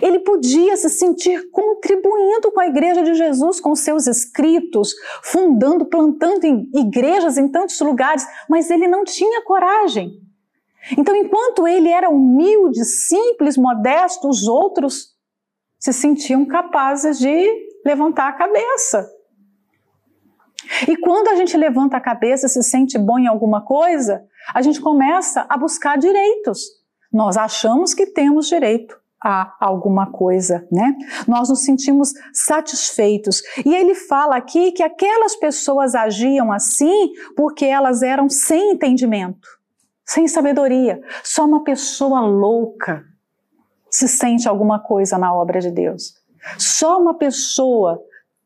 Ele 0.00 0.20
podia 0.20 0.76
se 0.76 0.88
sentir 0.88 1.50
contribuindo 1.50 2.50
com 2.50 2.60
a 2.60 2.66
igreja 2.66 3.02
de 3.02 3.14
Jesus, 3.14 3.60
com 3.60 3.74
seus 3.74 4.06
escritos, 4.06 4.94
fundando, 5.22 5.84
plantando 5.84 6.46
igrejas 6.74 7.36
em 7.36 7.48
tantos 7.48 7.78
lugares, 7.80 8.26
mas 8.48 8.70
ele 8.70 8.88
não 8.88 9.04
tinha 9.04 9.42
coragem. 9.42 10.20
Então, 10.98 11.14
enquanto 11.14 11.68
ele 11.68 11.88
era 11.88 12.10
humilde, 12.10 12.84
simples, 12.84 13.56
modesto, 13.56 14.28
os 14.28 14.46
outros 14.46 15.14
se 15.78 15.92
sentiam 15.92 16.46
capazes 16.46 17.18
de 17.18 17.46
levantar 17.84 18.28
a 18.28 18.32
cabeça. 18.32 19.06
E 20.88 20.96
quando 20.96 21.28
a 21.28 21.34
gente 21.34 21.56
levanta 21.58 21.98
a 21.98 22.00
cabeça, 22.00 22.48
se 22.48 22.62
sente 22.62 22.98
bom 22.98 23.18
em 23.18 23.26
alguma 23.26 23.62
coisa, 23.62 24.24
a 24.54 24.62
gente 24.62 24.80
começa 24.80 25.44
a 25.48 25.58
buscar 25.58 25.98
direitos. 25.98 26.62
Nós 27.12 27.36
achamos 27.36 27.92
que 27.92 28.06
temos 28.06 28.48
direito 28.48 29.03
a 29.24 29.56
alguma 29.58 30.12
coisa, 30.12 30.68
né? 30.70 30.94
Nós 31.26 31.48
nos 31.48 31.64
sentimos 31.64 32.12
satisfeitos. 32.30 33.42
E 33.64 33.74
ele 33.74 33.94
fala 33.94 34.36
aqui 34.36 34.70
que 34.72 34.82
aquelas 34.82 35.34
pessoas 35.34 35.94
agiam 35.94 36.52
assim 36.52 37.10
porque 37.34 37.64
elas 37.64 38.02
eram 38.02 38.28
sem 38.28 38.72
entendimento, 38.72 39.48
sem 40.04 40.28
sabedoria. 40.28 41.00
Só 41.22 41.46
uma 41.46 41.64
pessoa 41.64 42.20
louca 42.20 43.02
se 43.90 44.06
sente 44.06 44.46
alguma 44.46 44.78
coisa 44.78 45.16
na 45.16 45.34
obra 45.34 45.58
de 45.58 45.70
Deus. 45.70 46.12
Só 46.58 47.00
uma 47.00 47.14
pessoa 47.14 47.98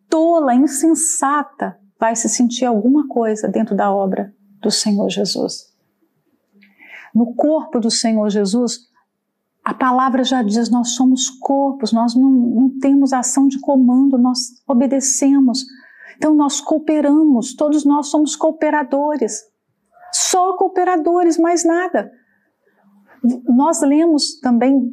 tola, 0.09 0.55
insensata, 0.55 1.77
vai 1.99 2.15
se 2.15 2.29
sentir 2.29 2.65
alguma 2.65 3.09
coisa 3.09 3.49
dentro 3.49 3.75
da 3.75 3.93
obra 3.93 4.33
do 4.63 4.71
Senhor 4.71 5.09
Jesus. 5.09 5.75
No 7.13 7.35
corpo 7.35 7.81
do 7.81 7.91
Senhor 7.91 8.29
Jesus, 8.31 8.89
a 9.69 9.75
palavra 9.75 10.25
já 10.25 10.43
diz: 10.43 10.71
nós 10.71 10.95
somos 10.95 11.29
corpos, 11.29 11.93
nós 11.93 12.15
não, 12.15 12.31
não 12.31 12.79
temos 12.81 13.13
ação 13.13 13.47
de 13.47 13.61
comando, 13.61 14.17
nós 14.17 14.39
obedecemos. 14.67 15.63
Então 16.17 16.35
nós 16.35 16.59
cooperamos, 16.59 17.55
todos 17.55 17.85
nós 17.85 18.07
somos 18.07 18.35
cooperadores. 18.35 19.43
Só 20.11 20.57
cooperadores, 20.57 21.37
mais 21.37 21.67
nada. 21.67 22.11
Nós 23.47 23.83
lemos 23.83 24.41
também 24.41 24.91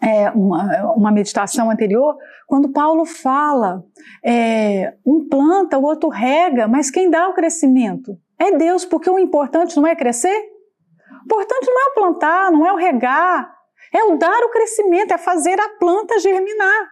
é, 0.00 0.30
uma, 0.30 0.94
uma, 0.94 1.12
meditação 1.12 1.70
anterior, 1.70 2.16
quando 2.46 2.72
Paulo 2.72 3.04
fala: 3.04 3.84
é, 4.24 4.94
um 5.04 5.28
planta, 5.28 5.76
o 5.76 5.84
outro 5.84 6.08
rega, 6.08 6.66
mas 6.66 6.90
quem 6.90 7.10
dá 7.10 7.28
o 7.28 7.34
crescimento? 7.34 8.16
É 8.38 8.56
Deus, 8.56 8.86
porque 8.86 9.10
o 9.10 9.18
importante 9.18 9.76
não 9.76 9.86
é 9.86 9.94
crescer? 9.94 10.48
Importante 11.24 11.66
não 11.66 11.80
é 11.80 11.90
o 11.90 11.94
plantar, 11.94 12.50
não 12.50 12.66
é 12.66 12.72
o 12.72 12.76
regar, 12.76 13.54
é 13.92 14.04
o 14.04 14.16
dar 14.16 14.42
o 14.44 14.50
crescimento, 14.50 15.12
é 15.12 15.18
fazer 15.18 15.58
a 15.60 15.68
planta 15.70 16.18
germinar. 16.18 16.90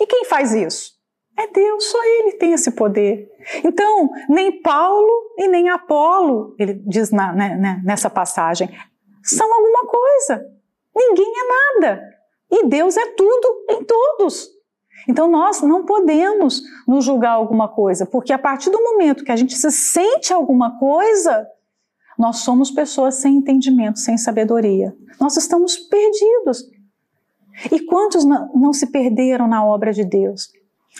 E 0.00 0.06
quem 0.06 0.24
faz 0.24 0.52
isso? 0.52 0.96
É 1.38 1.46
Deus, 1.48 1.84
só 1.84 2.02
Ele 2.02 2.32
tem 2.32 2.52
esse 2.52 2.70
poder. 2.70 3.28
Então, 3.62 4.10
nem 4.28 4.60
Paulo 4.62 5.34
e 5.36 5.46
nem 5.48 5.68
Apolo, 5.68 6.54
ele 6.58 6.74
diz 6.86 7.10
na, 7.10 7.32
né, 7.32 7.56
né, 7.56 7.82
nessa 7.84 8.08
passagem, 8.08 8.68
são 9.22 9.52
alguma 9.52 9.86
coisa. 9.86 10.46
Ninguém 10.94 11.32
é 11.36 11.82
nada. 11.82 12.02
E 12.50 12.66
Deus 12.66 12.96
é 12.96 13.06
tudo 13.12 13.64
em 13.70 13.84
todos. 13.84 14.48
Então 15.08 15.28
nós 15.28 15.60
não 15.60 15.84
podemos 15.84 16.62
nos 16.86 17.04
julgar 17.04 17.32
alguma 17.32 17.68
coisa, 17.68 18.06
porque 18.06 18.32
a 18.32 18.38
partir 18.38 18.70
do 18.70 18.82
momento 18.82 19.24
que 19.24 19.30
a 19.30 19.36
gente 19.36 19.54
se 19.54 19.70
sente 19.70 20.32
alguma 20.32 20.78
coisa, 20.78 21.46
nós 22.18 22.38
somos 22.38 22.70
pessoas 22.70 23.16
sem 23.16 23.36
entendimento, 23.36 23.98
sem 23.98 24.16
sabedoria. 24.16 24.96
Nós 25.20 25.36
estamos 25.36 25.76
perdidos. 25.76 26.64
E 27.70 27.80
quantos 27.80 28.24
não 28.24 28.72
se 28.72 28.86
perderam 28.86 29.48
na 29.48 29.64
obra 29.64 29.92
de 29.92 30.04
Deus? 30.04 30.50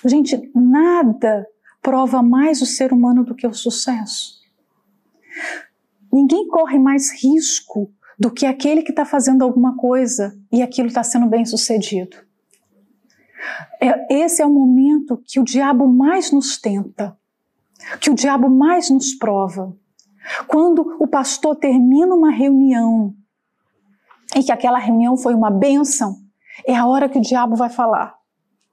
Gente, 0.05 0.51
nada 0.55 1.47
prova 1.83 2.23
mais 2.23 2.61
o 2.61 2.67
ser 2.67 2.93
humano 2.93 3.25
do 3.25 3.35
que 3.35 3.47
o 3.47 3.55
sucesso. 3.55 4.41
Ninguém 6.13 6.49
corre 6.49 6.79
mais 6.79 7.13
risco 7.23 7.91
do 8.19 8.31
que 8.31 8.47
aquele 8.47 8.83
que 8.83 8.91
está 8.91 9.05
fazendo 9.05 9.43
alguma 9.43 9.77
coisa 9.77 10.37
e 10.51 10.63
aquilo 10.63 10.89
está 10.89 11.03
sendo 11.03 11.27
bem 11.27 11.45
sucedido. 11.45 12.17
É, 13.81 14.23
esse 14.25 14.43
é 14.43 14.47
o 14.47 14.53
momento 14.53 15.23
que 15.25 15.39
o 15.39 15.45
diabo 15.45 15.87
mais 15.87 16.33
nos 16.33 16.59
tenta, 16.59 17.17
que 18.01 18.11
o 18.11 18.15
diabo 18.15 18.49
mais 18.49 18.91
nos 18.91 19.15
prova. 19.15 19.77
Quando 20.47 20.97
o 21.01 21.07
pastor 21.07 21.57
termina 21.57 22.15
uma 22.15 22.31
reunião 22.31 23.15
e 24.37 24.43
que 24.43 24.53
aquela 24.53 24.79
reunião 24.79 25.17
foi 25.17 25.35
uma 25.35 25.51
bênção, 25.51 26.17
é 26.67 26.75
a 26.75 26.87
hora 26.87 27.09
que 27.09 27.19
o 27.19 27.23
diabo 27.23 27.57
vai 27.57 27.71
falar. 27.71 28.15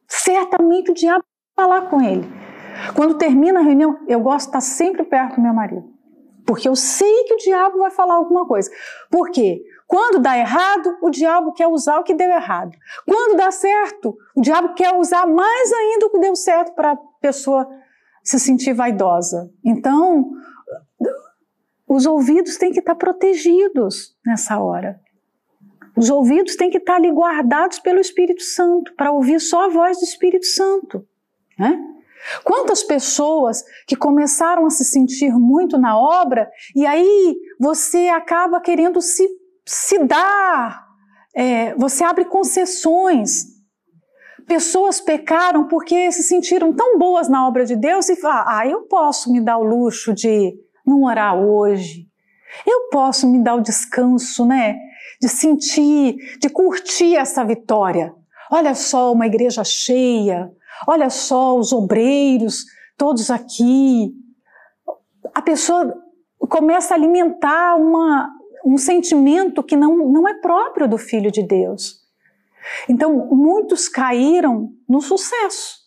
Certamente 0.08 0.92
o 0.92 0.94
diabo 0.94 1.24
vai 1.56 1.68
falar 1.68 1.90
com 1.90 2.02
ele. 2.02 2.28
Quando 2.96 3.18
termina 3.18 3.60
a 3.60 3.64
reunião, 3.64 3.98
eu 4.08 4.20
gosto 4.20 4.46
de 4.46 4.58
estar 4.58 4.62
sempre 4.62 5.04
perto 5.04 5.36
do 5.36 5.42
meu 5.42 5.54
marido. 5.54 5.92
Porque 6.46 6.68
eu 6.68 6.76
sei 6.76 7.24
que 7.26 7.36
o 7.36 7.38
diabo 7.38 7.80
vai 7.80 7.92
falar 7.92 8.16
alguma 8.16 8.46
coisa. 8.46 8.70
Por 9.10 9.30
quê? 9.32 9.62
Quando 9.88 10.20
dá 10.20 10.38
errado, 10.38 10.98
o 11.02 11.10
diabo 11.10 11.54
quer 11.54 11.68
usar 11.68 12.00
o 12.00 12.04
que 12.04 12.14
deu 12.14 12.30
errado. 12.30 12.72
Quando 13.06 13.38
dá 13.38 13.52
certo, 13.52 14.18
o 14.36 14.42
diabo 14.42 14.74
quer 14.74 14.94
usar 14.96 15.26
mais 15.26 15.72
ainda 15.72 16.08
o 16.08 16.10
que 16.10 16.20
deu 16.20 16.36
certo 16.36 16.74
para 16.74 16.94
a 16.94 16.98
pessoa 17.22 17.68
se 18.24 18.40
sentir 18.40 18.74
vaidosa. 18.74 19.52
Então, 19.64 20.32
os 21.94 22.08
ouvidos 22.08 22.58
têm 22.58 22.72
que 22.72 22.80
estar 22.80 22.96
protegidos 22.96 24.18
nessa 24.26 24.60
hora. 24.60 25.00
Os 25.96 26.10
ouvidos 26.10 26.56
têm 26.56 26.72
que 26.72 26.80
estar 26.80 26.96
ali 26.96 27.12
guardados 27.12 27.78
pelo 27.78 28.00
Espírito 28.00 28.42
Santo, 28.42 28.96
para 28.96 29.12
ouvir 29.12 29.40
só 29.40 29.66
a 29.66 29.70
voz 29.70 30.00
do 30.00 30.04
Espírito 30.04 30.48
Santo. 30.48 31.06
Né? 31.58 31.80
Quantas 32.44 32.82
pessoas 32.82 33.64
que 33.86 33.96
começaram 33.96 34.66
a 34.66 34.72
se 34.72 34.84
sentir 34.84 35.32
muito 35.34 35.78
na 35.78 35.96
obra 35.96 36.50
e 36.76 36.84
aí 36.84 37.36
você 37.60 38.08
acaba 38.08 38.60
querendo 38.60 39.00
se, 39.00 39.30
se 39.64 40.00
dar, 40.00 40.84
é, 41.36 41.76
você 41.76 42.04
abre 42.04 42.26
concessões. 42.26 43.54
Pessoas 44.48 45.00
pecaram 45.00 45.68
porque 45.68 46.12
se 46.12 46.24
sentiram 46.24 46.74
tão 46.74 46.98
boas 46.98 47.30
na 47.30 47.48
obra 47.48 47.66
de 47.66 47.76
Deus 47.76 48.10
e 48.10 48.16
falaram: 48.16 48.50
ah, 48.50 48.68
eu 48.68 48.82
posso 48.88 49.32
me 49.32 49.40
dar 49.40 49.60
o 49.60 49.64
luxo 49.64 50.12
de 50.12 50.58
não 50.86 51.04
orar 51.04 51.36
hoje, 51.36 52.08
eu 52.66 52.90
posso 52.92 53.28
me 53.28 53.44
dar 53.44 53.56
o 53.56 53.62
descanso, 53.62 54.46
né? 54.46 54.78
De 55.22 55.28
sentir, 55.28 56.16
de 56.40 56.50
curtir 56.50 57.16
essa 57.16 57.44
vitória. 57.44 58.14
Olha 58.52 58.76
só, 58.76 59.12
uma 59.12 59.26
igreja 59.26 59.64
cheia, 59.64 60.52
olha 60.88 61.10
só 61.10 61.58
os 61.58 61.74
obreiros, 61.74 62.66
todos 62.98 63.32
aqui. 63.32 64.14
A 65.34 65.42
pessoa 65.42 65.94
começa 66.50 66.94
a 66.94 66.98
alimentar 66.98 67.76
uma, 67.76 68.30
um 68.66 68.78
sentimento 68.78 69.64
que 69.64 69.76
não, 69.76 70.10
não 70.10 70.28
é 70.28 70.36
próprio 70.36 70.88
do 70.88 70.98
Filho 70.98 71.32
de 71.32 71.42
Deus. 71.42 72.02
Então, 72.88 73.28
muitos 73.32 73.90
caíram 73.90 74.70
no 74.88 75.02
sucesso. 75.02 75.83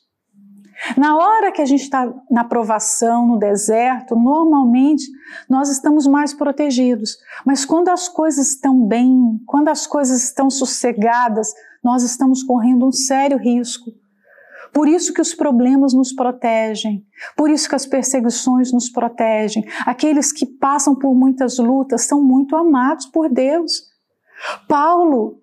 Na 0.96 1.16
hora 1.16 1.52
que 1.52 1.62
a 1.62 1.64
gente 1.66 1.82
está 1.82 2.12
na 2.30 2.44
provação, 2.44 3.26
no 3.26 3.38
deserto, 3.38 4.14
normalmente 4.14 5.04
nós 5.48 5.68
estamos 5.68 6.06
mais 6.06 6.34
protegidos. 6.34 7.16
Mas 7.44 7.64
quando 7.64 7.88
as 7.88 8.08
coisas 8.08 8.50
estão 8.50 8.86
bem, 8.86 9.40
quando 9.46 9.68
as 9.68 9.86
coisas 9.86 10.22
estão 10.22 10.50
sossegadas, 10.50 11.52
nós 11.82 12.02
estamos 12.02 12.42
correndo 12.42 12.86
um 12.86 12.92
sério 12.92 13.38
risco. 13.38 13.90
Por 14.72 14.88
isso 14.88 15.14
que 15.14 15.20
os 15.22 15.34
problemas 15.34 15.94
nos 15.94 16.12
protegem, 16.12 17.06
por 17.34 17.48
isso 17.48 17.68
que 17.68 17.74
as 17.74 17.86
perseguições 17.86 18.72
nos 18.72 18.90
protegem. 18.90 19.64
Aqueles 19.86 20.32
que 20.32 20.44
passam 20.44 20.94
por 20.94 21.14
muitas 21.14 21.58
lutas 21.58 22.02
são 22.02 22.22
muito 22.22 22.54
amados 22.54 23.06
por 23.06 23.30
Deus. 23.30 23.84
Paulo, 24.68 25.40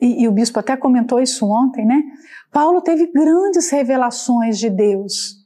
e, 0.00 0.22
e 0.22 0.28
o 0.28 0.32
bispo 0.32 0.58
até 0.58 0.76
comentou 0.76 1.20
isso 1.20 1.46
ontem, 1.46 1.84
né? 1.84 2.02
Paulo 2.50 2.80
teve 2.80 3.06
grandes 3.06 3.70
revelações 3.70 4.58
de 4.58 4.70
Deus. 4.70 5.38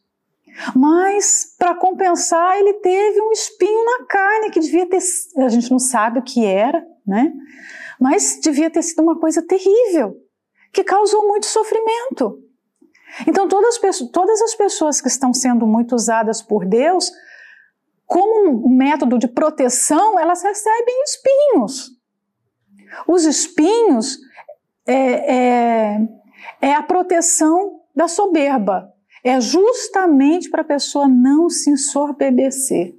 Mas, 0.74 1.55
para 1.59 1.74
compensar, 1.74 2.59
ele 2.59 2.74
teve 2.74 3.20
um 3.20 3.33
espinho 3.33 3.85
na 3.85 4.05
carne 4.07 4.51
que 4.51 4.61
devia 4.61 4.87
ter. 4.87 5.01
A 5.39 5.49
gente 5.49 5.70
não 5.70 5.78
sabe 5.78 6.18
o 6.18 6.22
que 6.22 6.45
era, 6.45 6.85
né? 7.07 7.33
Mas 7.99 8.39
devia 8.43 8.70
ter 8.70 8.83
sido 8.83 9.03
uma 9.03 9.18
coisa 9.18 9.43
terrível, 9.43 10.16
que 10.72 10.85
causou 10.85 11.26
muito 11.26 11.47
sofrimento. 11.47 12.39
Então, 13.26 13.49
todas, 13.49 13.78
todas 14.12 14.43
as 14.43 14.55
pessoas 14.55 15.01
que 15.01 15.09
estão 15.09 15.33
sendo 15.33 15.66
muito 15.66 15.95
usadas 15.95 16.43
por 16.43 16.66
Deus, 16.66 17.11
como 18.07 18.66
um 18.66 18.76
método 18.76 19.18
de 19.18 19.28
proteção, 19.28 20.18
elas 20.18 20.43
recebem 20.43 21.03
espinhos. 21.05 22.01
Os 23.07 23.24
espinhos 23.24 24.18
é, 24.86 25.95
é, 25.95 26.09
é 26.61 26.74
a 26.74 26.82
proteção 26.82 27.80
da 27.95 28.09
soberba. 28.09 28.93
É 29.24 29.40
justamente 29.40 30.51
para 30.51 30.62
a 30.62 30.64
pessoa 30.64 31.07
não 31.07 31.49
se 31.49 31.70
ensorbebecer, 31.70 32.95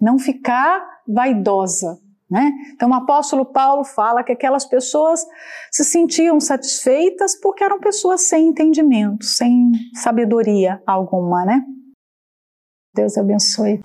não 0.00 0.18
ficar 0.18 0.82
vaidosa. 1.06 2.00
Né? 2.28 2.50
Então, 2.72 2.90
o 2.90 2.94
apóstolo 2.94 3.44
Paulo 3.44 3.84
fala 3.84 4.24
que 4.24 4.32
aquelas 4.32 4.64
pessoas 4.64 5.24
se 5.70 5.84
sentiam 5.84 6.40
satisfeitas 6.40 7.38
porque 7.40 7.62
eram 7.62 7.78
pessoas 7.78 8.22
sem 8.22 8.48
entendimento, 8.48 9.24
sem 9.24 9.70
sabedoria 9.94 10.82
alguma. 10.84 11.44
Né? 11.44 11.62
Deus 12.94 13.16
abençoe. 13.16 13.80